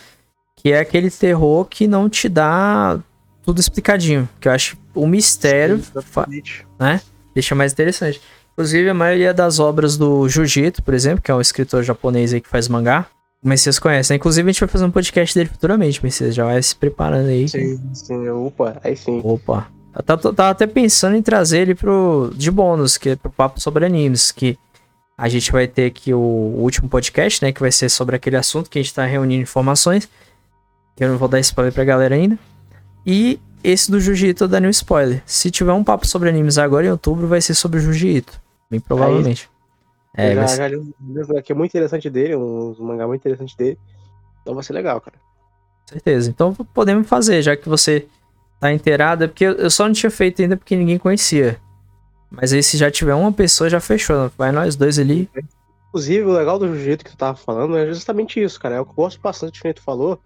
Que 0.56 0.72
é 0.72 0.78
aquele 0.78 1.10
terror 1.10 1.64
que 1.64 1.88
não 1.88 2.08
te 2.08 2.28
dá 2.28 3.00
tudo 3.42 3.60
explicadinho. 3.60 4.28
Que 4.40 4.48
eu 4.48 4.52
acho 4.52 4.76
o 4.94 5.06
mistério, 5.06 5.82
Sim, 5.82 6.52
né? 6.78 7.00
Deixa 7.34 7.54
mais 7.54 7.72
interessante. 7.72 8.20
Inclusive, 8.52 8.90
a 8.90 8.94
maioria 8.94 9.32
das 9.32 9.58
obras 9.58 9.96
do 9.96 10.28
Jujito, 10.28 10.82
por 10.82 10.94
exemplo, 10.94 11.22
que 11.22 11.30
é 11.30 11.34
um 11.34 11.40
escritor 11.40 11.82
japonês 11.82 12.34
aí 12.34 12.40
que 12.40 12.48
faz 12.48 12.68
mangá, 12.68 13.08
o 13.42 13.48
Messias 13.48 13.78
conhece, 13.78 14.12
né? 14.12 14.16
Inclusive, 14.16 14.48
a 14.48 14.52
gente 14.52 14.60
vai 14.60 14.68
fazer 14.68 14.84
um 14.84 14.90
podcast 14.90 15.34
dele 15.34 15.50
futuramente, 15.50 16.02
Messias. 16.02 16.34
Já 16.34 16.44
vai 16.44 16.62
se 16.62 16.76
preparando 16.76 17.28
aí. 17.28 17.48
Sim, 17.48 17.80
sim. 17.92 18.28
Opa, 18.28 18.80
aí 18.84 18.96
sim. 18.96 19.20
Opa. 19.24 19.68
Eu 19.94 20.02
tava, 20.02 20.32
tava 20.32 20.50
até 20.50 20.66
pensando 20.66 21.16
em 21.16 21.22
trazer 21.22 21.58
ele 21.58 21.74
pro, 21.74 22.30
de 22.34 22.50
bônus, 22.50 22.96
que 22.96 23.10
é 23.10 23.16
pro 23.16 23.30
papo 23.30 23.60
sobre 23.60 23.84
animes, 23.84 24.30
que 24.30 24.56
a 25.18 25.28
gente 25.28 25.50
vai 25.50 25.66
ter 25.66 25.86
aqui 25.86 26.14
o, 26.14 26.18
o 26.18 26.62
último 26.62 26.88
podcast, 26.88 27.44
né? 27.44 27.52
Que 27.52 27.60
vai 27.60 27.72
ser 27.72 27.88
sobre 27.88 28.14
aquele 28.14 28.36
assunto 28.36 28.70
que 28.70 28.78
a 28.78 28.82
gente 28.82 28.94
tá 28.94 29.04
reunindo 29.04 29.42
informações. 29.42 30.08
Que 30.96 31.04
eu 31.04 31.08
não 31.08 31.18
vou 31.18 31.28
dar 31.28 31.40
spoiler 31.40 31.72
pra 31.72 31.84
galera 31.84 32.14
ainda. 32.14 32.38
E 33.04 33.40
esse 33.64 33.90
do 33.90 34.00
Jiu-Jitsu 34.00 34.46
dando 34.46 34.66
um 34.66 34.70
spoiler. 34.70 35.20
Se 35.26 35.50
tiver 35.50 35.72
um 35.72 35.82
papo 35.82 36.06
sobre 36.06 36.28
animes 36.28 36.58
agora 36.58 36.86
em 36.86 36.90
outubro, 36.90 37.26
vai 37.26 37.40
ser 37.40 37.54
sobre 37.54 37.80
o 37.80 37.82
Jiu-Jitsu. 37.82 38.40
Bem 38.70 38.80
provavelmente. 38.80 39.51
É, 40.14 40.34
já, 40.34 40.46
já 40.46 40.68
li 40.68 40.76
um 40.76 41.38
aqui 41.38 41.54
muito 41.54 41.70
interessante 41.70 42.10
dele, 42.10 42.36
um, 42.36 42.76
um 42.78 42.84
mangá 42.84 43.06
muito 43.06 43.20
interessante 43.20 43.56
dele. 43.56 43.78
Então 44.42 44.54
vai 44.54 44.62
ser 44.62 44.72
legal, 44.72 45.00
cara. 45.00 45.16
Certeza. 45.86 46.30
Então 46.30 46.54
podemos 46.74 47.08
fazer, 47.08 47.42
já 47.42 47.56
que 47.56 47.68
você 47.68 48.06
tá 48.60 48.72
inteirado. 48.72 49.24
É 49.24 49.26
porque 49.26 49.44
eu 49.44 49.70
só 49.70 49.86
não 49.86 49.92
tinha 49.92 50.10
feito 50.10 50.42
ainda 50.42 50.56
porque 50.56 50.76
ninguém 50.76 50.98
conhecia. 50.98 51.58
Mas 52.30 52.52
aí 52.52 52.62
se 52.62 52.76
já 52.76 52.90
tiver 52.90 53.14
uma 53.14 53.32
pessoa, 53.32 53.70
já 53.70 53.80
fechou. 53.80 54.30
Vai 54.36 54.52
nós 54.52 54.76
dois 54.76 54.98
ali. 54.98 55.28
Inclusive, 55.88 56.24
o 56.24 56.32
legal 56.32 56.58
do 56.58 56.66
Jiu-Jitsu 56.68 57.04
que 57.04 57.10
tu 57.10 57.16
tava 57.16 57.36
falando 57.36 57.76
é 57.76 57.86
justamente 57.86 58.42
isso, 58.42 58.58
cara. 58.58 58.76
É 58.76 58.80
o 58.80 58.84
que 58.84 58.92
eu 58.92 58.96
gosto 58.96 59.20
bastante 59.20 59.60
que 59.60 59.74
tu 59.74 59.82
falou, 59.82 60.18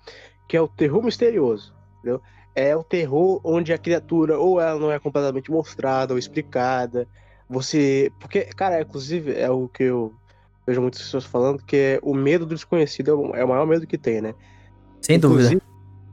que 0.48 0.56
é 0.56 0.60
o 0.60 0.68
terror 0.68 1.02
misterioso. 1.02 1.74
Entendeu? 1.98 2.20
é 2.56 2.74
o 2.74 2.82
terror 2.82 3.38
onde 3.44 3.70
a 3.70 3.78
criatura 3.78 4.38
ou 4.38 4.58
ela 4.58 4.80
não 4.80 4.90
é 4.90 4.98
completamente 4.98 5.50
mostrada 5.50 6.14
ou 6.14 6.18
explicada. 6.18 7.06
Você. 7.48 8.10
Porque, 8.18 8.44
cara, 8.44 8.80
inclusive, 8.80 9.34
é 9.34 9.50
o 9.50 9.68
que 9.68 9.84
eu 9.84 10.14
vejo 10.66 10.80
muitas 10.80 11.00
pessoas 11.00 11.24
falando, 11.24 11.62
que 11.62 11.76
é 11.76 12.00
o 12.02 12.14
medo 12.14 12.44
do 12.44 12.54
desconhecido 12.54 13.32
é 13.34 13.44
o 13.44 13.48
maior 13.48 13.66
medo 13.66 13.86
que 13.86 13.96
tem, 13.96 14.20
né? 14.20 14.34
Sem 15.00 15.16
inclusive, 15.16 15.54
dúvida. 15.54 15.66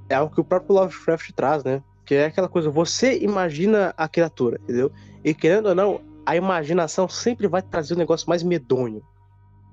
É 0.10 0.16
algo 0.16 0.34
que 0.34 0.42
o 0.42 0.44
próprio 0.44 0.76
Lovecraft 0.76 1.32
traz, 1.32 1.64
né? 1.64 1.82
Que 2.06 2.16
é 2.16 2.26
aquela 2.26 2.48
coisa, 2.48 2.70
você 2.70 3.18
imagina 3.20 3.94
a 3.98 4.08
criatura, 4.08 4.60
entendeu? 4.64 4.92
E 5.24 5.34
querendo 5.34 5.70
ou 5.70 5.76
não, 5.76 6.02
a 6.26 6.36
imaginação 6.36 7.10
sempre 7.10 7.48
vai 7.48 7.62
trazer 7.62 7.96
um 7.96 7.98
negócio 7.98 8.30
mais 8.30 8.44
medonho 8.44 9.02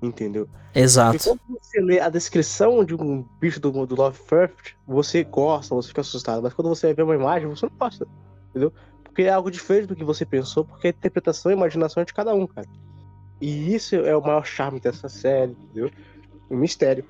entendeu? 0.01 0.49
Exato. 0.73 1.15
E 1.15 1.19
quando 1.19 1.39
você 1.49 1.79
lê 1.79 1.99
a 1.99 2.09
descrição 2.09 2.83
de 2.83 2.95
um 2.95 3.23
bicho 3.39 3.59
do, 3.59 3.85
do 3.85 3.95
Lovecraft, 3.95 4.73
você 4.87 5.23
gosta, 5.23 5.75
você 5.75 5.89
fica 5.89 6.01
assustado, 6.01 6.41
mas 6.41 6.53
quando 6.53 6.69
você 6.69 6.93
vê 6.93 7.03
uma 7.03 7.15
imagem, 7.15 7.47
você 7.47 7.65
não 7.65 7.73
gosta, 7.77 8.07
entendeu? 8.49 8.73
Porque 9.11 9.23
é 9.23 9.29
algo 9.29 9.51
diferente 9.51 9.87
do 9.87 9.95
que 9.95 10.05
você 10.05 10.25
pensou, 10.25 10.63
porque 10.63 10.87
a 10.87 10.89
interpretação 10.89 11.51
e 11.51 11.53
a 11.53 11.57
imaginação 11.57 12.01
é 12.01 12.05
de 12.05 12.13
cada 12.13 12.33
um, 12.33 12.47
cara. 12.47 12.65
E 13.41 13.75
isso 13.75 13.95
é 13.95 14.15
o 14.15 14.21
maior 14.21 14.45
charme 14.45 14.79
dessa 14.79 15.09
série, 15.09 15.51
entendeu? 15.51 15.91
O 16.49 16.55
mistério. 16.55 17.03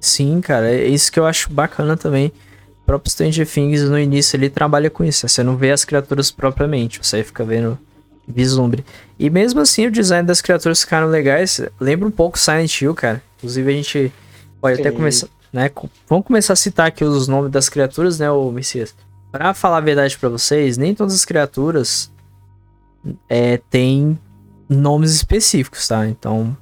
Sim, 0.00 0.40
cara, 0.40 0.70
é 0.70 0.86
isso 0.86 1.10
que 1.10 1.18
eu 1.18 1.26
acho 1.26 1.52
bacana 1.52 1.96
também. 1.96 2.32
O 2.82 2.86
próprio 2.86 3.10
Stranger 3.10 3.46
Things 3.46 3.82
no 3.82 3.98
início 3.98 4.36
ele 4.36 4.48
trabalha 4.48 4.88
com 4.88 5.02
isso. 5.02 5.28
Você 5.28 5.42
não 5.42 5.56
vê 5.56 5.72
as 5.72 5.84
criaturas 5.84 6.30
propriamente, 6.30 7.04
você 7.04 7.24
fica 7.24 7.44
vendo 7.44 7.76
vislumbre. 8.28 8.84
E 9.18 9.28
mesmo 9.28 9.60
assim, 9.60 9.86
o 9.86 9.90
design 9.90 10.26
das 10.26 10.40
criaturas 10.40 10.80
ficaram 10.82 11.08
legais. 11.08 11.60
Lembra 11.80 12.06
um 12.06 12.12
pouco 12.12 12.38
Silent 12.38 12.80
Hill, 12.80 12.94
cara. 12.94 13.20
Inclusive, 13.38 13.70
a 13.70 13.74
gente 13.74 14.12
pode 14.60 14.76
Sim. 14.76 14.82
até 14.82 14.90
começar, 14.92 15.28
né? 15.52 15.70
Vamos 16.08 16.26
começar 16.26 16.52
a 16.52 16.56
citar 16.56 16.86
aqui 16.86 17.04
os 17.04 17.26
nomes 17.26 17.50
das 17.50 17.68
criaturas, 17.68 18.18
né, 18.20 18.30
o 18.30 18.50
Messias? 18.52 18.94
Pra 19.30 19.54
falar 19.54 19.78
a 19.78 19.80
verdade 19.80 20.18
para 20.18 20.28
vocês, 20.28 20.76
nem 20.76 20.94
todas 20.94 21.14
as 21.14 21.24
criaturas 21.24 22.12
é, 23.28 23.58
têm 23.70 24.18
nomes 24.68 25.14
específicos, 25.14 25.86
tá? 25.86 26.06
Então, 26.08 26.56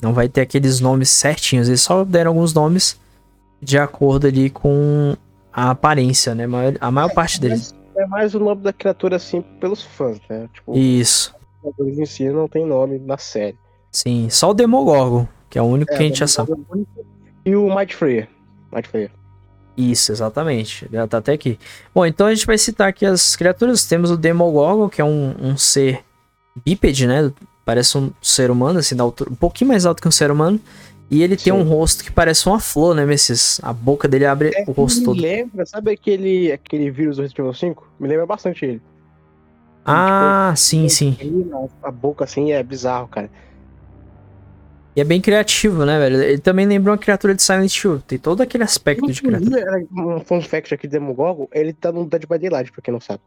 não 0.00 0.12
vai 0.12 0.28
ter 0.28 0.42
aqueles 0.42 0.80
nomes 0.80 1.10
certinhos. 1.10 1.68
Eles 1.68 1.80
só 1.80 2.04
deram 2.04 2.30
alguns 2.30 2.54
nomes 2.54 3.00
de 3.60 3.78
acordo 3.78 4.26
ali 4.26 4.48
com 4.48 5.16
a 5.52 5.70
aparência, 5.70 6.34
né? 6.34 6.44
A 6.80 6.90
maior 6.90 7.12
parte 7.12 7.40
deles 7.40 7.74
é 7.98 8.06
mais 8.06 8.34
o 8.34 8.38
nome 8.38 8.62
da 8.62 8.72
criatura, 8.72 9.16
assim, 9.16 9.42
pelos 9.60 9.82
fãs, 9.82 10.20
né? 10.28 10.48
Tipo, 10.52 10.76
Isso. 10.76 11.34
Os 11.76 11.98
em 11.98 12.06
si 12.06 12.30
não 12.30 12.48
tem 12.48 12.64
nome 12.64 12.98
na 12.98 13.18
série. 13.18 13.58
Sim, 13.90 14.28
só 14.30 14.50
o 14.50 14.54
Demogorgon, 14.54 15.26
que 15.50 15.58
é 15.58 15.62
o 15.62 15.64
único 15.64 15.92
é, 15.92 15.96
que 15.96 16.02
a 16.02 16.06
gente 16.06 16.18
já 16.20 16.28
sabe. 16.28 16.52
E 17.44 17.56
o 17.56 17.74
Might 17.74 17.94
Freya. 17.94 18.28
Might 18.72 18.88
Freya. 18.88 19.10
Isso, 19.78 20.10
exatamente. 20.10 20.88
Já 20.92 21.06
tá 21.06 21.18
até 21.18 21.32
aqui. 21.32 21.56
Bom, 21.94 22.04
então 22.04 22.26
a 22.26 22.34
gente 22.34 22.44
vai 22.44 22.58
citar 22.58 22.88
aqui 22.88 23.06
as 23.06 23.36
criaturas. 23.36 23.86
Temos 23.86 24.10
o 24.10 24.16
Demogorgon, 24.16 24.88
que 24.88 25.00
é 25.00 25.04
um, 25.04 25.32
um 25.40 25.56
ser 25.56 26.04
bípede, 26.64 27.06
né? 27.06 27.32
Parece 27.64 27.96
um 27.96 28.10
ser 28.20 28.50
humano, 28.50 28.80
assim, 28.80 28.96
da 28.96 29.04
altura, 29.04 29.30
um 29.30 29.36
pouquinho 29.36 29.68
mais 29.68 29.86
alto 29.86 30.02
que 30.02 30.08
um 30.08 30.10
ser 30.10 30.32
humano. 30.32 30.60
E 31.08 31.22
ele 31.22 31.38
Sim. 31.38 31.44
tem 31.44 31.52
um 31.52 31.62
rosto 31.62 32.02
que 32.02 32.10
parece 32.10 32.48
uma 32.48 32.58
flor, 32.58 32.92
né, 32.92 33.06
Messias? 33.06 33.60
A 33.62 33.72
boca 33.72 34.08
dele 34.08 34.26
abre 34.26 34.50
é, 34.52 34.64
o 34.66 34.72
rosto 34.72 34.98
me 34.98 35.04
todo. 35.04 35.16
Me 35.16 35.22
lembra, 35.22 35.64
sabe 35.64 35.92
aquele, 35.92 36.50
aquele 36.50 36.90
vírus 36.90 37.16
do 37.16 37.22
Resident 37.22 37.38
Evil 37.38 37.54
5? 37.54 37.88
Me 38.00 38.08
lembra 38.08 38.26
bastante 38.26 38.64
ele. 38.64 38.82
Ah, 39.86 40.52
tipo, 40.54 40.58
sim, 40.58 40.88
sim. 40.88 41.16
A 41.82 41.90
boca 41.90 42.24
assim 42.24 42.50
é 42.50 42.62
bizarro, 42.64 43.06
cara. 43.06 43.30
E 44.98 45.00
é 45.00 45.04
bem 45.04 45.20
criativo, 45.20 45.84
né, 45.84 45.96
velho? 45.96 46.20
Ele 46.20 46.38
também 46.38 46.66
lembra 46.66 46.90
uma 46.90 46.98
criatura 46.98 47.32
de 47.32 47.40
Silent 47.40 47.72
Hill. 47.84 48.00
Tem 48.00 48.18
todo 48.18 48.40
aquele 48.40 48.64
aspecto 48.64 49.06
de 49.06 49.22
criatura. 49.22 49.86
Um 49.92 50.18
fun 50.18 50.42
fact 50.42 50.74
aqui 50.74 50.88
do 50.88 50.90
Demogorgon, 50.90 51.46
ele 51.52 51.72
tá 51.72 51.92
no 51.92 52.04
Dead 52.04 52.26
by 52.26 52.36
Daylight, 52.36 52.72
pra 52.72 52.82
quem 52.82 52.90
não 52.92 52.98
sabe. 53.00 53.20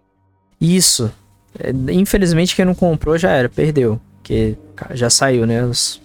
Isso. 0.60 1.10
É, 1.58 1.70
infelizmente, 1.94 2.58
quem 2.58 2.66
não 2.66 2.76
comprou 2.76 3.18
já 3.18 3.32
era, 3.32 3.48
perdeu. 3.48 4.02
Porque 4.18 4.58
já 4.92 5.10
saiu, 5.10 5.46
né? 5.46 5.64
Os 5.64 6.02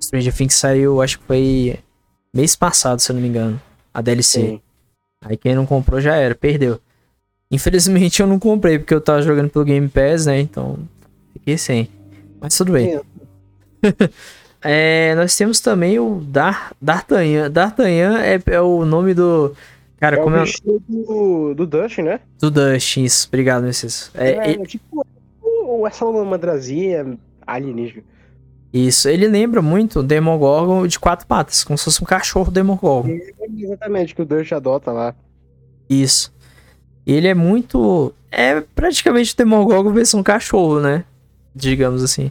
Stranger 0.00 0.34
Things 0.34 0.54
saiu, 0.54 1.02
acho 1.02 1.18
que 1.18 1.26
foi 1.26 1.78
mês 2.32 2.56
passado, 2.56 2.98
se 2.98 3.12
eu 3.12 3.14
não 3.14 3.20
me 3.20 3.28
engano. 3.28 3.60
A 3.92 4.00
DLC. 4.00 4.40
Sim. 4.40 4.60
Aí 5.20 5.36
quem 5.36 5.54
não 5.54 5.66
comprou 5.66 6.00
já 6.00 6.16
era, 6.16 6.34
perdeu. 6.34 6.80
Infelizmente 7.50 8.22
eu 8.22 8.26
não 8.26 8.38
comprei, 8.38 8.78
porque 8.78 8.94
eu 8.94 9.02
tava 9.02 9.20
jogando 9.20 9.50
pelo 9.50 9.66
Game 9.66 9.86
Pass, 9.90 10.24
né? 10.24 10.40
Então 10.40 10.78
fiquei 11.34 11.58
sem. 11.58 11.90
Mas 12.40 12.56
tudo 12.56 12.72
bem. 12.72 12.98
é, 14.62 15.14
nós 15.14 15.34
temos 15.36 15.60
também 15.60 15.98
o 15.98 16.20
Dar, 16.20 16.72
D'Artagnan. 16.80 17.50
D'Artagnan 17.50 18.20
é, 18.20 18.40
é 18.46 18.60
o 18.60 18.84
nome 18.84 19.14
do. 19.14 19.54
Cara, 19.98 20.16
é 20.16 20.22
como 20.22 20.36
o 20.36 20.40
é... 20.40 20.44
do, 20.88 21.54
do 21.54 21.66
Dust, 21.66 21.98
né? 21.98 22.20
Do 22.38 22.50
Dust, 22.50 22.96
isso. 22.98 23.28
Obrigado, 23.28 23.64
Messias. 23.64 24.10
É, 24.14 24.30
é, 24.30 24.50
é, 24.52 24.64
tipo 24.64 25.04
essa 25.86 26.04
madrazinha 26.04 27.18
alienígena. 27.46 28.02
Isso, 28.72 29.08
ele 29.08 29.26
lembra 29.26 29.60
muito 29.60 30.00
o 30.00 30.02
Demogorgon 30.02 30.86
de 30.86 30.98
quatro 30.98 31.26
patas, 31.26 31.64
como 31.64 31.76
se 31.76 31.84
fosse 31.84 32.02
um 32.02 32.06
cachorro 32.06 32.52
Demogorgon. 32.52 33.08
É, 33.08 33.32
exatamente, 33.56 34.14
que 34.14 34.22
o 34.22 34.24
Dust 34.24 34.52
adota 34.52 34.92
lá. 34.92 35.14
Isso. 35.88 36.32
Ele 37.06 37.26
é 37.26 37.34
muito. 37.34 38.12
É 38.30 38.60
praticamente 38.60 39.32
o 39.34 39.36
Demogorgon 39.36 39.92
versão 39.92 40.22
cachorro, 40.22 40.80
né? 40.80 41.04
Digamos 41.54 42.04
assim. 42.04 42.30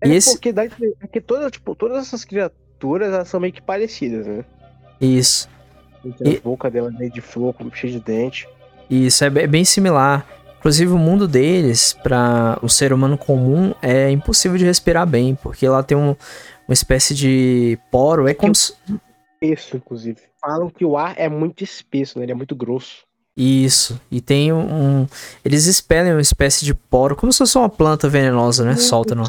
É 0.00 0.08
esse... 0.08 0.32
porque, 0.32 0.52
dá, 0.52 0.62
porque 1.00 1.20
todas, 1.20 1.52
tipo, 1.52 1.74
todas 1.74 2.06
essas 2.06 2.24
criaturas 2.24 3.12
elas 3.12 3.28
são 3.28 3.40
meio 3.40 3.52
que 3.52 3.62
parecidas, 3.62 4.26
né? 4.26 4.44
Isso. 5.00 5.48
Então, 6.04 6.26
e... 6.30 6.36
A 6.36 6.40
boca 6.40 6.70
dela 6.70 6.90
meio 6.90 7.10
de 7.10 7.20
flor, 7.20 7.54
cheia 7.72 7.92
de 7.92 8.00
dente. 8.00 8.48
Isso, 8.88 9.24
é 9.24 9.30
bem 9.30 9.64
similar. 9.64 10.26
Inclusive, 10.58 10.92
o 10.92 10.98
mundo 10.98 11.28
deles, 11.28 11.92
para 11.92 12.58
o 12.62 12.68
ser 12.68 12.92
humano 12.92 13.16
comum, 13.16 13.74
é 13.80 14.10
impossível 14.10 14.58
de 14.58 14.64
respirar 14.64 15.06
bem, 15.06 15.34
porque 15.34 15.68
lá 15.68 15.82
tem 15.82 15.96
um, 15.96 16.16
uma 16.66 16.72
espécie 16.72 17.14
de 17.14 17.78
poro. 17.90 18.26
É 18.26 18.34
como 18.34 18.54
se. 18.54 18.74
Isso, 19.40 19.76
inclusive. 19.76 20.18
Falam 20.40 20.68
que 20.70 20.84
o 20.84 20.96
ar 20.96 21.14
é 21.16 21.28
muito 21.28 21.62
espesso, 21.62 22.18
né? 22.18 22.24
Ele 22.24 22.32
é 22.32 22.34
muito 22.34 22.56
grosso. 22.56 23.04
Isso. 23.36 24.00
E 24.10 24.20
tem 24.20 24.52
um. 24.52 25.06
Eles 25.44 25.66
expelam 25.66 26.14
uma 26.14 26.20
espécie 26.20 26.64
de 26.64 26.74
poro, 26.74 27.14
como 27.14 27.32
se 27.32 27.38
fosse 27.38 27.58
uma 27.58 27.68
planta 27.68 28.08
venenosa, 28.08 28.64
né? 28.64 28.76
Solta 28.76 29.14
no. 29.14 29.24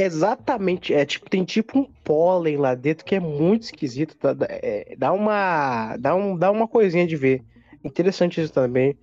Exatamente. 0.00 0.94
É 0.94 1.04
tipo, 1.04 1.28
tem 1.28 1.44
tipo 1.44 1.78
um 1.78 1.84
pólen 2.04 2.56
lá 2.56 2.74
dentro 2.74 3.04
que 3.04 3.14
é 3.14 3.20
muito 3.20 3.64
esquisito. 3.64 4.16
Dá, 4.20 4.46
é, 4.48 4.94
dá 4.96 5.12
uma. 5.12 5.96
Dá, 5.98 6.14
um, 6.14 6.36
dá 6.36 6.50
uma 6.50 6.68
coisinha 6.68 7.06
de 7.06 7.16
ver. 7.16 7.42
Interessante 7.84 8.40
isso 8.40 8.52
também. 8.52 8.96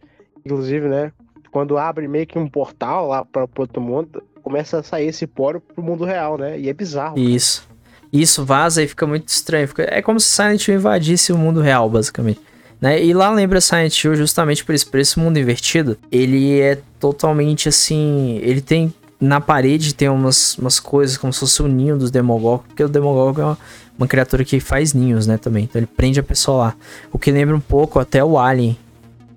Inclusive, 0.45 0.87
né? 0.87 1.11
Quando 1.51 1.77
abre 1.77 2.07
meio 2.07 2.27
que 2.27 2.37
um 2.37 2.47
portal 2.47 3.07
lá 3.07 3.25
para 3.25 3.47
outro 3.57 3.81
mundo, 3.81 4.23
começa 4.41 4.79
a 4.79 4.83
sair 4.83 5.07
esse 5.07 5.25
poro 5.25 5.59
pro 5.59 5.83
mundo 5.83 6.05
real, 6.05 6.37
né? 6.37 6.59
E 6.59 6.69
é 6.69 6.73
bizarro. 6.73 7.17
Isso. 7.17 7.61
Cara. 7.61 7.75
Isso 8.13 8.45
vaza 8.45 8.83
e 8.83 8.87
fica 8.87 9.05
muito 9.05 9.27
estranho. 9.27 9.67
Fica... 9.67 9.83
É 9.89 10.01
como 10.01 10.19
se 10.19 10.29
Silent 10.29 10.67
Hill 10.67 10.75
invadisse 10.75 11.33
o 11.33 11.37
mundo 11.37 11.59
real, 11.59 11.89
basicamente. 11.89 12.39
Né? 12.79 13.03
E 13.03 13.13
lá 13.13 13.29
lembra 13.29 13.59
Silent 13.59 14.03
Hill 14.03 14.15
justamente 14.15 14.63
por 14.63 14.75
isso, 14.75 14.89
por 14.89 14.99
esse 14.99 15.19
mundo 15.19 15.37
invertido. 15.37 15.97
Ele 16.11 16.59
é 16.59 16.77
totalmente 16.99 17.67
assim. 17.67 18.39
Ele 18.41 18.61
tem. 18.61 18.93
Na 19.25 19.41
parede 19.41 19.95
tem 19.95 20.07
umas, 20.07 20.55
umas 20.57 20.79
coisas 20.79 21.17
como 21.17 21.33
se 21.33 21.39
fosse 21.39 21.61
o 21.63 21.67
ninho 21.67 21.97
dos 21.97 22.11
Demogorgon, 22.11 22.63
porque 22.67 22.83
o 22.83 22.87
Demogorgon 22.87 23.41
é 23.41 23.45
uma, 23.45 23.57
uma, 23.97 24.07
criatura 24.07 24.45
que 24.45 24.59
faz 24.59 24.93
ninhos, 24.93 25.25
né, 25.25 25.37
também. 25.37 25.63
Então 25.63 25.79
ele 25.79 25.87
prende 25.87 26.19
a 26.19 26.23
pessoa 26.23 26.57
lá. 26.57 26.75
O 27.11 27.17
que 27.17 27.31
lembra 27.31 27.55
um 27.55 27.59
pouco 27.59 27.99
até 27.99 28.23
o 28.23 28.37
Alien. 28.37 28.77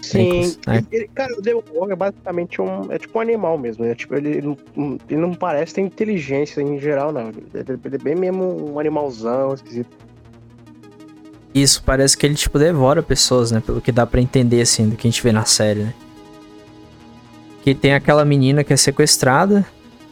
Sim, 0.01 0.57
né? 0.66 0.84
ele, 0.93 1.09
cara, 1.12 1.34
o 1.36 1.43
Demogorgon 1.43 1.91
é 1.91 1.97
basicamente 1.97 2.61
um. 2.61 2.93
É 2.93 2.99
tipo 2.99 3.18
um 3.18 3.22
animal 3.22 3.57
mesmo. 3.57 3.84
Né? 3.84 3.95
Tipo, 3.95 4.14
ele, 4.14 4.28
ele, 4.28 4.57
não, 4.76 4.99
ele 5.09 5.20
não 5.20 5.34
parece 5.34 5.74
ter 5.74 5.80
inteligência 5.80 6.61
em 6.61 6.78
geral, 6.78 7.11
não. 7.11 7.30
Ele, 7.30 7.47
ele 7.55 7.95
é 7.95 7.99
bem 7.99 8.14
mesmo 8.14 8.72
um 8.72 8.78
animalzão, 8.78 9.55
esquisito. 9.55 9.91
Isso, 11.55 11.82
parece 11.82 12.16
que 12.16 12.26
ele, 12.26 12.34
tipo, 12.34 12.59
devora 12.59 13.03
pessoas, 13.03 13.51
né? 13.51 13.61
Pelo 13.64 13.80
que 13.80 13.91
dá 13.91 14.07
para 14.07 14.20
entender, 14.20 14.61
assim, 14.61 14.89
do 14.89 14.97
que 14.97 15.09
a 15.09 15.11
gente 15.11 15.22
vê 15.22 15.32
na 15.32 15.45
série, 15.45 15.80
né? 15.80 15.95
Que 17.62 17.74
tem 17.74 17.95
aquela 17.95 18.24
menina 18.24 18.62
que 18.62 18.72
é 18.72 18.76
sequestrada. 18.76 19.66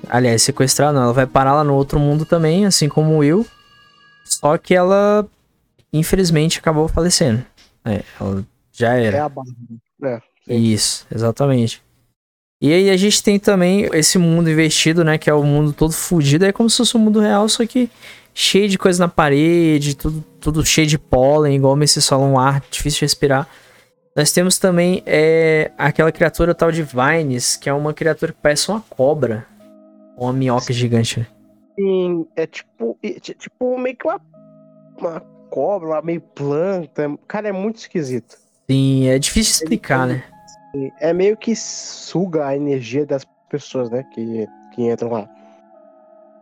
Aliás, 0.08 0.42
sequestrada 0.42 0.92
não, 0.92 1.04
ela 1.04 1.12
vai 1.12 1.26
parar 1.26 1.54
lá 1.54 1.64
no 1.64 1.74
outro 1.74 1.98
mundo 1.98 2.24
também, 2.24 2.66
assim 2.66 2.88
como 2.88 3.14
o 3.14 3.18
Will. 3.18 3.46
Só 4.24 4.58
que 4.58 4.74
ela, 4.74 5.26
infelizmente, 5.92 6.58
acabou 6.58 6.88
falecendo. 6.88 7.44
É, 7.84 8.02
ela 8.20 8.44
já 8.72 8.94
era. 8.94 9.16
É 9.16 9.20
a. 9.20 10.22
É, 10.48 10.54
Isso, 10.54 11.06
exatamente. 11.12 11.82
E 12.60 12.72
aí 12.72 12.90
a 12.90 12.96
gente 12.96 13.22
tem 13.22 13.38
também 13.38 13.88
esse 13.92 14.18
mundo 14.18 14.50
investido, 14.50 15.04
né? 15.04 15.18
Que 15.18 15.28
é 15.28 15.34
o 15.34 15.42
mundo 15.42 15.72
todo 15.72 15.92
fudido. 15.92 16.44
É 16.44 16.52
como 16.52 16.70
se 16.70 16.78
fosse 16.78 16.96
um 16.96 17.00
mundo 17.00 17.20
real, 17.20 17.48
só 17.48 17.66
que 17.66 17.90
cheio 18.32 18.68
de 18.68 18.76
coisa 18.76 19.02
na 19.04 19.08
parede, 19.08 19.96
tudo, 19.96 20.24
tudo 20.40 20.64
cheio 20.64 20.86
de 20.86 20.98
pólen, 20.98 21.56
igual 21.56 21.74
o 21.74 22.02
falam, 22.02 22.32
um 22.32 22.38
ar 22.38 22.62
difícil 22.70 22.98
de 22.98 23.04
respirar. 23.06 23.48
Nós 24.14 24.32
temos 24.32 24.58
também 24.58 25.02
é, 25.04 25.70
aquela 25.76 26.10
criatura 26.10 26.54
tal 26.54 26.72
de 26.72 26.82
Vines, 26.82 27.56
que 27.56 27.68
é 27.68 27.72
uma 27.72 27.92
criatura 27.92 28.32
que 28.32 28.38
parece 28.40 28.70
uma 28.70 28.80
cobra. 28.80 29.46
Uma 30.16 30.32
minhoca 30.32 30.72
gigante. 30.72 31.26
Sim, 31.78 32.26
é 32.36 32.46
tipo, 32.46 32.98
tipo 33.22 33.78
meio 33.78 33.96
que 33.96 34.06
uma, 34.06 34.20
uma 34.98 35.20
cobra, 35.50 35.88
uma 35.88 36.02
meio 36.02 36.20
planta. 36.20 37.16
Cara, 37.28 37.48
é 37.48 37.52
muito 37.52 37.76
esquisito. 37.76 38.38
Sim, 38.68 39.08
é 39.08 39.18
difícil 39.18 39.64
explicar, 39.64 40.06
né? 40.06 40.24
É 41.00 41.12
meio 41.12 41.36
que 41.36 41.54
suga 41.54 42.46
a 42.46 42.56
energia 42.56 43.06
das 43.06 43.26
pessoas, 43.48 43.90
né? 43.90 44.02
Que, 44.14 44.46
que 44.74 44.82
entram 44.82 45.10
lá. 45.10 45.28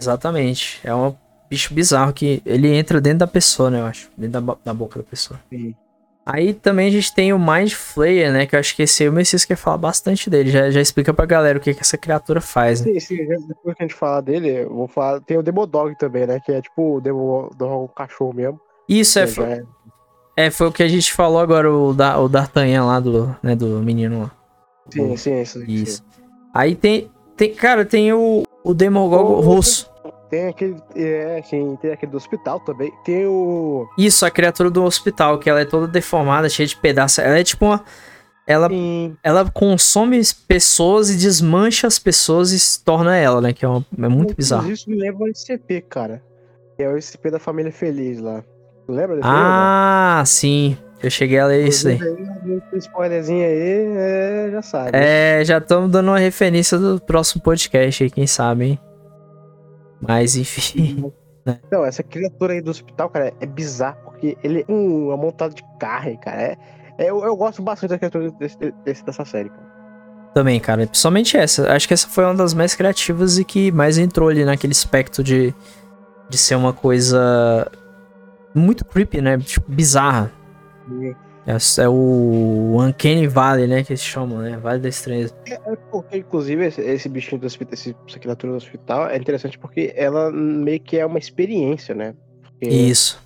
Exatamente. 0.00 0.80
É 0.84 0.94
uma 0.94 1.16
bicho 1.48 1.72
bizarro 1.74 2.12
que 2.12 2.42
ele 2.44 2.74
entra 2.74 3.00
dentro 3.00 3.20
da 3.20 3.26
pessoa, 3.26 3.70
né? 3.70 3.80
Eu 3.80 3.86
acho. 3.86 4.10
Dentro 4.16 4.40
da, 4.40 4.56
da 4.64 4.74
boca 4.74 4.98
da 4.98 5.04
pessoa. 5.04 5.38
Sim. 5.50 5.74
Aí 6.26 6.54
também 6.54 6.88
a 6.88 6.90
gente 6.90 7.14
tem 7.14 7.34
o 7.34 7.38
Mind 7.38 7.72
Flayer, 7.72 8.32
né? 8.32 8.46
Que 8.46 8.56
eu 8.56 8.60
acho 8.60 8.74
que 8.74 8.82
esse 8.82 9.02
aí 9.02 9.08
o 9.08 9.12
Messias 9.12 9.44
quer 9.44 9.56
falar 9.56 9.76
bastante 9.76 10.30
dele. 10.30 10.50
Já, 10.50 10.70
já 10.70 10.80
explica 10.80 11.12
pra 11.12 11.26
galera 11.26 11.58
o 11.58 11.60
que, 11.60 11.74
que 11.74 11.82
essa 11.82 11.98
criatura 11.98 12.40
faz, 12.40 12.80
né? 12.80 12.92
Sim, 12.94 13.00
sim. 13.00 13.26
Depois 13.46 13.76
que 13.76 13.82
a 13.82 13.86
gente 13.86 13.94
falar 13.94 14.22
dele, 14.22 14.62
eu 14.62 14.70
vou 14.70 14.88
falar. 14.88 15.20
Tem 15.20 15.36
o 15.36 15.42
Demodog 15.42 15.94
também, 15.98 16.26
né? 16.26 16.40
Que 16.40 16.52
é 16.52 16.62
tipo 16.62 16.96
o 16.96 17.00
Demodog 17.00 17.92
cachorro 17.94 18.32
mesmo. 18.32 18.58
Isso, 18.88 19.18
é, 19.18 19.26
foi, 19.26 19.44
é... 19.44 19.64
é. 20.36 20.50
foi 20.50 20.68
o 20.68 20.72
que 20.72 20.82
a 20.82 20.88
gente 20.88 21.12
falou 21.12 21.40
agora, 21.40 21.70
o, 21.70 21.92
da, 21.92 22.18
o 22.18 22.28
D'Artagnan 22.28 22.86
lá 22.86 23.00
do, 23.00 23.36
né, 23.42 23.54
do 23.54 23.80
menino 23.82 24.22
lá. 24.22 24.30
Sim, 24.90 25.12
o, 25.12 25.18
sim, 25.18 25.40
isso. 25.40 25.62
Isso. 25.64 25.96
Sim. 25.96 26.22
Aí 26.54 26.74
tem, 26.74 27.10
tem. 27.36 27.54
Cara, 27.54 27.84
tem 27.84 28.14
o, 28.14 28.44
o 28.62 28.72
Demogorgon 28.72 29.40
rosso. 29.40 29.90
Tem 30.34 30.48
aquele. 30.48 30.76
É, 30.96 31.40
tem, 31.48 31.76
tem 31.76 31.92
aquele 31.92 32.10
do 32.10 32.16
hospital 32.16 32.58
também. 32.58 32.92
Tem 33.04 33.24
o. 33.24 33.86
Isso, 33.96 34.26
a 34.26 34.30
criatura 34.32 34.68
do 34.68 34.82
hospital, 34.82 35.38
que 35.38 35.48
ela 35.48 35.60
é 35.60 35.64
toda 35.64 35.86
deformada, 35.86 36.48
cheia 36.48 36.66
de 36.66 36.76
pedaços. 36.76 37.20
Ela 37.20 37.38
é 37.38 37.44
tipo 37.44 37.64
uma. 37.66 37.84
Ela, 38.44 38.68
ela 39.22 39.48
consome 39.48 40.20
pessoas 40.48 41.08
e 41.08 41.16
desmancha 41.16 41.86
as 41.86 42.00
pessoas 42.00 42.50
e 42.50 42.58
se 42.58 42.82
torna 42.82 43.16
ela, 43.16 43.40
né? 43.40 43.52
Que 43.52 43.64
é, 43.64 43.68
uma, 43.68 43.86
é 43.96 44.08
muito 44.08 44.34
bizarro. 44.34 44.68
Isso 44.72 44.90
me 44.90 44.96
lembra 44.96 45.24
ao 45.24 45.30
SCP, 45.30 45.82
cara. 45.82 46.20
É 46.76 46.88
o 46.88 47.00
SCP 47.00 47.30
da 47.30 47.38
Família 47.38 47.70
Feliz 47.70 48.20
lá. 48.20 48.42
Lembra 48.88 49.16
desse 49.16 49.28
Ah, 49.28 50.14
filme? 50.16 50.26
sim. 50.26 50.78
Eu 51.00 51.10
cheguei 51.10 51.38
a 51.38 51.46
ler 51.46 51.68
isso 51.68 51.86
aí. 51.86 51.98
Spoilerzinho 52.76 53.44
aí, 53.44 53.94
é, 53.96 54.48
já 54.50 54.62
sabe. 54.62 54.90
É, 54.94 55.44
já 55.44 55.58
estamos 55.58 55.90
dando 55.90 56.08
uma 56.08 56.18
referência 56.18 56.76
do 56.76 57.00
próximo 57.00 57.40
podcast 57.40 58.02
aí, 58.02 58.10
quem 58.10 58.26
sabe, 58.26 58.64
hein? 58.64 58.80
Mas 60.06 60.36
enfim. 60.36 61.12
Né? 61.44 61.58
Não, 61.70 61.84
essa 61.84 62.02
criatura 62.02 62.54
aí 62.54 62.60
do 62.60 62.70
hospital, 62.70 63.10
cara, 63.10 63.32
é 63.40 63.46
bizarro, 63.46 63.98
porque 64.04 64.36
ele 64.42 64.64
é 64.66 64.72
um 64.72 65.10
amontado 65.10 65.54
de 65.54 65.62
carne, 65.78 66.16
cara. 66.18 66.42
É, 66.42 66.58
é, 66.98 67.10
eu, 67.10 67.22
eu 67.24 67.36
gosto 67.36 67.62
bastante 67.62 67.90
da 67.90 67.98
criatura 67.98 68.30
desse, 68.32 68.56
desse, 68.84 69.04
dessa 69.04 69.24
série, 69.24 69.50
cara. 69.50 69.74
Também, 70.32 70.58
cara. 70.58 70.86
Principalmente 70.86 71.36
essa. 71.36 71.72
Acho 71.72 71.86
que 71.86 71.94
essa 71.94 72.08
foi 72.08 72.24
uma 72.24 72.34
das 72.34 72.54
mais 72.54 72.74
criativas 72.74 73.38
e 73.38 73.44
que 73.44 73.70
mais 73.70 73.98
entrou 73.98 74.28
ali 74.28 74.44
naquele 74.44 74.72
aspecto 74.72 75.22
de, 75.22 75.54
de 76.28 76.38
ser 76.38 76.56
uma 76.56 76.72
coisa 76.72 77.70
muito 78.54 78.84
creepy, 78.84 79.20
né? 79.20 79.38
Tipo, 79.38 79.70
bizarra. 79.70 80.32
É, 81.46 81.82
é 81.82 81.88
o 81.88 82.76
Uncanny 82.80 83.26
Valley, 83.26 83.66
né? 83.66 83.84
Que 83.84 83.92
eles 83.92 84.02
chamam, 84.02 84.38
né? 84.38 84.56
Vale 84.56 84.80
da 84.80 84.88
Estranheza. 84.88 85.34
É, 85.46 85.54
é 85.54 85.76
porque, 85.90 86.18
inclusive, 86.18 86.66
esse, 86.66 86.80
esse 86.80 87.08
bichinho 87.08 87.40
do 87.40 87.46
hospital, 87.46 87.74
essa 87.74 88.18
criatura 88.18 88.52
do 88.52 88.56
hospital 88.56 89.08
é 89.08 89.16
interessante 89.16 89.58
porque 89.58 89.92
ela 89.94 90.30
meio 90.32 90.80
que 90.80 90.98
é 90.98 91.04
uma 91.04 91.18
experiência, 91.18 91.94
né? 91.94 92.14
Porque 92.42 92.68
Isso. 92.68 93.22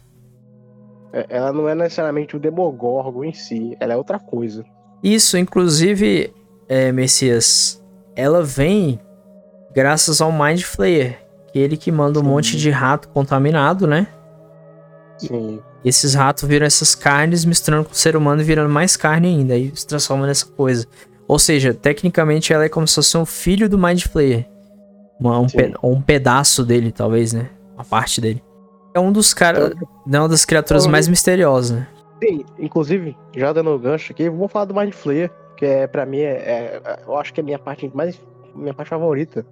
É, 1.13 1.27
ela 1.29 1.53
não 1.53 1.69
é 1.69 1.75
necessariamente 1.75 2.37
o 2.37 2.41
Demogorgon 2.41 3.25
em 3.25 3.33
si, 3.33 3.77
ela 3.81 3.93
é 3.93 3.97
outra 3.97 4.19
coisa. 4.19 4.65
Isso, 5.03 5.39
inclusive, 5.39 6.33
é, 6.69 6.91
Messias, 6.91 7.83
ela 8.17 8.43
vem 8.43 9.01
graças 9.73 10.21
ao 10.21 10.33
Mind 10.33 10.63
Flayer, 10.63 11.19
que 11.53 11.59
é 11.59 11.63
ele 11.63 11.77
que 11.77 11.93
manda 11.93 12.19
um 12.19 12.23
Sim. 12.23 12.29
monte 12.29 12.57
de 12.57 12.71
rato 12.71 13.09
contaminado, 13.09 13.87
né? 13.87 14.09
Sim. 15.19 15.61
E 15.85 15.89
esses 15.89 16.15
ratos 16.15 16.45
viram 16.49 16.67
essas 16.67 16.95
carnes 16.95 17.45
misturando 17.45 17.85
com 17.85 17.93
o 17.93 17.97
ser 17.97 18.17
humano 18.17 18.41
e 18.41 18.45
virando 18.45 18.69
mais 18.73 18.97
carne 18.97 19.29
ainda. 19.29 19.57
E 19.57 19.71
se 19.75 19.87
transforma 19.87 20.27
nessa 20.27 20.47
coisa. 20.47 20.87
Ou 21.27 21.39
seja, 21.39 21.75
tecnicamente 21.75 22.53
ela 22.53 22.65
é 22.65 22.69
como 22.69 22.89
se 22.89 22.95
fosse 22.95 23.17
um 23.17 23.27
filho 23.27 23.69
do 23.69 23.79
Mind 23.79 24.03
Flayer. 24.03 24.47
Uma, 25.21 25.39
um, 25.39 25.47
pe 25.47 25.75
um 25.83 26.01
pedaço 26.01 26.65
dele, 26.65 26.91
talvez, 26.91 27.33
né? 27.33 27.51
Uma 27.75 27.85
parte 27.85 28.21
dele. 28.21 28.43
É 28.95 29.01
um 29.01 29.13
dos 29.13 29.35
caras. 29.35 29.73
É 30.11 30.19
uma 30.19 30.29
das 30.29 30.45
criaturas 30.45 30.87
mais 30.87 31.07
misteriosas, 31.07 31.79
né? 31.79 31.89
Sim, 32.23 32.45
inclusive, 32.59 33.17
já 33.37 33.53
dando 33.53 33.79
gancho 33.79 34.13
aqui, 34.13 34.29
vamos 34.29 34.51
falar 34.51 34.65
do 34.65 34.75
Mind 34.75 34.93
Flayer, 34.93 35.31
que 35.57 35.65
é, 35.65 35.87
pra 35.87 36.05
mim, 36.05 36.19
é, 36.19 36.81
é, 36.85 37.01
eu 37.07 37.17
acho 37.17 37.33
que 37.33 37.41
é 37.41 37.43
a 37.43 37.45
minha 37.45 37.59
parte 37.59 37.91
mais. 37.95 38.21
Minha 38.55 38.75
parte 38.75 38.89
favorita 38.89 39.47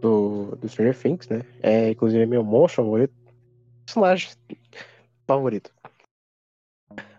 do, 0.00 0.56
do 0.60 0.68
Stranger 0.68 0.96
Things, 0.96 1.28
né? 1.28 1.42
É, 1.62 1.90
inclusive, 1.90 2.22
é 2.22 2.26
meu 2.26 2.44
monstro 2.44 2.84
favorito. 2.84 3.12
Personagem 3.84 4.28
favorito. 5.34 5.70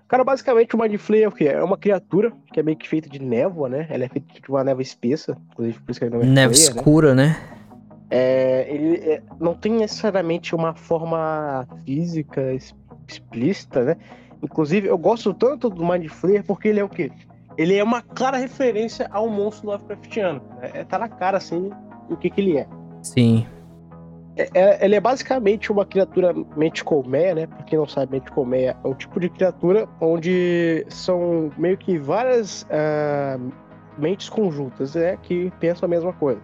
Cara, 0.08 0.24
basicamente 0.24 0.76
o 0.76 0.80
Mind 0.80 0.96
Flayer 0.98 1.26
é 1.26 1.28
o 1.28 1.32
quê? 1.32 1.46
É 1.46 1.64
uma 1.64 1.78
criatura 1.78 2.32
que 2.52 2.60
é 2.60 2.64
meio 2.64 2.78
que 2.78 2.88
feita 2.88 3.10
de 3.10 3.20
névoa, 3.20 3.68
né? 3.68 3.88
Ela 3.90 4.06
é 4.06 4.10
feita 4.10 4.28
de 4.40 4.50
uma 4.50 4.64
névoa 4.64 4.84
espessa, 4.84 5.38
inclusive 5.52 5.80
por 5.80 5.92
isso 5.92 6.00
que 6.00 6.06
ele 6.06 6.16
não 6.16 6.22
é 6.22 6.26
Flayer, 6.26 6.48
né? 6.48 6.52
escura, 6.52 7.16
né? 7.16 7.28
né? 7.28 7.54
É, 8.12 8.68
ele 8.70 8.96
é, 8.98 9.24
não 9.40 9.56
tem 9.56 9.72
necessariamente 9.72 10.54
uma 10.54 10.76
forma 10.76 11.68
física 11.84 12.54
explícita, 13.08 13.84
né? 13.84 13.98
Inclusive, 14.44 14.88
eu 14.88 14.98
gosto 14.98 15.34
tanto 15.34 15.70
do 15.70 15.84
Mind 15.84 16.08
Flayer 16.10 16.44
porque 16.44 16.68
ele 16.68 16.80
é 16.80 16.84
o 16.84 16.90
quê? 16.90 17.12
Ele 17.58 17.76
é 17.76 17.84
uma 17.84 18.02
clara 18.02 18.38
referência 18.38 19.08
ao 19.12 19.30
monstro 19.30 19.68
Lovecraftiano. 19.68 20.42
Né? 20.58 20.72
É, 20.74 20.84
tá 20.84 21.00
na 21.00 21.08
cara, 21.08 21.38
assim, 21.38 21.72
o 22.10 22.18
que 22.18 22.30
que 22.30 22.42
ele 22.42 22.58
é. 22.58 22.68
Sim. 23.02 23.48
É, 24.36 24.50
é, 24.54 24.86
ele 24.86 24.96
é 24.96 25.00
basicamente 25.00 25.72
uma 25.72 25.86
criatura 25.86 26.34
mente 26.56 26.84
colmeia, 26.84 27.36
né? 27.36 27.48
Pra 27.48 27.64
quem 27.64 27.78
não 27.78 27.88
sabe, 27.88 28.14
mente 28.14 28.32
colmeia 28.32 28.76
é 28.84 28.88
um 28.88 28.94
tipo 28.94 29.20
de 29.20 29.30
criatura 29.30 29.88
onde 30.02 30.86
são 30.90 31.52
meio 31.58 31.78
que 31.78 31.98
várias 31.98 32.64
uh, 32.64 33.52
mentes 33.98 34.30
conjuntas, 34.30 34.96
né? 34.96 35.18
Que 35.22 35.52
pensam 35.60 35.86
a 35.86 35.90
mesma 35.90 36.14
coisa. 36.14 36.42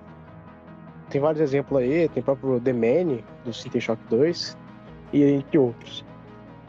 Tem 1.09 1.19
vários 1.19 1.41
exemplos 1.41 1.81
aí, 1.81 2.07
tem 2.09 2.21
o 2.21 2.23
próprio 2.23 2.59
The 2.59 2.73
Man, 2.73 3.19
do 3.43 3.51
System 3.51 3.81
Shock 3.81 4.01
2, 4.09 4.55
e 5.11 5.23
entre 5.23 5.57
outros. 5.57 6.05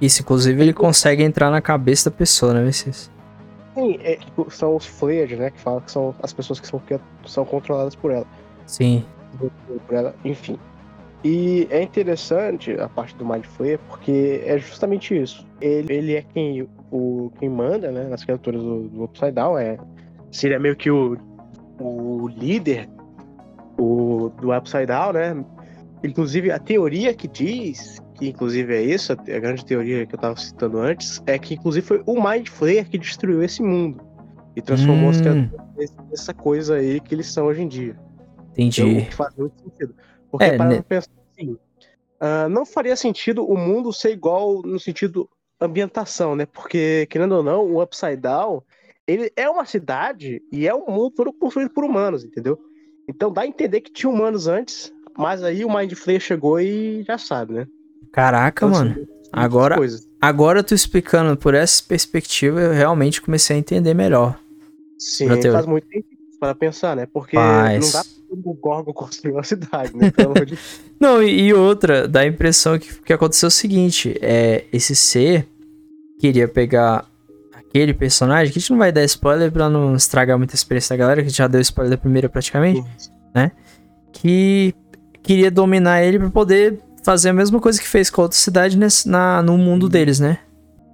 Isso, 0.01 0.23
inclusive, 0.23 0.63
ele 0.63 0.73
consegue 0.73 1.23
entrar 1.23 1.51
na 1.51 1.61
cabeça 1.61 2.09
da 2.09 2.17
pessoa, 2.17 2.55
né, 2.55 2.63
Messias? 2.63 3.11
Sim, 3.75 3.99
é, 4.03 4.17
tipo, 4.17 4.51
são 4.51 4.77
os 4.77 4.87
Flayers, 4.87 5.39
né? 5.39 5.51
Que 5.51 5.61
falam 5.61 5.81
que 5.81 5.91
são 5.91 6.15
as 6.23 6.33
pessoas 6.33 6.59
que 6.59 6.67
são, 6.67 6.81
que 6.81 6.99
são 7.27 7.45
controladas 7.45 7.95
por 7.95 8.11
ela. 8.11 8.27
Sim. 8.65 9.05
Por 9.39 9.95
ela, 9.95 10.15
enfim. 10.25 10.59
E 11.23 11.67
é 11.71 11.83
interessante 11.83 12.73
a 12.73 12.89
parte 12.89 13.15
do 13.17 13.27
Mind 13.27 13.45
Flayer 13.45 13.79
porque 13.89 14.43
é 14.45 14.59
justamente 14.59 15.21
isso. 15.21 15.47
Ele, 15.61 15.93
ele 15.93 16.15
é 16.15 16.23
quem, 16.23 16.67
o, 16.91 17.31
quem 17.39 17.49
manda 17.49 17.91
né, 17.91 18.05
nas 18.05 18.25
criaturas 18.25 18.63
do, 18.63 18.89
do 18.89 19.05
Upside 19.05 19.33
Down. 19.33 19.59
É, 19.59 19.77
seria 20.31 20.59
meio 20.59 20.77
que 20.77 20.91
o, 20.91 21.19
o 21.79 22.29
líder 22.29 22.89
o, 23.79 24.31
do 24.41 24.57
Upside 24.57 24.87
Down, 24.87 25.13
né? 25.13 25.45
Inclusive, 26.03 26.51
a 26.51 26.59
teoria 26.59 27.13
que 27.13 27.29
diz, 27.29 28.01
que 28.15 28.29
inclusive 28.29 28.75
é 28.75 28.81
isso, 28.81 29.13
a 29.13 29.17
grande 29.17 29.65
teoria 29.65 30.07
que 30.07 30.15
eu 30.15 30.17
estava 30.17 30.35
citando 30.37 30.79
antes, 30.79 31.23
é 31.27 31.39
que 31.39 31.55
inclusive 31.55 31.87
foi 31.87 32.03
o 32.07 32.15
Mind 32.15 32.49
Flayer 32.49 32.89
que 32.89 32.97
destruiu 32.97 33.43
esse 33.43 33.63
mundo 33.63 34.01
e 34.57 34.63
transformou 34.63 35.07
hum. 35.07 35.11
as 35.11 35.21
criaturas 35.21 35.97
nessa 36.11 36.33
coisa 36.33 36.77
aí 36.77 37.01
que 37.01 37.15
eles 37.15 37.27
são 37.27 37.47
hoje 37.47 37.63
em 37.63 37.69
dia. 37.69 37.97
Entendi. 38.53 38.83
Então, 38.83 39.13
faz 39.13 39.35
muito 39.37 39.55
sentido. 39.63 39.95
Porque 40.31 40.45
é, 40.45 40.57
para 40.57 40.69
né? 40.69 40.83
pensar 40.83 41.11
assim, 41.33 41.53
uh, 41.53 42.49
não 42.49 42.65
faria 42.65 42.97
sentido 42.97 43.45
o 43.45 43.57
mundo 43.57 43.93
ser 43.93 44.13
igual 44.13 44.63
no 44.63 44.79
sentido 44.79 45.29
ambientação, 45.61 46.35
né? 46.35 46.47
Porque, 46.47 47.07
querendo 47.11 47.33
ou 47.37 47.43
não, 47.43 47.65
o 47.65 47.83
Upside 47.83 48.17
Down, 48.17 48.63
ele 49.07 49.31
é 49.37 49.49
uma 49.49 49.67
cidade 49.67 50.43
e 50.53 50.67
é 50.67 50.75
um 50.75 50.87
mundo 50.87 51.11
todo 51.11 51.33
construído 51.33 51.71
por 51.71 51.85
humanos, 51.85 52.25
entendeu? 52.25 52.59
Então 53.09 53.33
dá 53.33 53.43
a 53.43 53.47
entender 53.47 53.81
que 53.81 53.93
tinha 53.93 54.11
humanos 54.11 54.47
antes, 54.47 54.93
mas 55.19 55.43
aí 55.43 55.65
o 55.65 55.75
Mind 55.75 55.93
Flayer 55.95 56.21
chegou 56.21 56.61
e 56.61 57.03
já 57.03 57.19
sabe, 57.19 57.53
né? 57.53 57.67
Caraca, 58.13 58.67
então, 58.67 58.79
mano. 58.79 58.93
Assim, 58.93 59.07
agora, 59.33 59.77
agora 60.21 60.63
tu 60.63 60.75
explicando 60.75 61.37
por 61.37 61.55
essa 61.55 61.83
perspectiva, 61.83 62.61
eu 62.61 62.73
realmente 62.73 63.21
comecei 63.21 63.57
a 63.57 63.59
entender 63.59 63.95
melhor. 63.95 64.41
Sim, 64.99 65.29
faz 65.29 65.67
muito 65.67 65.89
tempo 65.89 66.20
para 66.41 66.55
pensar, 66.55 66.97
né? 66.97 67.07
Porque 67.07 67.37
não 67.37 67.93
dá 67.93 68.03
o 68.31 68.55
Gorgon 68.55 68.93
construiu 68.93 69.39
a 69.39 69.43
cidade, 69.43 69.95
né? 69.95 70.11
De... 70.47 70.59
Não, 70.99 71.23
e, 71.23 71.49
e, 71.49 71.55
outra, 71.55 72.07
dá 72.07 72.21
a 72.21 72.27
impressão 72.27 72.79
que, 72.79 72.95
que 73.03 73.13
aconteceu 73.13 73.49
o 73.49 73.51
seguinte: 73.51 74.17
é, 74.23 74.65
esse 74.73 74.95
ser 74.95 75.47
queria 76.19 76.47
pegar 76.47 77.07
aquele 77.53 77.93
personagem, 77.93 78.53
que 78.53 78.59
a 78.59 78.61
gente 78.61 78.71
não 78.71 78.79
vai 78.79 78.93
dar 78.93 79.05
spoiler 79.05 79.51
pra 79.51 79.71
não 79.71 79.95
estragar 79.95 80.37
muita 80.37 80.55
experiência 80.55 80.97
da 80.97 80.99
galera, 80.99 81.23
que 81.23 81.31
já 81.31 81.47
deu 81.47 81.61
spoiler 81.61 81.91
da 81.91 81.97
primeira 81.97 82.29
praticamente, 82.29 82.83
né? 83.35 83.53
Que 84.13 84.75
queria 85.23 85.51
dominar 85.51 86.03
ele 86.03 86.19
para 86.19 86.31
poder 86.31 86.81
fazer 87.03 87.31
a 87.31 87.33
mesma 87.33 87.61
coisa 87.61 87.81
que 87.81 87.89
fez 87.89 88.11
com 88.11 88.21
a 88.21 88.25
outra 88.25 88.39
cidade 88.39 88.77
nesse, 88.77 89.09
na, 89.09 89.43
no 89.43 89.57
mundo 89.57 89.89
deles, 89.89 90.21
né? 90.21 90.39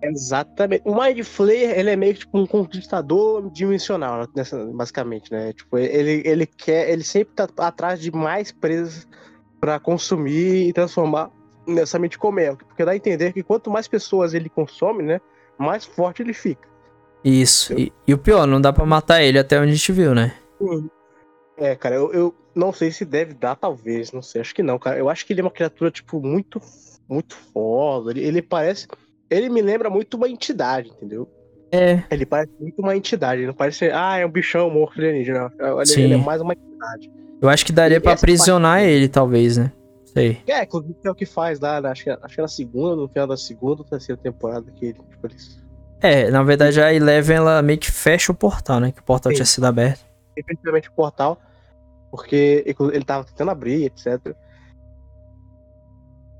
Exatamente. 0.09 0.83
O 0.85 0.95
Mind 0.95 1.23
Flayer, 1.25 1.79
ele 1.79 1.91
é 1.91 1.97
meio 1.97 2.15
que 2.15 2.21
tipo 2.21 2.39
um 2.39 2.47
conquistador 2.47 3.51
dimensional, 3.51 4.29
nessa, 4.35 4.65
basicamente, 4.67 5.31
né? 5.33 5.53
Tipo, 5.53 5.79
ele, 5.79 6.23
ele 6.25 6.47
quer, 6.47 6.91
ele 6.91 7.03
sempre 7.03 7.35
tá 7.35 7.49
atrás 7.59 8.01
de 8.01 8.11
mais 8.13 8.53
presas 8.53 9.07
para 9.61 9.81
consumir 9.81 10.69
e 10.69 10.73
transformar 10.73 11.31
nessa 11.67 11.99
mente 11.99 12.19
comer, 12.19 12.57
porque 12.57 12.85
dá 12.85 12.93
a 12.93 12.97
entender 12.97 13.33
que 13.33 13.43
quanto 13.43 13.71
mais 13.71 13.89
pessoas 13.89 14.35
ele 14.35 14.49
consome, 14.49 15.03
né, 15.03 15.21
mais 15.59 15.85
forte 15.85 16.23
ele 16.23 16.33
fica. 16.33 16.69
Isso. 17.25 17.73
E, 17.73 17.93
e, 18.07 18.15
o 18.15 18.19
pior, 18.19 18.47
não 18.47 18.61
dá 18.61 18.73
para 18.73 18.87
matar 18.87 19.23
ele 19.23 19.39
até 19.39 19.59
onde 19.59 19.71
a 19.71 19.75
gente 19.75 19.93
viu, 19.93 20.15
né? 20.15 20.33
É, 21.57 21.75
cara, 21.75 21.97
eu, 21.97 22.13
eu 22.13 22.35
não 22.55 22.73
sei 22.73 22.93
se 22.93 23.05
deve 23.05 23.35
dar, 23.35 23.57
talvez, 23.57 24.13
não 24.13 24.23
sei, 24.23 24.41
acho 24.41 24.55
que 24.55 24.63
não, 24.63 24.79
cara. 24.79 24.97
Eu 24.99 25.09
acho 25.09 25.27
que 25.27 25.33
ele 25.33 25.41
é 25.41 25.45
uma 25.45 25.51
criatura, 25.51 25.91
tipo, 25.91 26.21
muito, 26.21 26.61
muito 27.09 27.35
foda. 27.53 28.13
Ele, 28.13 28.23
ele 28.23 28.43
parece 28.43 28.87
ele 29.31 29.49
me 29.49 29.61
lembra 29.61 29.91
muito 29.91 30.17
uma 30.17 30.29
entidade, 30.29 30.91
entendeu? 30.91 31.29
É. 31.71 32.03
Ele 32.11 32.25
parece 32.25 32.53
muito 32.61 32.81
uma 32.81 32.97
entidade, 32.97 33.41
ele 33.41 33.49
não 33.49 33.55
parece, 33.55 33.91
ah, 33.91 34.19
é 34.19 34.25
um 34.25 34.31
bichão 34.31 34.71
morto 34.71 34.99
alienígena. 34.99 35.53
Ele, 35.59 35.87
Sim. 35.87 36.03
ele 36.03 36.15
é 36.15 36.17
mais 36.17 36.41
uma 36.41 36.53
entidade. 36.53 37.11
Eu 37.41 37.49
acho 37.49 37.67
que 37.67 37.73
daria 37.73 38.01
para 38.01 38.13
aprisionar 38.13 38.79
parte... 38.79 38.91
ele, 38.91 39.09
talvez, 39.09 39.57
né? 39.57 39.73
Sei. 40.05 40.41
É, 40.47 40.63
inclusive 40.63 40.97
é 41.05 41.11
o 41.11 41.15
que 41.15 41.27
faz 41.27 41.61
lá, 41.61 41.81
né? 41.81 41.91
acho, 41.91 42.05
que, 42.05 42.11
acho 42.11 42.35
que 42.35 42.41
é 42.41 42.43
na 42.43 42.49
segunda, 42.49 42.97
no 42.97 43.09
final 43.09 43.27
da 43.27 43.37
segunda 43.37 43.83
ou 43.83 43.85
terceira 43.85 44.21
temporada 44.21 44.71
que 44.75 44.87
ele, 44.87 44.95
tipo, 44.95 45.27
eles... 45.27 45.63
É, 46.01 46.31
na 46.31 46.43
verdade 46.43 46.81
a 46.81 46.93
Eleven, 46.95 47.37
ela 47.37 47.63
meio 47.63 47.79
que 47.79 47.91
fecha 47.91 48.31
o 48.31 48.35
portal, 48.35 48.81
né? 48.81 48.93
Que 48.93 49.01
o 49.01 49.05
portal 49.05 49.33
Sim. 49.33 49.37
tinha 49.37 49.47
sido 49.47 49.65
aberto. 49.65 50.05
Efetivamente 50.37 50.89
o 50.89 50.93
portal, 50.93 51.39
porque 52.11 52.63
ele 52.67 53.05
tava 53.05 53.25
tentando 53.25 53.51
abrir, 53.51 53.87
etc. 53.87 54.35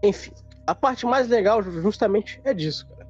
Enfim, 0.03 0.33
a 0.67 0.75
parte 0.75 1.07
mais 1.07 1.29
legal 1.29 1.63
justamente 1.63 2.41
é 2.45 2.53
disso, 2.53 2.87
cara. 2.89 3.07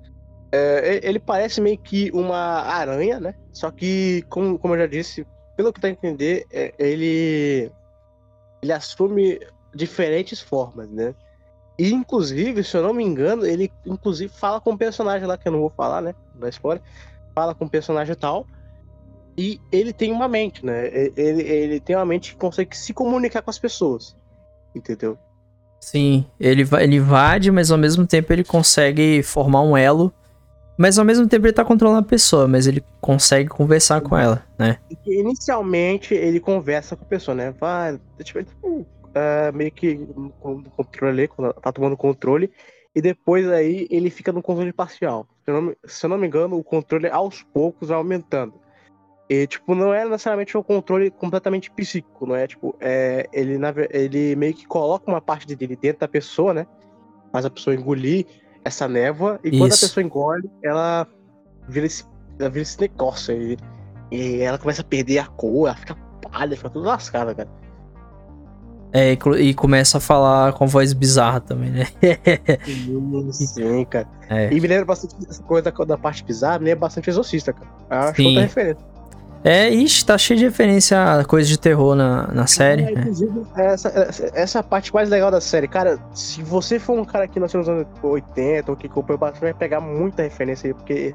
É, 0.53 1.01
ele 1.03 1.19
parece 1.19 1.61
meio 1.61 1.79
que 1.79 2.11
uma 2.13 2.63
aranha, 2.63 3.19
né? 3.19 3.35
Só 3.53 3.71
que, 3.71 4.25
como, 4.29 4.59
como 4.59 4.75
eu 4.75 4.81
já 4.81 4.87
disse, 4.87 5.27
pelo 5.57 5.73
que 5.73 5.81
tá 5.81 5.89
a 5.89 5.91
entender, 5.91 6.47
é, 6.53 6.73
ele, 6.79 7.71
ele 8.63 8.73
assume 8.73 9.41
diferentes 9.75 10.41
formas, 10.41 10.89
né? 10.91 11.15
E, 11.79 11.93
inclusive, 11.93 12.65
se 12.65 12.77
eu 12.77 12.83
não 12.83 12.95
me 12.95 13.05
engano, 13.05 13.45
ele 13.45 13.71
inclusive 13.85 14.33
fala 14.33 14.61
com 14.61 14.73
um 14.73 14.77
personagem 14.77 15.27
lá, 15.27 15.37
que 15.37 15.47
eu 15.47 15.53
não 15.53 15.61
vou 15.61 15.71
falar, 15.71 16.01
né? 16.01 16.15
Da 16.35 16.49
spoiler. 16.49 16.83
Fala 17.35 17.55
com 17.55 17.67
um 17.67 17.69
personagem 17.69 18.15
tal. 18.15 18.47
E 19.37 19.61
ele 19.71 19.93
tem 19.93 20.11
uma 20.11 20.27
mente, 20.27 20.65
né? 20.65 20.87
Ele, 21.17 21.43
ele 21.43 21.81
tem 21.81 21.95
uma 21.95 22.07
mente 22.07 22.33
que 22.33 22.39
consegue 22.39 22.75
se 22.75 22.95
comunicar 22.95 23.43
com 23.43 23.51
as 23.51 23.59
pessoas. 23.59 24.17
Entendeu? 24.75 25.19
Sim, 25.81 26.27
ele, 26.39 26.67
ele 26.81 26.97
invade, 26.97 27.51
mas 27.51 27.71
ao 27.71 27.79
mesmo 27.79 28.07
tempo 28.07 28.33
ele 28.33 28.45
consegue 28.45 29.23
formar 29.23 29.63
um 29.63 29.77
elo. 29.77 30.13
Mas 30.79 30.99
ao 30.99 31.05
mesmo 31.05 31.27
tempo 31.27 31.47
ele 31.47 31.55
tá 31.55 31.65
controlando 31.65 32.01
a 32.01 32.09
pessoa, 32.09 32.47
mas 32.47 32.67
ele 32.67 32.85
consegue 33.01 33.49
conversar 33.49 34.03
com 34.03 34.17
ela, 34.17 34.45
né? 34.59 34.79
Inicialmente 35.07 36.13
ele 36.13 36.39
conversa 36.39 36.95
com 36.95 37.05
a 37.05 37.09
pessoa, 37.09 37.35
né? 37.35 37.55
Vai, 37.59 37.99
tipo, 38.23 38.41
uh, 38.41 38.87
meio 39.55 39.73
que 39.73 39.97
com 40.39 40.63
controle, 40.63 41.29
tá 41.63 41.73
tomando 41.73 41.97
controle, 41.97 42.53
e 42.95 43.01
depois 43.01 43.49
aí 43.49 43.87
ele 43.91 44.11
fica 44.11 44.33
no 44.33 44.43
controle 44.43 44.73
parcial. 44.73 45.27
Se 45.45 45.51
eu, 45.51 45.63
não, 45.63 45.77
se 45.85 46.05
eu 46.05 46.11
não 46.11 46.19
me 46.19 46.27
engano, 46.27 46.59
o 46.59 46.65
controle 46.65 47.09
aos 47.09 47.43
poucos 47.43 47.89
vai 47.89 47.97
aumentando. 47.97 48.55
E, 49.29 49.47
tipo, 49.47 49.75
não 49.75 49.93
é 49.93 50.05
necessariamente 50.05 50.57
um 50.57 50.63
controle 50.63 51.11
completamente 51.11 51.71
psíquico, 51.71 52.27
não 52.27 52.37
é? 52.37 52.47
Tipo, 52.47 52.77
é, 52.81 53.29
ele, 53.33 53.59
ele 53.91 54.37
meio 54.37 54.55
que 54.55 54.67
coloca 54.67 55.11
uma 55.11 55.21
parte 55.21 55.47
dele 55.55 55.77
dentro 55.77 56.01
da 56.01 56.09
pessoa, 56.09 56.55
né? 56.55 56.67
Faz 57.33 57.45
a 57.45 57.51
pessoa 57.51 57.75
engolir 57.75 58.25
essa 58.65 58.87
névoa, 58.87 59.41
e 59.43 59.49
Isso. 59.49 59.59
quando 59.59 59.73
a 59.73 59.77
pessoa 59.77 60.05
engole, 60.05 60.51
ela 60.63 61.07
vira 61.69 61.87
esse, 61.87 62.05
ela 62.39 62.49
vira 62.49 62.63
esse 62.63 62.81
negócio 62.81 63.35
aí. 63.35 63.57
E 64.13 64.41
ela 64.41 64.59
começa 64.59 64.83
a 64.83 64.85
perder 64.85 65.19
a 65.19 65.27
cor, 65.27 65.67
ela 65.67 65.77
fica 65.77 65.97
pálida, 66.31 66.57
fica 66.57 66.71
tudo 66.71 66.87
lascada, 66.87 67.35
cara. 67.35 67.49
É, 68.93 69.13
e 69.13 69.53
começa 69.53 69.99
a 69.99 70.01
falar 70.01 70.53
com 70.53 70.67
voz 70.67 70.93
bizarra 70.93 71.41
também, 71.41 71.71
né? 71.71 71.87
Sim, 73.33 73.85
cara. 73.85 74.09
É. 74.29 74.53
E 74.53 74.61
me 74.61 74.69
lembra 74.69 74.85
bastante 74.85 75.17
essa 75.29 75.43
coisa 75.43 75.71
da, 75.71 75.85
da 75.85 75.99
parte 75.99 76.25
bizarra, 76.25 76.61
me 76.61 76.67
lembra 76.67 76.81
bastante 76.81 77.11
Exorcista, 77.11 77.53
cara. 77.53 77.69
Acho 77.91 78.17
Sim. 78.17 78.29
outra 78.29 78.43
referência. 78.43 78.96
É, 79.47 79.71
ixi, 79.71 80.05
tá 80.05 80.19
cheio 80.19 80.41
de 80.41 80.45
referência 80.45 81.21
a 81.21 81.25
coisa 81.25 81.49
de 81.49 81.57
terror 81.57 81.95
na, 81.95 82.27
na 82.33 82.49
série. 82.49 82.83
É, 82.83 82.91
né? 82.91 83.13
essa, 83.57 83.89
essa, 83.91 84.31
essa 84.35 84.61
parte 84.61 84.93
mais 84.93 85.09
legal 85.09 85.31
da 85.31 85.41
série, 85.41 85.69
cara, 85.69 86.01
se 86.13 86.43
você 86.43 86.81
for 86.81 86.99
um 86.99 87.05
cara 87.05 87.29
que 87.29 87.39
nasceu 87.39 87.59
nos 87.59 87.69
anos 87.69 87.87
80 88.03 88.69
ou 88.69 88.77
que 88.77 88.89
comprou 88.89 89.17
bastante, 89.17 89.43
vai 89.43 89.55
pegar 89.55 89.81
muita 89.81 90.25
referência 90.25 90.67
aí, 90.67 90.75
porque 90.75 91.15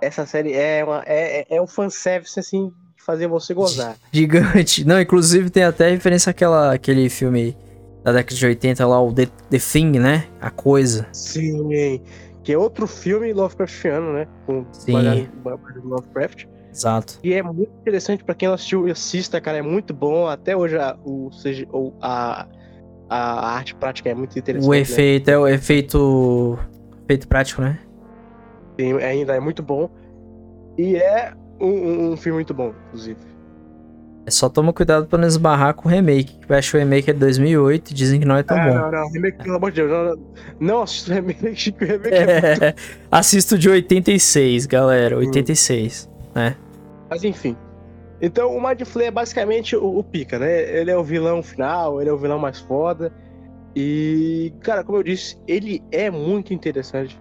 essa 0.00 0.24
série 0.24 0.52
é, 0.52 0.84
uma, 0.84 1.02
é, 1.04 1.40
é, 1.40 1.56
é 1.56 1.60
um 1.60 1.66
fanservice, 1.66 2.38
assim, 2.38 2.70
fazer 3.04 3.26
você 3.26 3.52
gozar. 3.52 3.96
Gigante. 4.12 4.84
Não, 4.84 5.00
inclusive 5.00 5.50
tem 5.50 5.64
até 5.64 5.90
referência 5.90 6.30
àquela, 6.30 6.72
àquele 6.72 7.08
filme 7.08 7.56
da 8.04 8.12
década 8.12 8.36
de 8.36 8.46
80 8.46 8.86
lá, 8.86 9.02
o 9.02 9.12
The, 9.12 9.26
The 9.50 9.58
Thing, 9.58 9.98
né? 9.98 10.26
A 10.40 10.50
Coisa. 10.50 11.08
Sim, 11.12 12.00
que 12.44 12.52
é 12.52 12.58
outro 12.58 12.86
filme 12.86 13.32
Lovecraftiano, 13.32 14.12
né? 14.12 14.28
Com 14.46 14.64
Sim. 14.70 15.28
Lovecraft. 15.84 16.46
Exato. 16.72 17.18
E 17.22 17.34
é 17.34 17.42
muito 17.42 17.70
interessante 17.80 18.24
para 18.24 18.34
quem 18.34 18.48
não 18.48 18.54
assistiu 18.54 18.88
e 18.88 18.90
assista, 18.90 19.40
cara, 19.40 19.58
é 19.58 19.62
muito 19.62 19.92
bom. 19.92 20.26
Até 20.26 20.56
hoje 20.56 20.78
a, 20.78 20.96
o, 21.04 21.30
ou 21.70 21.94
a, 22.00 22.46
a 23.08 23.56
arte 23.56 23.74
prática 23.74 24.08
é 24.08 24.14
muito 24.14 24.38
interessante. 24.38 24.68
O 24.68 24.72
né? 24.72 24.80
efeito, 24.80 25.26
né? 25.26 25.34
é 25.34 25.38
o 25.38 25.46
efeito, 25.46 26.58
efeito 27.04 27.28
prático, 27.28 27.60
né? 27.60 27.78
Sim, 28.80 28.94
ainda 28.94 29.34
é 29.34 29.40
muito 29.40 29.62
bom. 29.62 29.90
E 30.78 30.96
é 30.96 31.34
um, 31.60 32.12
um, 32.12 32.16
filme 32.16 32.36
muito 32.36 32.54
bom, 32.54 32.72
inclusive. 32.88 33.20
É 34.24 34.30
só 34.30 34.48
toma 34.48 34.72
cuidado 34.72 35.06
pra 35.06 35.18
não 35.18 35.26
esbarrar 35.26 35.74
com 35.74 35.88
o 35.88 35.90
remake, 35.90 36.38
que 36.38 36.50
eu 36.50 36.56
acho 36.56 36.70
que 36.70 36.76
o 36.76 36.80
remake 36.80 37.10
é 37.10 37.12
de 37.12 37.18
2008 37.18 37.90
e 37.90 37.94
dizem 37.94 38.20
que 38.20 38.26
não 38.26 38.36
é 38.36 38.42
tão 38.42 38.56
é, 38.56 38.70
bom. 38.70 38.78
Não, 38.78 38.90
não, 38.92 39.10
remake, 39.10 39.42
pelo 39.42 39.56
amor 39.56 39.72
de 39.72 39.82
Deus, 39.82 39.90
não, 39.90 40.26
não 40.60 40.82
assisto 40.82 41.10
o 41.10 41.14
remake, 41.14 41.74
o 41.78 41.84
remake 41.84 42.14
é, 42.14 42.22
é 42.22 42.50
muito... 42.50 42.74
Assisto 43.10 43.58
de 43.58 43.68
86, 43.68 44.66
galera, 44.66 45.18
86, 45.18 46.08
hum. 46.08 46.30
né? 46.34 46.56
Mas 47.12 47.24
enfim. 47.24 47.54
Então 48.22 48.56
o 48.56 48.66
Mind 48.66 48.80
Flay 48.84 49.08
é 49.08 49.10
basicamente 49.10 49.76
o, 49.76 49.98
o 49.98 50.02
pica, 50.02 50.38
né? 50.38 50.78
Ele 50.78 50.90
é 50.90 50.96
o 50.96 51.04
vilão 51.04 51.42
final, 51.42 52.00
ele 52.00 52.08
é 52.08 52.12
o 52.12 52.16
vilão 52.16 52.38
mais 52.38 52.58
foda. 52.60 53.12
E, 53.76 54.52
cara, 54.60 54.82
como 54.82 54.98
eu 54.98 55.02
disse, 55.02 55.36
ele 55.46 55.82
é 55.90 56.10
muito 56.10 56.54
interessante. 56.54 57.20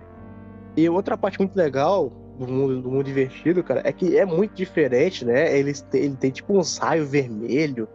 E 0.78 0.88
outra 0.88 1.18
parte 1.18 1.40
muito 1.40 1.56
legal 1.56 2.10
do 2.38 2.48
mundo, 2.48 2.82
do 2.82 2.90
mundo 2.90 3.10
invertido, 3.10 3.62
cara, 3.64 3.82
é 3.84 3.92
que 3.92 4.18
é 4.18 4.26
muito 4.26 4.54
diferente, 4.54 5.26
né? 5.26 5.58
Ele 5.58 5.74
tem, 5.74 6.04
ele 6.04 6.16
tem 6.16 6.32
tipo 6.32 6.58
um 6.58 6.64
saio 6.64 7.06
vermelho 7.06 7.88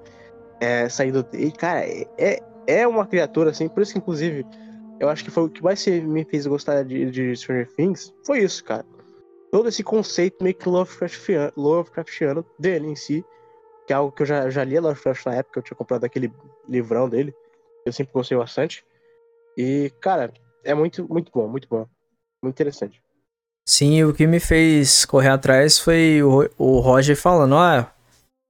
é, 0.61 0.87
saindo 0.89 1.23
dele. 1.23 1.53
Cara, 1.53 1.87
é, 2.19 2.43
é 2.67 2.87
uma 2.87 3.07
criatura 3.07 3.51
assim, 3.51 3.69
por 3.69 3.83
isso 3.83 3.93
que, 3.93 3.99
inclusive, 3.99 4.45
eu 5.01 5.09
acho 5.09 5.25
que 5.25 5.31
foi 5.31 5.45
o 5.45 5.49
que 5.49 5.63
mais 5.63 5.87
me 5.87 6.25
fez 6.25 6.47
gostar 6.47 6.83
de, 6.83 7.11
de 7.11 7.37
Stranger 7.37 7.69
Things. 7.75 8.13
Foi 8.27 8.41
isso, 8.41 8.63
cara. 8.65 8.85
Todo 9.51 9.69
esse 9.69 9.83
conceito 9.83 10.43
meio 10.43 10.55
que 10.55 10.69
Lovecraftiano, 10.69 11.53
Lovecraftiano 11.57 12.45
dele 12.59 12.89
em 12.89 12.97
si, 12.97 13.25
que 13.87 13.93
é 13.93 13.97
algo 13.97 14.13
que 14.13 14.23
eu 14.23 14.27
já, 14.27 14.51
já 14.51 14.65
li 14.65 14.79
Lovecraft 14.79 15.27
na 15.27 15.35
época, 15.37 15.59
eu 15.59 15.63
tinha 15.63 15.77
comprado 15.77 16.05
aquele 16.05 16.33
livrão 16.69 17.09
dele. 17.09 17.35
Eu 17.85 17.93
sempre 17.93 18.13
gostei 18.13 18.37
bastante. 18.37 18.85
E, 19.57 19.93
cara, 20.01 20.33
é 20.65 20.75
muito, 20.75 21.07
muito 21.09 21.31
bom, 21.33 21.49
muito 21.49 21.69
bom. 21.69 21.87
Muito 22.43 22.55
interessante. 22.55 23.01
Sim, 23.69 24.05
o 24.05 24.13
que 24.13 24.27
me 24.27 24.39
fez 24.39 25.05
correr 25.05 25.31
atrás 25.31 25.79
foi 25.79 26.23
o, 26.23 26.49
o 26.59 26.79
Roger 26.79 27.17
falando, 27.17 27.57
ah, 27.57 27.93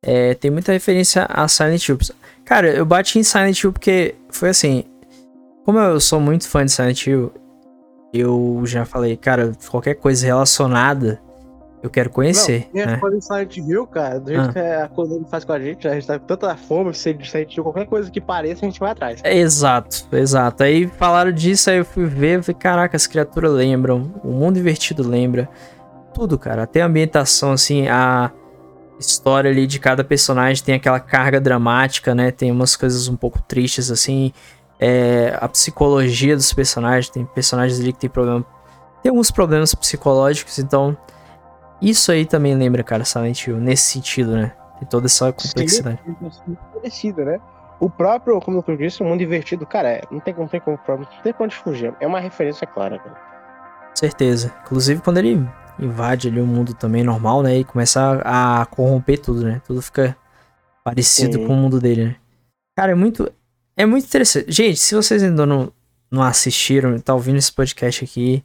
é, 0.03 0.35
tem 0.35 0.51
muita 0.51 0.73
referência 0.73 1.27
a 1.29 1.49
Silent 1.49 1.89
Hill. 1.89 1.99
Cara, 2.45 2.69
eu 2.69 2.85
bati 2.85 3.19
em 3.19 3.23
Silent 3.23 3.63
Hill 3.63 3.73
porque 3.73 4.15
foi 4.31 4.51
assim, 4.51 4.85
como 5.65 5.79
eu 5.79 6.01
sou 6.01 6.21
muito 6.21 6.49
fã 6.49 6.65
de 6.65 6.73
Silent 6.73 7.07
Hill, 7.07 7.33
eu 8.13 8.63
já 8.65 8.85
falei, 8.85 9.17
cara, 9.17 9.53
qualquer 9.71 9.95
coisa 9.95 10.27
relacionada 10.27 11.21
eu 11.83 11.91
quero 11.91 12.11
conhecer. 12.11 12.69
Não, 12.75 12.85
né? 12.85 12.97
quando 12.99 13.21
Silent 13.23 13.57
Hill, 13.57 13.87
cara, 13.87 14.19
do 14.19 14.29
jeito 14.29 14.49
ah. 14.49 14.53
que 14.53 14.59
a 14.59 14.89
Konami 14.89 15.27
faz 15.31 15.45
com 15.45 15.53
a 15.53 15.61
gente, 15.61 15.87
a 15.87 15.95
gente 15.95 16.07
tá 16.07 16.19
com 16.19 16.27
tanta 16.27 16.57
fome, 16.57 16.93
se 16.95 17.13
de 17.13 17.31
Silent 17.31 17.57
Hill, 17.57 17.63
qualquer 17.63 17.87
coisa 17.87 18.11
que 18.11 18.21
pareça, 18.21 18.65
a 18.65 18.69
gente 18.69 18.81
vai 18.81 18.91
atrás. 18.91 19.21
É, 19.23 19.37
exato, 19.37 20.07
exato. 20.13 20.63
Aí 20.63 20.87
falaram 20.87 21.31
disso, 21.31 21.71
aí 21.71 21.79
eu 21.79 21.85
fui 21.85 22.07
ver, 22.07 22.43
falei, 22.43 22.59
caraca, 22.59 22.97
as 22.97 23.07
criaturas 23.07 23.53
lembram, 23.53 24.13
o 24.25 24.29
mundo 24.29 24.59
invertido 24.59 25.07
lembra. 25.07 25.49
Tudo, 26.13 26.39
cara. 26.39 26.63
Até 26.63 26.81
a 26.81 26.87
ambientação, 26.87 27.53
assim, 27.53 27.87
a 27.89 28.33
história 28.99 29.51
ali 29.51 29.67
de 29.67 29.79
cada 29.79 30.03
personagem 30.03 30.65
tem 30.65 30.75
aquela 30.75 30.99
carga 30.99 31.41
dramática, 31.41 32.15
né? 32.15 32.31
Tem 32.31 32.51
umas 32.51 32.75
coisas 32.75 33.07
um 33.07 33.17
pouco 33.17 33.41
tristes, 33.43 33.91
assim. 33.91 34.33
É, 34.79 35.37
a 35.41 35.49
psicologia 35.49 36.37
dos 36.37 36.53
personagens, 36.53 37.09
tem 37.09 37.25
personagens 37.25 37.81
ali 37.81 37.93
que 37.93 37.99
tem 37.99 38.11
problema. 38.11 38.45
Tem 39.03 39.11
alguns 39.11 39.31
problemas 39.31 39.75
psicológicos, 39.75 40.59
então 40.59 40.97
isso 41.81 42.11
aí 42.11 42.25
também 42.25 42.55
lembra, 42.55 42.83
cara, 42.83 43.05
Silent 43.05 43.47
Hill, 43.47 43.59
nesse 43.59 43.85
sentido, 43.85 44.33
né? 44.33 44.53
Tem 44.79 44.89
toda 44.89 45.07
essa 45.07 45.33
complexidade. 45.33 46.01
Sim, 46.05 46.57
parecido, 46.75 47.25
né? 47.25 47.41
O 47.79 47.91
próprio, 47.91 48.41
como 48.41 48.63
eu 48.67 48.77
disse, 48.77 49.03
o 49.03 49.07
mundo 49.07 49.23
invertido, 49.23 49.67
cara, 49.67 49.89
é, 49.89 50.03
não 50.11 50.21
tem, 50.21 50.35
não 50.35 50.49
tem 50.49 50.61
como, 50.61 50.79
não 50.89 51.07
tem 51.23 51.33
pra 51.33 51.45
onde 51.45 51.55
fugir. 51.57 51.95
É 52.01 52.07
uma 52.07 52.21
referência 52.21 52.67
clara, 52.67 52.99
cara. 52.99 53.17
Certeza. 53.95 54.53
Inclusive 54.65 55.01
quando 55.01 55.19
ele 55.19 55.47
invade 55.79 56.29
ali 56.29 56.41
o 56.41 56.47
mundo 56.47 56.73
também 56.75 57.03
normal, 57.03 57.43
né? 57.43 57.59
E 57.59 57.65
começa 57.65 58.21
a, 58.25 58.63
a 58.63 58.67
corromper 58.67 59.21
tudo, 59.21 59.45
né? 59.45 59.61
Tudo 59.67 59.83
fica 59.83 60.17
parecido 60.83 61.35
Sim. 61.35 61.47
com 61.47 61.53
o 61.53 61.57
mundo 61.57 61.81
dele, 61.81 62.05
né? 62.07 62.17
Cara, 62.77 62.93
é 62.93 62.95
muito. 62.95 63.31
É 63.77 63.85
muito 63.85 64.07
interessante. 64.07 64.51
Gente, 64.51 64.79
se 64.79 64.95
vocês 64.95 65.23
ainda 65.23 65.45
não, 65.45 65.73
não 66.11 66.23
assistiram, 66.23 66.99
tá 66.99 67.15
ouvindo 67.15 67.37
esse 67.37 67.53
podcast 67.53 68.05
aqui, 68.05 68.43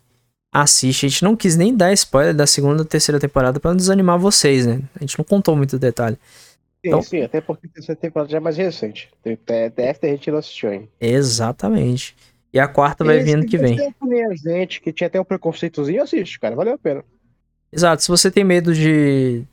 assiste. 0.51 1.05
A 1.05 1.09
gente 1.09 1.23
não 1.23 1.35
quis 1.35 1.55
nem 1.55 1.75
dar 1.75 1.93
spoiler 1.93 2.35
da 2.35 2.45
segunda 2.45 2.83
e 2.83 2.85
terceira 2.85 3.19
temporada 3.19 3.59
para 3.59 3.71
não 3.71 3.77
desanimar 3.77 4.19
vocês, 4.19 4.65
né? 4.65 4.81
A 4.95 4.99
gente 4.99 5.17
não 5.17 5.23
contou 5.23 5.55
muito 5.55 5.79
detalhe. 5.79 6.17
Sim, 6.83 6.89
então, 6.89 7.01
sim, 7.01 7.21
até 7.21 7.39
porque 7.39 7.67
a 7.67 7.69
terceira 7.69 8.01
temporada 8.01 8.29
já 8.29 8.37
é 8.37 8.41
mais 8.41 8.57
recente. 8.57 9.09
Até 9.23 9.71
a 10.01 10.07
gente 10.07 10.31
não 10.31 10.39
assistiu 10.39 10.69
ainda. 10.69 10.87
Exatamente. 10.99 12.15
E 12.53 12.59
a 12.59 12.67
quarta 12.67 13.03
vai 13.03 13.19
vindo 13.19 13.45
que 13.45 13.57
vem. 13.57 13.77
Gente, 14.43 14.81
que 14.81 14.91
tinha 14.91 15.07
até 15.07 15.21
um 15.21 15.23
preconceitozinho, 15.23 16.03
assiste, 16.03 16.37
cara. 16.39 16.55
Valeu 16.55 16.73
a 16.73 16.77
pena. 16.77 17.05
Exato. 17.71 18.03
Se 18.03 18.09
você 18.09 18.29
tem 18.29 18.43
medo 18.43 18.73
de 18.73 19.43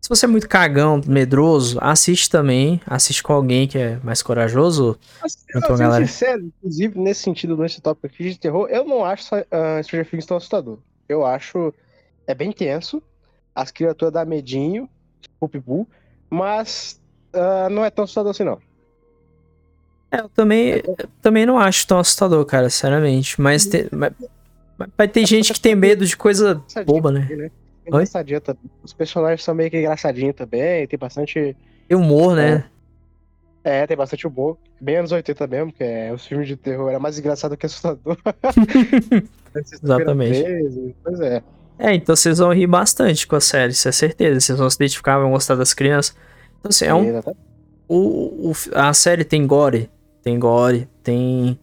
se 0.00 0.08
você 0.08 0.24
é 0.24 0.28
muito 0.28 0.48
cagão, 0.48 1.00
medroso, 1.06 1.78
assiste 1.80 2.30
também. 2.30 2.80
Assiste 2.86 3.22
com 3.22 3.34
alguém 3.34 3.68
que 3.68 3.76
é 3.76 3.98
mais 4.02 4.22
corajoso. 4.22 4.98
Assim, 5.22 5.38
eu, 5.54 5.76
galera. 5.76 6.06
sincero, 6.06 6.50
inclusive, 6.58 6.98
nesse 6.98 7.22
sentido, 7.22 7.56
nesse 7.56 7.82
tópico 7.82 8.06
aqui 8.06 8.30
de 8.30 8.38
terror, 8.38 8.66
eu 8.70 8.84
não 8.84 9.04
acho 9.04 9.34
uh, 9.36 9.84
Stranger 9.84 10.08
Things 10.08 10.24
tão 10.24 10.38
assustador. 10.38 10.78
Eu 11.06 11.26
acho. 11.26 11.74
É 12.26 12.34
bem 12.34 12.50
tenso. 12.50 13.02
As 13.54 13.70
criaturas 13.70 14.14
dão 14.14 14.24
medinho, 14.24 14.88
tipo 15.20 15.86
mas 16.30 16.98
uh, 17.34 17.68
não 17.68 17.84
é 17.84 17.90
tão 17.90 18.04
assustador 18.04 18.30
assim, 18.30 18.44
não. 18.44 18.58
É, 20.10 20.20
eu 20.20 20.28
também, 20.30 20.82
eu 20.84 20.96
também 21.20 21.44
não 21.44 21.58
acho 21.58 21.86
tão 21.86 21.98
assustador, 21.98 22.44
cara, 22.46 22.70
sinceramente. 22.70 23.40
Mas, 23.40 23.66
te, 23.66 23.86
mas, 23.92 24.12
mas 24.96 25.10
tem 25.10 25.26
gente 25.26 25.52
que 25.52 25.60
tem 25.60 25.74
medo 25.74 26.06
de 26.06 26.16
coisa 26.16 26.62
boba, 26.86 27.12
né? 27.12 27.50
Engraçadinha 27.86 28.40
também. 28.40 28.70
Os 28.82 28.92
personagens 28.92 29.42
são 29.42 29.54
meio 29.54 29.70
que 29.70 29.78
engraçadinhos 29.78 30.34
também, 30.34 30.86
tem 30.86 30.98
bastante. 30.98 31.56
Tem 31.88 31.96
humor, 31.96 32.36
né? 32.36 32.64
É, 33.62 33.86
tem 33.86 33.96
bastante 33.96 34.26
humor. 34.26 34.56
Bem 34.80 34.96
anos 34.96 35.12
80 35.12 35.46
mesmo, 35.46 35.72
que 35.72 35.84
é, 35.84 36.12
os 36.12 36.26
filmes 36.26 36.48
de 36.48 36.56
terror 36.56 36.88
era 36.88 36.98
mais 36.98 37.18
engraçado 37.18 37.56
que 37.56 37.66
assustador. 37.66 38.16
Exatamente. 39.54 40.94
pois 41.02 41.20
é. 41.20 41.42
É, 41.78 41.94
então 41.94 42.14
vocês 42.14 42.38
vão 42.38 42.52
rir 42.52 42.66
bastante 42.66 43.26
com 43.26 43.36
a 43.36 43.40
série, 43.40 43.72
isso 43.72 43.88
é 43.88 43.92
certeza. 43.92 44.40
Vocês 44.40 44.58
vão 44.58 44.68
se 44.68 44.76
identificar, 44.76 45.18
vão 45.18 45.30
gostar 45.30 45.54
das 45.54 45.72
crianças. 45.72 46.14
Então, 46.58 46.68
assim, 46.68 46.84
é 46.84 46.94
um. 46.94 47.20
O, 47.88 48.50
o, 48.50 48.52
a 48.74 48.92
série 48.92 49.24
tem 49.24 49.46
gore, 49.46 49.90
tem 50.22 50.38
gore, 50.38 50.88
tem. 51.02 51.58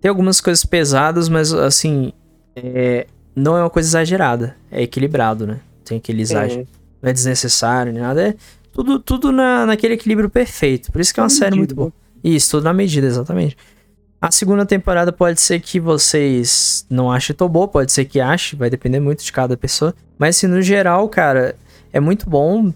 Tem 0.00 0.08
algumas 0.08 0.40
coisas 0.40 0.64
pesadas, 0.64 1.28
mas 1.28 1.52
assim. 1.52 2.12
É, 2.54 3.06
não 3.34 3.56
é 3.56 3.60
uma 3.60 3.70
coisa 3.70 3.88
exagerada, 3.88 4.56
é 4.70 4.82
equilibrado, 4.82 5.46
né? 5.46 5.60
Tem 5.84 5.98
aquele 5.98 6.22
exagero. 6.22 6.66
Não 7.00 7.10
é 7.10 7.12
desnecessário 7.12 7.92
nem 7.92 8.02
nada. 8.02 8.28
É 8.28 8.34
tudo, 8.72 8.98
tudo 8.98 9.32
na, 9.32 9.66
naquele 9.66 9.94
equilíbrio 9.94 10.30
perfeito. 10.30 10.90
Por 10.90 11.00
isso 11.00 11.12
que 11.12 11.20
é 11.20 11.22
uma 11.22 11.28
série 11.28 11.56
medida. 11.56 11.58
muito 11.58 11.74
boa. 11.74 11.92
Isso, 12.22 12.52
tudo 12.52 12.64
na 12.64 12.72
medida, 12.72 13.06
exatamente. 13.06 13.56
A 14.20 14.30
segunda 14.30 14.64
temporada 14.64 15.12
pode 15.12 15.40
ser 15.40 15.60
que 15.60 15.80
vocês 15.80 16.86
não 16.88 17.10
achem 17.10 17.34
tão 17.34 17.48
boa, 17.48 17.66
pode 17.66 17.90
ser 17.90 18.04
que 18.04 18.20
ache, 18.20 18.54
vai 18.54 18.70
depender 18.70 19.00
muito 19.00 19.24
de 19.24 19.32
cada 19.32 19.56
pessoa. 19.56 19.92
Mas 20.16 20.36
assim, 20.36 20.46
no 20.46 20.62
geral, 20.62 21.08
cara, 21.08 21.56
é 21.92 21.98
muito 21.98 22.30
bom. 22.30 22.72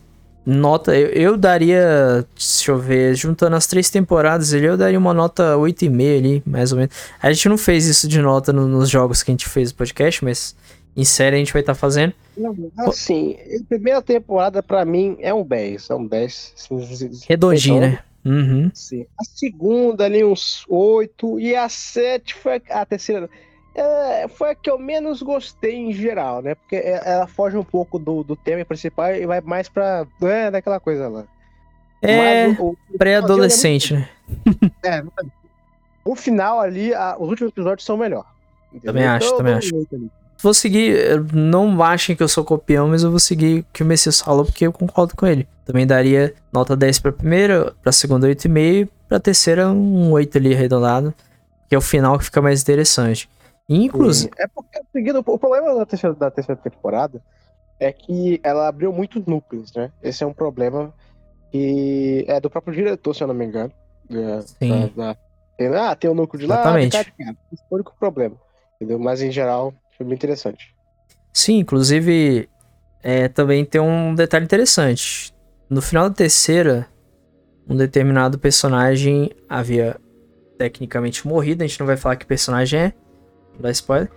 Nota, 0.46 0.96
eu, 0.96 1.08
eu 1.08 1.36
daria, 1.36 2.24
deixa 2.36 2.70
eu 2.70 2.78
ver, 2.78 3.16
juntando 3.16 3.56
as 3.56 3.66
três 3.66 3.90
temporadas 3.90 4.54
ali, 4.54 4.64
eu 4.64 4.76
daria 4.76 4.96
uma 4.96 5.12
nota 5.12 5.56
8,5 5.56 6.18
ali, 6.18 6.42
mais 6.46 6.70
ou 6.70 6.78
menos. 6.78 6.94
A 7.20 7.32
gente 7.32 7.48
não 7.48 7.58
fez 7.58 7.86
isso 7.86 8.06
de 8.06 8.22
nota 8.22 8.52
no, 8.52 8.68
nos 8.68 8.88
jogos 8.88 9.24
que 9.24 9.32
a 9.32 9.34
gente 9.34 9.48
fez 9.48 9.72
o 9.72 9.74
podcast, 9.74 10.24
mas 10.24 10.54
em 10.96 11.04
série 11.04 11.34
a 11.34 11.38
gente 11.40 11.52
vai 11.52 11.62
estar 11.62 11.74
tá 11.74 11.78
fazendo. 11.78 12.14
Assim, 12.78 13.36
a 13.60 13.68
primeira 13.68 14.00
temporada 14.00 14.62
para 14.62 14.84
mim 14.84 15.16
é 15.18 15.34
um 15.34 15.44
10, 15.44 15.90
é 15.90 15.94
um 15.96 16.06
10. 16.06 16.54
Redondinho, 17.28 17.80
né? 17.80 17.98
Uhum. 18.24 18.70
Sim. 18.72 19.04
A 19.18 19.24
segunda 19.24 20.04
ali 20.04 20.24
uns 20.24 20.64
8 20.68 21.40
e 21.40 21.56
a 21.56 21.68
7 21.68 22.34
foi 22.34 22.62
a 22.70 22.86
terceira. 22.86 23.28
É, 23.78 24.26
foi 24.26 24.50
a 24.50 24.54
que 24.54 24.70
eu 24.70 24.78
menos 24.78 25.20
gostei 25.20 25.74
em 25.74 25.92
geral, 25.92 26.40
né? 26.40 26.54
Porque 26.54 26.76
é, 26.76 27.02
ela 27.04 27.26
foge 27.26 27.58
um 27.58 27.62
pouco 27.62 27.98
do, 27.98 28.24
do 28.24 28.34
tema 28.34 28.64
principal 28.64 29.14
e 29.14 29.26
vai 29.26 29.42
mais 29.42 29.68
pra. 29.68 30.06
É, 30.22 30.50
daquela 30.50 30.80
coisa 30.80 31.08
lá. 31.08 31.24
É, 32.00 32.46
pré-adolescente, 32.96 33.92
né? 33.92 34.08
É, 34.82 35.04
o 36.02 36.16
final 36.16 36.58
ali, 36.58 36.94
a, 36.94 37.16
os 37.18 37.28
últimos 37.28 37.52
episódios 37.52 37.84
são 37.84 37.98
melhor. 37.98 38.24
Entendeu? 38.72 38.94
Também 38.94 39.06
acho, 39.06 39.26
então, 39.26 39.38
também 39.38 39.54
acho. 39.54 39.70
Vou 40.42 40.54
seguir, 40.54 41.22
não 41.32 41.82
achem 41.82 42.16
que 42.16 42.22
eu 42.22 42.28
sou 42.28 42.44
copião, 42.44 42.88
mas 42.88 43.02
eu 43.02 43.10
vou 43.10 43.20
seguir 43.20 43.60
o 43.60 43.66
que 43.72 43.82
o 43.82 43.86
Messias 43.86 44.20
falou 44.20 44.44
porque 44.44 44.66
eu 44.66 44.72
concordo 44.72 45.14
com 45.14 45.26
ele. 45.26 45.46
Também 45.66 45.86
daria 45.86 46.34
nota 46.50 46.74
10 46.76 47.00
pra 47.00 47.12
primeira, 47.12 47.74
pra 47.82 47.92
segunda 47.92 48.26
8,5, 48.26 48.88
pra 49.06 49.20
terceira 49.20 49.68
um 49.68 50.12
8 50.12 50.38
ali 50.38 50.54
arredondado, 50.54 51.12
que 51.68 51.74
é 51.74 51.78
o 51.78 51.82
final 51.82 52.18
que 52.18 52.24
fica 52.24 52.40
mais 52.40 52.62
interessante. 52.62 53.28
Inclusive. 53.68 54.30
É 54.38 54.46
porque, 54.46 54.80
seguindo, 54.92 55.18
o 55.18 55.38
problema 55.38 55.74
da 55.74 55.86
terceira, 55.86 56.14
da 56.14 56.30
terceira 56.30 56.60
temporada 56.60 57.20
é 57.78 57.92
que 57.92 58.40
ela 58.42 58.68
abriu 58.68 58.92
muitos 58.92 59.24
núcleos, 59.26 59.72
né? 59.74 59.90
Esse 60.02 60.24
é 60.24 60.26
um 60.26 60.32
problema 60.32 60.94
que 61.50 62.24
é 62.28 62.40
do 62.40 62.48
próprio 62.48 62.74
diretor, 62.74 63.14
se 63.14 63.22
eu 63.22 63.28
não 63.28 63.34
me 63.34 63.44
engano. 63.44 63.72
Sim. 64.58 64.92
Da, 64.96 65.16
da, 65.58 65.90
ah, 65.90 65.96
tem 65.96 66.08
o 66.08 66.12
um 66.12 66.16
núcleo 66.16 66.40
de 66.40 66.46
lá, 66.46 66.60
Exatamente. 66.60 66.96
Esse 66.96 67.12
é 67.18 67.66
o 67.70 67.74
único 67.74 67.94
problema. 67.98 68.36
Entendeu? 68.76 68.98
Mas 68.98 69.22
em 69.22 69.30
geral, 69.30 69.74
foi 69.96 70.06
bem 70.06 70.14
interessante. 70.14 70.74
Sim, 71.32 71.58
inclusive, 71.58 72.48
é, 73.02 73.28
também 73.28 73.64
tem 73.64 73.80
um 73.80 74.14
detalhe 74.14 74.44
interessante. 74.44 75.34
No 75.68 75.82
final 75.82 76.08
da 76.08 76.14
terceira, 76.14 76.86
um 77.68 77.76
determinado 77.76 78.38
personagem 78.38 79.30
havia 79.48 79.96
tecnicamente 80.56 81.26
morrido. 81.26 81.62
A 81.62 81.66
gente 81.66 81.80
não 81.80 81.86
vai 81.86 81.96
falar 81.96 82.16
que 82.16 82.26
personagem 82.26 82.80
é, 82.80 82.92
dá 83.62 83.70
spoiler. 83.70 84.10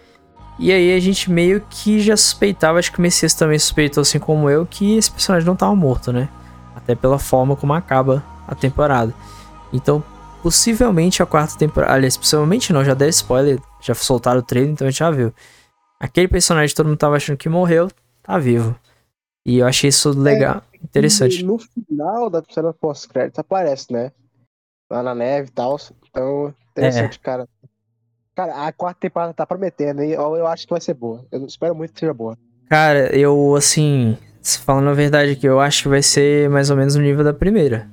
E 0.59 0.73
aí 0.73 0.93
a 0.93 0.99
gente 0.99 1.31
meio 1.31 1.61
que 1.69 2.01
já 2.01 2.17
suspeitava, 2.17 2.79
acho 2.79 2.91
que 2.91 2.99
o 2.99 3.01
Messias 3.01 3.33
também 3.33 3.57
suspeitou, 3.57 4.01
assim 4.01 4.19
como 4.19 4.49
eu, 4.49 4.65
que 4.65 4.97
esse 4.97 5.09
personagem 5.09 5.45
não 5.45 5.53
estava 5.53 5.73
morto, 5.73 6.11
né? 6.11 6.27
Até 6.75 6.95
pela 6.95 7.17
forma 7.17 7.55
como 7.55 7.73
acaba 7.73 8.23
a 8.45 8.53
temporada. 8.53 9.13
Então, 9.71 10.03
possivelmente 10.43 11.23
a 11.23 11.25
quarta 11.25 11.57
temporada. 11.57 11.93
Aliás, 11.93 12.17
possivelmente 12.17 12.73
não, 12.73 12.83
já 12.83 12.93
dei 12.93 13.09
spoiler, 13.09 13.59
já 13.81 13.93
soltaram 13.93 14.39
o 14.39 14.43
trailer, 14.43 14.71
então 14.71 14.87
a 14.87 14.91
gente 14.91 14.99
já 14.99 15.09
viu. 15.09 15.33
Aquele 15.99 16.27
personagem 16.27 16.69
que 16.69 16.75
todo 16.75 16.87
mundo 16.87 16.97
tava 16.97 17.15
achando 17.15 17.37
que 17.37 17.47
morreu, 17.47 17.89
tá 18.21 18.37
vivo. 18.37 18.75
E 19.45 19.59
eu 19.59 19.67
achei 19.67 19.89
isso 19.89 20.11
legal, 20.11 20.61
é, 20.73 20.77
interessante. 20.83 21.43
no 21.43 21.57
final 21.57 22.29
da 22.29 22.43
cena 22.49 22.73
pós-crédito 22.73 23.39
aparece, 23.39 23.91
né? 23.91 24.11
Lá 24.91 25.01
na 25.03 25.15
neve 25.15 25.47
e 25.47 25.51
tal. 25.51 25.77
Então, 26.09 26.53
interessante, 26.71 27.17
é. 27.17 27.21
cara. 27.21 27.47
Cara, 28.39 28.67
a 28.67 28.71
quarta 28.71 29.01
temporada 29.01 29.33
tá 29.33 29.45
prometendo, 29.45 30.01
e 30.01 30.13
eu, 30.13 30.37
eu 30.37 30.47
acho 30.47 30.65
que 30.65 30.71
vai 30.71 30.79
ser 30.79 30.93
boa. 30.93 31.25
Eu 31.29 31.45
espero 31.45 31.75
muito 31.75 31.91
que 31.91 31.99
seja 31.99 32.13
boa. 32.13 32.37
Cara, 32.69 33.13
eu, 33.13 33.53
assim, 33.53 34.17
falando 34.63 34.87
a 34.87 34.93
verdade 34.93 35.33
aqui, 35.33 35.45
eu 35.45 35.59
acho 35.59 35.83
que 35.83 35.89
vai 35.89 36.01
ser 36.01 36.49
mais 36.49 36.69
ou 36.69 36.77
menos 36.77 36.95
no 36.95 37.01
nível 37.01 37.21
da 37.21 37.33
primeira. 37.33 37.91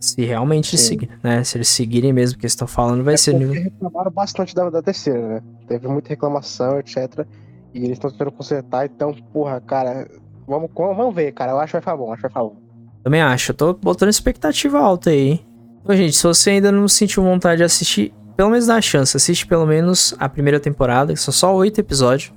Se 0.00 0.24
realmente 0.24 0.78
seguir, 0.78 1.10
né? 1.22 1.44
Se 1.44 1.58
eles 1.58 1.68
seguirem 1.68 2.10
mesmo 2.10 2.38
o 2.38 2.40
que 2.40 2.46
estão 2.46 2.66
falando, 2.66 3.04
vai 3.04 3.12
é 3.12 3.16
ser 3.18 3.34
nível. 3.34 3.52
Eles 3.54 3.64
reclamaram 3.64 4.10
bastante 4.10 4.54
da, 4.54 4.70
da 4.70 4.80
terceira, 4.80 5.28
né? 5.28 5.42
Teve 5.68 5.86
muita 5.88 6.08
reclamação, 6.08 6.78
etc. 6.78 7.26
E 7.74 7.84
eles 7.84 7.90
estão 7.90 8.10
tentando 8.10 8.32
consertar, 8.32 8.86
então, 8.86 9.14
porra, 9.30 9.60
cara, 9.60 10.08
vamos, 10.46 10.70
vamos 10.74 11.14
ver, 11.14 11.32
cara. 11.32 11.52
Eu 11.52 11.58
acho 11.58 11.66
que 11.66 11.72
vai 11.72 11.82
ficar 11.82 11.96
bom, 11.98 12.10
acho 12.14 12.16
que 12.16 12.22
vai 12.22 12.30
ficar 12.30 12.44
bom. 12.44 12.56
Também 13.04 13.20
acho, 13.20 13.52
eu 13.52 13.56
tô 13.56 13.74
botando 13.74 14.08
expectativa 14.08 14.78
alta 14.78 15.10
aí, 15.10 15.32
hein? 15.32 15.46
Então, 15.82 15.94
gente, 15.94 16.16
se 16.16 16.22
você 16.22 16.48
ainda 16.48 16.72
não 16.72 16.88
sentiu 16.88 17.22
vontade 17.22 17.58
de 17.58 17.64
assistir, 17.64 18.14
pelo 18.36 18.50
menos 18.50 18.66
dá 18.66 18.76
a 18.76 18.80
chance. 18.80 19.16
Assiste 19.16 19.46
pelo 19.46 19.66
menos 19.66 20.14
a 20.18 20.28
primeira 20.28 20.58
temporada, 20.58 21.12
que 21.12 21.20
são 21.20 21.32
só 21.32 21.54
oito 21.54 21.80
episódios. 21.80 22.32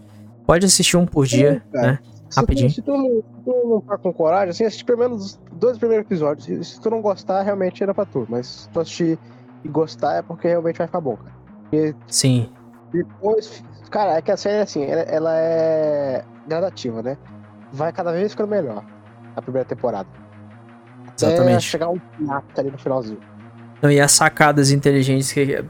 Pode 0.45 0.65
assistir 0.65 0.97
um 0.97 1.05
por 1.05 1.25
dia, 1.25 1.63
é, 1.73 1.81
né? 1.81 1.99
Rapidinho. 2.35 2.69
Se 2.69 2.81
tu, 2.81 2.91
não, 2.91 3.23
tu 3.43 3.69
não 3.69 3.81
tá 3.81 3.97
com 3.97 4.13
coragem, 4.13 4.49
assim, 4.49 4.65
assiste 4.65 4.85
pelo 4.85 4.99
menos 4.99 5.25
os 5.25 5.39
dois 5.53 5.77
primeiros 5.77 6.05
episódios. 6.05 6.67
Se 6.67 6.79
tu 6.79 6.89
não 6.89 7.01
gostar, 7.01 7.41
realmente 7.41 7.81
era 7.81 7.93
pra 7.93 8.05
tu. 8.05 8.25
Mas 8.29 8.47
se 8.47 8.69
tu 8.69 8.79
assistir 8.79 9.19
e 9.63 9.67
gostar, 9.69 10.15
é 10.15 10.21
porque 10.21 10.47
realmente 10.47 10.77
vai 10.77 10.87
ficar 10.87 11.01
bom, 11.01 11.15
cara. 11.17 11.35
Porque 11.63 11.95
Sim. 12.07 12.49
Depois, 12.91 13.63
cara, 13.89 14.17
é 14.17 14.21
que 14.21 14.31
a 14.31 14.37
série, 14.37 14.61
assim, 14.61 14.83
ela, 14.83 15.01
ela 15.01 15.37
é 15.37 16.23
gradativa, 16.47 17.01
né? 17.01 17.17
Vai 17.71 17.91
cada 17.91 18.11
vez 18.11 18.31
ficando 18.31 18.49
melhor 18.49 18.85
a 19.35 19.41
primeira 19.41 19.67
temporada. 19.67 20.07
Exatamente. 21.17 21.51
Até 21.51 21.59
chegar 21.59 21.89
um 21.89 21.99
mata 22.19 22.61
ali 22.61 22.71
no 22.71 22.77
finalzinho. 22.77 23.19
Não, 23.81 23.91
e 23.91 23.99
as 23.99 24.11
sacadas 24.11 24.71
inteligentes 24.71 25.31
que. 25.31 25.63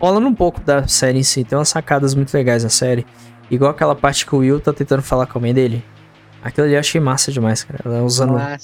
Falando 0.00 0.26
um 0.26 0.34
pouco 0.34 0.60
da 0.60 0.86
série 0.88 1.18
em 1.18 1.22
si, 1.22 1.44
tem 1.44 1.56
umas 1.56 1.68
sacadas 1.68 2.14
muito 2.14 2.32
legais 2.34 2.64
na 2.64 2.70
série. 2.70 3.06
Igual 3.50 3.70
aquela 3.70 3.94
parte 3.94 4.26
que 4.26 4.34
o 4.34 4.38
Will 4.38 4.60
tá 4.60 4.72
tentando 4.72 5.02
falar 5.02 5.26
com 5.26 5.38
a 5.38 5.40
mãe 5.40 5.54
dele. 5.54 5.84
Aquilo 6.42 6.66
ali 6.66 6.74
eu 6.74 6.80
achei 6.80 7.00
massa 7.00 7.30
demais, 7.30 7.62
cara. 7.62 7.80
Ela 7.84 8.02
usando. 8.02 8.36
Ah, 8.36 8.56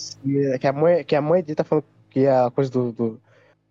que 0.59 0.67
a 0.67 0.73
mãe, 0.73 1.05
que 1.05 1.15
a 1.15 1.23
mãe 1.23 1.43
dele 1.43 1.55
tá 1.55 1.65
falando 1.65 1.85
que 2.11 2.21
é 2.21 2.31
a 2.31 2.51
coisa 2.51 2.71
do, 2.71 2.93
do 2.93 3.21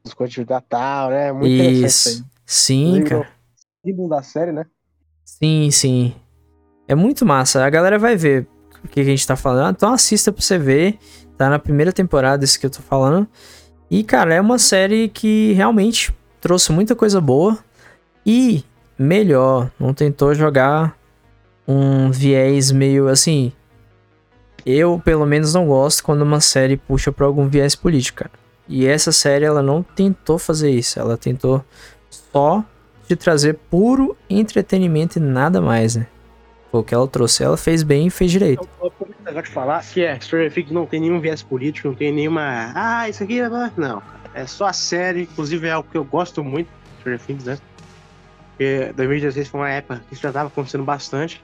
dos 0.03 0.13
coisas 0.13 0.33
de 0.33 0.45
Natal, 0.49 1.09
né? 1.09 1.31
Muito 1.31 1.47
Isso. 1.47 2.25
Sim, 2.45 3.03
cara. 3.03 3.27
Símbolo 3.85 4.09
da 4.09 4.21
série, 4.21 4.51
né? 4.51 4.65
Sim, 5.25 5.69
sim. 5.69 6.15
É 6.87 6.95
muito 6.95 7.25
massa. 7.25 7.63
A 7.63 7.69
galera 7.69 7.99
vai 7.99 8.15
ver 8.15 8.47
o 8.83 8.87
que 8.87 9.01
a 9.01 9.03
gente 9.03 9.25
tá 9.27 9.35
falando. 9.35 9.75
Então 9.75 9.93
assista 9.93 10.31
pra 10.31 10.41
você 10.41 10.57
ver. 10.57 10.97
Tá 11.37 11.49
na 11.49 11.59
primeira 11.59 11.91
temporada 11.91 12.43
isso 12.43 12.59
que 12.59 12.65
eu 12.65 12.69
tô 12.69 12.81
falando. 12.81 13.27
E, 13.91 14.03
cara, 14.03 14.33
é 14.33 14.41
uma 14.41 14.57
série 14.57 15.07
que 15.09 15.53
realmente 15.53 16.13
trouxe 16.47 16.71
muita 16.71 16.95
coisa 16.95 17.19
boa. 17.19 17.57
E, 18.25 18.63
melhor, 18.97 19.69
não 19.77 19.93
tentou 19.93 20.33
jogar 20.33 20.97
um 21.67 22.09
viés 22.09 22.71
meio 22.71 23.09
assim. 23.09 23.51
Eu, 24.65 25.01
pelo 25.03 25.25
menos, 25.25 25.53
não 25.53 25.67
gosto 25.67 26.01
quando 26.05 26.21
uma 26.21 26.39
série 26.39 26.77
puxa 26.77 27.11
pra 27.11 27.25
algum 27.25 27.49
viés 27.49 27.75
político. 27.75 28.29
E 28.65 28.85
essa 28.87 29.11
série, 29.11 29.43
ela 29.43 29.61
não 29.61 29.83
tentou 29.83 30.39
fazer 30.39 30.71
isso. 30.71 30.97
Ela 30.97 31.17
tentou 31.17 31.61
só 32.09 32.63
te 33.05 33.17
trazer 33.17 33.55
puro 33.69 34.15
entretenimento 34.29 35.19
e 35.19 35.21
nada 35.21 35.59
mais, 35.59 35.97
né? 35.97 36.07
O 36.71 36.81
que 36.81 36.95
ela 36.95 37.07
trouxe. 37.09 37.43
Ela 37.43 37.57
fez 37.57 37.83
bem 37.83 38.07
e 38.07 38.09
fez 38.09 38.31
direito. 38.31 38.65
Eu, 38.81 38.93
eu, 39.01 39.07
negócio 39.25 39.43
de 39.43 39.53
falar 39.53 39.83
que 39.83 40.01
é, 40.01 40.17
Stranger 40.19 40.53
Things 40.53 40.71
não 40.71 40.85
tem 40.85 41.01
nenhum 41.01 41.19
viés 41.19 41.43
político, 41.43 41.89
não 41.89 41.95
tem 41.95 42.13
nenhuma. 42.13 42.71
Ah, 42.73 43.09
isso 43.09 43.23
aqui. 43.23 43.41
Não. 43.75 44.01
É 44.37 44.45
só 44.45 44.67
a 44.67 44.73
série, 44.73 45.23
inclusive 45.23 45.65
é 45.65 45.71
algo 45.71 45.89
que 45.91 45.97
eu 45.97 46.03
gosto 46.03 46.43
muito, 46.43 46.69
Stranger 46.99 47.19
Things, 47.19 47.43
né? 47.43 47.57
Porque 48.51 48.93
2016 48.95 49.47
foi 49.47 49.59
uma 49.59 49.69
época 49.69 50.03
que 50.07 50.13
isso 50.13 50.21
já 50.21 50.31
tava 50.31 50.47
acontecendo 50.47 50.83
bastante. 50.83 51.43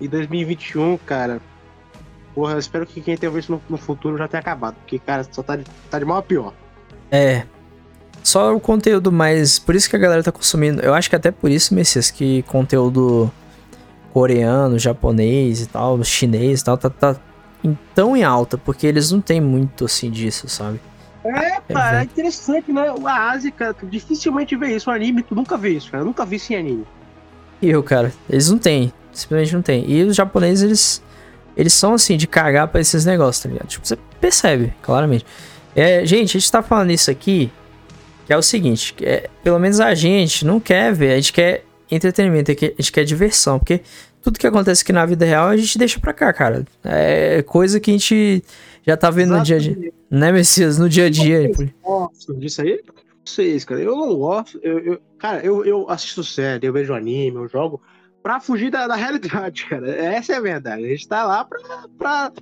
E 0.00 0.08
2021, 0.08 0.98
cara. 0.98 1.40
Porra, 2.34 2.58
espero 2.58 2.84
que 2.86 3.00
quem 3.00 3.16
tenha 3.16 3.30
visto 3.30 3.52
no, 3.52 3.62
no 3.68 3.76
futuro 3.76 4.18
já 4.18 4.26
tenha 4.26 4.40
acabado. 4.40 4.74
Porque, 4.80 4.98
cara, 4.98 5.24
só 5.30 5.44
tá 5.44 5.54
de, 5.54 5.64
tá 5.88 6.00
de 6.00 6.04
mal 6.04 6.18
a 6.18 6.22
pior. 6.22 6.52
É. 7.08 7.44
Só 8.20 8.52
o 8.52 8.58
conteúdo 8.58 9.12
mais. 9.12 9.60
Por 9.60 9.76
isso 9.76 9.88
que 9.88 9.94
a 9.94 9.98
galera 10.00 10.20
tá 10.20 10.32
consumindo. 10.32 10.82
Eu 10.82 10.92
acho 10.92 11.08
que 11.08 11.14
até 11.14 11.30
por 11.30 11.52
isso, 11.52 11.72
Messias, 11.72 12.10
que 12.10 12.42
conteúdo 12.48 13.30
coreano, 14.12 14.76
japonês 14.76 15.60
e 15.60 15.66
tal, 15.68 16.02
chinês 16.02 16.62
e 16.62 16.64
tal, 16.64 16.76
tá, 16.76 16.90
tá 16.90 17.16
tão 17.94 18.16
em 18.16 18.24
alta, 18.24 18.58
porque 18.58 18.88
eles 18.88 19.12
não 19.12 19.20
tem 19.20 19.40
muito 19.40 19.84
assim 19.84 20.10
disso, 20.10 20.48
sabe? 20.48 20.80
É, 21.24 21.60
cara, 21.72 22.00
é, 22.00 22.04
interessante, 22.04 22.70
né? 22.70 22.94
A 23.04 23.30
Ásia, 23.30 23.50
cara, 23.50 23.74
dificilmente 23.84 24.54
vê 24.56 24.76
isso. 24.76 24.90
O 24.90 24.92
anime, 24.92 25.22
tu 25.22 25.34
nunca 25.34 25.56
vê 25.56 25.70
isso, 25.70 25.90
cara. 25.90 26.02
Eu 26.02 26.06
nunca 26.06 26.24
vi 26.26 26.36
isso 26.36 26.52
em 26.52 26.56
anime. 26.56 26.86
E 27.62 27.70
eu, 27.70 27.82
cara, 27.82 28.12
eles 28.28 28.50
não 28.50 28.58
tem. 28.58 28.92
Simplesmente 29.12 29.54
não 29.54 29.62
tem. 29.62 29.90
E 29.90 30.02
os 30.02 30.14
japoneses, 30.14 30.62
eles. 30.62 31.02
Eles 31.56 31.72
são 31.72 31.94
assim, 31.94 32.16
de 32.16 32.26
cagar 32.26 32.66
pra 32.66 32.80
esses 32.80 33.04
negócios, 33.04 33.42
tá 33.42 33.48
ligado? 33.48 33.68
Tipo, 33.68 33.86
você 33.86 33.96
percebe, 34.20 34.74
claramente. 34.82 35.24
É, 35.74 36.04
gente, 36.04 36.36
a 36.36 36.40
gente 36.40 36.50
tá 36.50 36.62
falando 36.62 36.90
isso 36.90 37.10
aqui, 37.10 37.50
que 38.26 38.32
é 38.32 38.36
o 38.36 38.42
seguinte: 38.42 38.92
que 38.92 39.04
é, 39.04 39.30
pelo 39.42 39.58
menos 39.58 39.80
a 39.80 39.94
gente 39.94 40.44
não 40.44 40.58
quer 40.58 40.92
ver, 40.92 41.12
a 41.12 41.16
gente 41.16 41.32
quer 41.32 41.64
entretenimento, 41.90 42.50
a 42.50 42.54
gente 42.54 42.92
quer 42.92 43.04
diversão, 43.04 43.58
porque 43.58 43.82
tudo 44.20 44.38
que 44.38 44.46
acontece 44.46 44.82
aqui 44.82 44.92
na 44.92 45.04
vida 45.04 45.24
real 45.24 45.48
a 45.48 45.56
gente 45.56 45.78
deixa 45.78 46.00
pra 46.00 46.12
cá, 46.12 46.32
cara. 46.32 46.64
É 46.82 47.42
coisa 47.42 47.78
que 47.78 47.90
a 47.90 47.94
gente 47.94 48.42
já 48.86 48.96
tá 48.96 49.10
vendo 49.10 49.34
Exatamente. 49.34 49.52
no 49.52 49.60
dia 49.60 49.72
a 49.72 49.80
dia. 49.80 49.92
Né, 50.10 50.32
Messias? 50.32 50.78
No 50.78 50.88
dia 50.88 51.06
a 51.06 51.10
dia. 51.10 51.50
Nossa, 51.82 52.34
disso 52.34 52.62
aí? 52.62 52.80
vocês, 53.24 53.64
cara. 53.64 53.80
Eu 53.80 53.96
não 53.96 54.14
gosto. 54.16 54.60
Eu, 54.62 54.78
eu, 54.80 55.02
cara, 55.18 55.44
eu, 55.44 55.64
eu 55.64 55.88
assisto 55.88 56.22
série, 56.22 56.66
eu 56.66 56.72
vejo 56.72 56.94
anime, 56.94 57.36
eu 57.36 57.48
jogo 57.48 57.80
pra 58.22 58.40
fugir 58.40 58.70
da, 58.70 58.86
da 58.86 58.94
realidade, 58.94 59.66
cara. 59.68 59.90
Essa 59.90 60.34
é 60.34 60.36
a 60.36 60.40
verdade. 60.40 60.84
A 60.84 60.88
gente 60.88 61.08
tá 61.08 61.24
lá 61.24 61.44
pra, 61.44 61.60
pra 61.98 62.32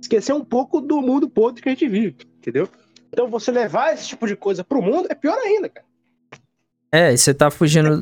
esquecer 0.00 0.32
um 0.32 0.44
pouco 0.44 0.80
do 0.80 1.00
mundo 1.00 1.30
podre 1.30 1.62
que 1.62 1.68
a 1.68 1.72
gente 1.72 1.88
vive, 1.88 2.16
entendeu? 2.38 2.68
Então 3.12 3.28
você 3.28 3.50
levar 3.50 3.92
esse 3.92 4.08
tipo 4.08 4.26
de 4.26 4.36
coisa 4.36 4.64
pro 4.64 4.82
mundo 4.82 5.06
é 5.10 5.14
pior 5.14 5.38
ainda, 5.38 5.68
cara. 5.68 5.86
É, 6.90 7.12
e 7.12 7.18
você 7.18 7.32
tá 7.32 7.50
fugindo. 7.50 8.00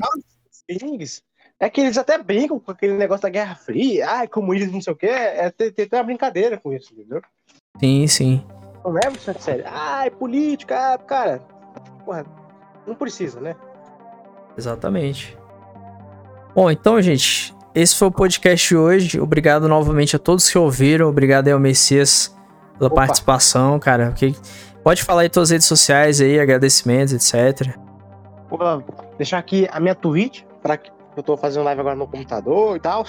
É 1.58 1.68
que 1.68 1.80
eles 1.80 1.98
até 1.98 2.16
brincam 2.16 2.58
com 2.58 2.70
aquele 2.70 2.94
negócio 2.94 3.22
da 3.22 3.28
Guerra 3.28 3.54
Fria, 3.54 4.08
ai, 4.08 4.28
comunismo, 4.28 4.74
não 4.74 4.80
sei 4.80 4.92
o 4.92 4.96
quê. 4.96 5.06
É 5.06 5.50
ter, 5.50 5.72
ter 5.72 5.88
uma 5.92 6.02
brincadeira 6.02 6.56
com 6.56 6.72
isso, 6.72 6.92
entendeu? 6.92 7.20
Sim, 7.78 8.06
sim. 8.06 8.46
Não 8.84 8.92
leva 8.92 9.16
isso 9.16 9.30
a 9.30 9.34
sério. 9.34 9.64
Ai, 9.66 10.10
política, 10.10 10.98
cara. 11.06 11.40
Porra, 12.04 12.24
não 12.86 12.94
precisa, 12.94 13.40
né? 13.40 13.54
Exatamente. 14.56 15.38
Bom, 16.54 16.70
então, 16.70 17.00
gente, 17.00 17.54
esse 17.74 17.94
foi 17.96 18.08
o 18.08 18.12
podcast 18.12 18.68
de 18.68 18.76
hoje. 18.76 19.20
Obrigado 19.20 19.68
novamente 19.68 20.16
a 20.16 20.18
todos 20.18 20.50
que 20.50 20.58
ouviram. 20.58 21.08
Obrigado 21.08 21.46
aí 21.46 21.52
ao 21.52 21.60
Messias 21.60 22.36
pela 22.76 22.88
Opa. 22.88 22.96
participação, 22.96 23.78
cara. 23.78 24.14
Pode 24.82 25.04
falar 25.04 25.22
aí 25.22 25.30
suas 25.32 25.50
redes 25.50 25.66
sociais 25.66 26.20
aí, 26.20 26.40
agradecimentos, 26.40 27.12
etc. 27.12 27.76
Vou 28.48 28.82
deixar 29.16 29.38
aqui 29.38 29.68
a 29.70 29.78
minha 29.78 29.94
Twitch, 29.94 30.42
para 30.62 30.76
que 30.76 30.90
eu 31.16 31.22
tô 31.22 31.36
fazendo 31.36 31.64
live 31.64 31.80
agora 31.80 31.94
no 31.94 32.06
computador 32.06 32.76
e 32.76 32.80
tal. 32.80 33.04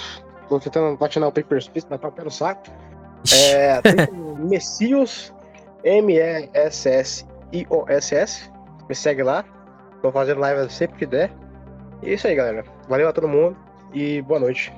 Tô 0.48 0.60
tentando 0.60 0.96
platinar 0.96 1.28
o 1.28 1.32
Paper 1.32 1.60
Space, 1.62 1.86
mas 1.88 2.00
tá 2.00 2.10
pelo 2.10 2.30
saco. 2.30 2.70
É, 3.32 3.80
Messios, 4.38 5.32
M-E-S-S-I-O-S-S. 5.84 7.22
Me 8.88 8.94
segue 8.94 9.22
lá. 9.22 9.44
Tô 10.00 10.10
fazendo 10.10 10.40
live 10.40 10.72
sempre 10.72 10.98
que 10.98 11.06
der. 11.06 11.30
E 12.02 12.10
é 12.10 12.14
isso 12.14 12.26
aí, 12.26 12.34
galera. 12.34 12.64
Valeu 12.88 13.08
a 13.08 13.12
todo 13.12 13.28
mundo 13.28 13.56
e 13.94 14.20
boa 14.22 14.40
noite. 14.40 14.72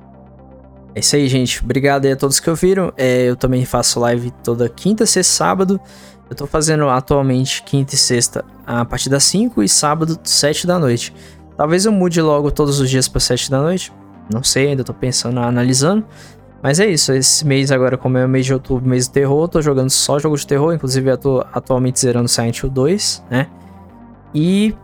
É 0.94 1.00
isso 1.00 1.16
aí, 1.16 1.26
gente. 1.26 1.64
Obrigado 1.64 2.04
aí 2.04 2.12
a 2.12 2.16
todos 2.16 2.38
que 2.38 2.48
ouviram. 2.48 2.92
É, 2.96 3.22
eu 3.22 3.36
também 3.36 3.64
faço 3.64 3.98
live 4.00 4.30
toda 4.42 4.68
quinta, 4.68 5.06
sexta 5.06 5.32
sábado. 5.32 5.80
Eu 6.28 6.36
tô 6.36 6.46
fazendo 6.46 6.88
atualmente 6.88 7.62
quinta 7.62 7.94
e 7.94 7.98
sexta 7.98 8.44
a 8.66 8.84
partir 8.84 9.08
das 9.08 9.24
5 9.24 9.62
e 9.62 9.68
sábado 9.68 10.18
7 10.22 10.66
da 10.66 10.78
noite. 10.78 11.14
Talvez 11.56 11.84
eu 11.84 11.92
mude 11.92 12.20
logo 12.20 12.50
todos 12.50 12.80
os 12.80 12.88
dias 12.88 13.08
para 13.08 13.20
7 13.20 13.50
da 13.50 13.60
noite. 13.60 13.92
Não 14.32 14.42
sei, 14.42 14.68
ainda 14.68 14.82
tô 14.82 14.94
pensando, 14.94 15.38
analisando. 15.40 16.06
Mas 16.64 16.80
é 16.80 16.86
isso, 16.86 17.12
esse 17.12 17.46
mês 17.46 17.70
agora, 17.70 17.98
como 17.98 18.16
é 18.16 18.24
o 18.24 18.28
mês 18.28 18.46
de 18.46 18.54
outubro, 18.54 18.88
mês 18.88 19.06
de 19.06 19.12
terror, 19.12 19.46
tô 19.46 19.60
jogando 19.60 19.90
só 19.90 20.18
jogos 20.18 20.40
de 20.40 20.46
terror, 20.46 20.72
inclusive 20.72 21.14
tô 21.18 21.44
atualmente 21.52 22.00
zerando 22.00 22.26
Silent 22.26 22.62
Hill 22.62 22.70
2, 22.70 23.22
né? 23.30 23.48
E 24.34 24.74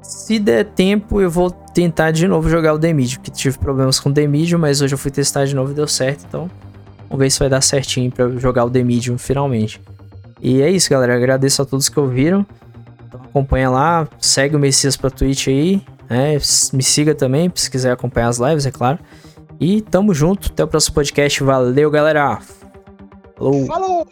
se 0.00 0.38
der 0.38 0.64
tempo, 0.64 1.20
eu 1.20 1.28
vou 1.28 1.50
tentar 1.50 2.12
de 2.12 2.28
novo 2.28 2.48
jogar 2.48 2.72
o 2.72 2.78
Medium, 2.78 3.20
que 3.20 3.32
tive 3.32 3.58
problemas 3.58 3.98
com 3.98 4.10
o 4.10 4.12
Medium, 4.28 4.60
mas 4.60 4.80
hoje 4.80 4.94
eu 4.94 4.98
fui 4.98 5.10
testar 5.10 5.44
de 5.44 5.56
novo 5.56 5.72
e 5.72 5.74
deu 5.74 5.88
certo, 5.88 6.24
então 6.28 6.48
vamos 7.10 7.18
ver 7.18 7.30
se 7.30 7.40
vai 7.40 7.48
dar 7.48 7.62
certinho 7.62 8.08
para 8.12 8.28
jogar 8.36 8.64
o 8.64 8.70
Medium 8.70 9.18
finalmente. 9.18 9.80
E 10.40 10.62
é 10.62 10.70
isso, 10.70 10.88
galera. 10.88 11.16
Agradeço 11.16 11.62
a 11.62 11.64
todos 11.64 11.88
que 11.88 11.98
ouviram. 11.98 12.46
Então, 13.08 13.20
acompanha 13.24 13.68
lá, 13.68 14.08
segue 14.20 14.54
o 14.54 14.58
Messias 14.58 14.96
pra 14.96 15.10
Twitch 15.10 15.48
aí. 15.48 15.82
Né? 16.08 16.34
Me 16.72 16.82
siga 16.82 17.12
também, 17.12 17.50
se 17.54 17.68
quiser 17.68 17.90
acompanhar 17.90 18.28
as 18.28 18.38
lives, 18.38 18.66
é 18.66 18.70
claro. 18.70 19.00
E 19.60 19.80
tamo 19.80 20.12
junto. 20.14 20.48
Até 20.48 20.64
o 20.64 20.68
próximo 20.68 20.94
podcast. 20.94 21.42
Valeu, 21.42 21.90
galera. 21.90 22.38
Falou! 23.36 23.66
Falou! 23.66 24.06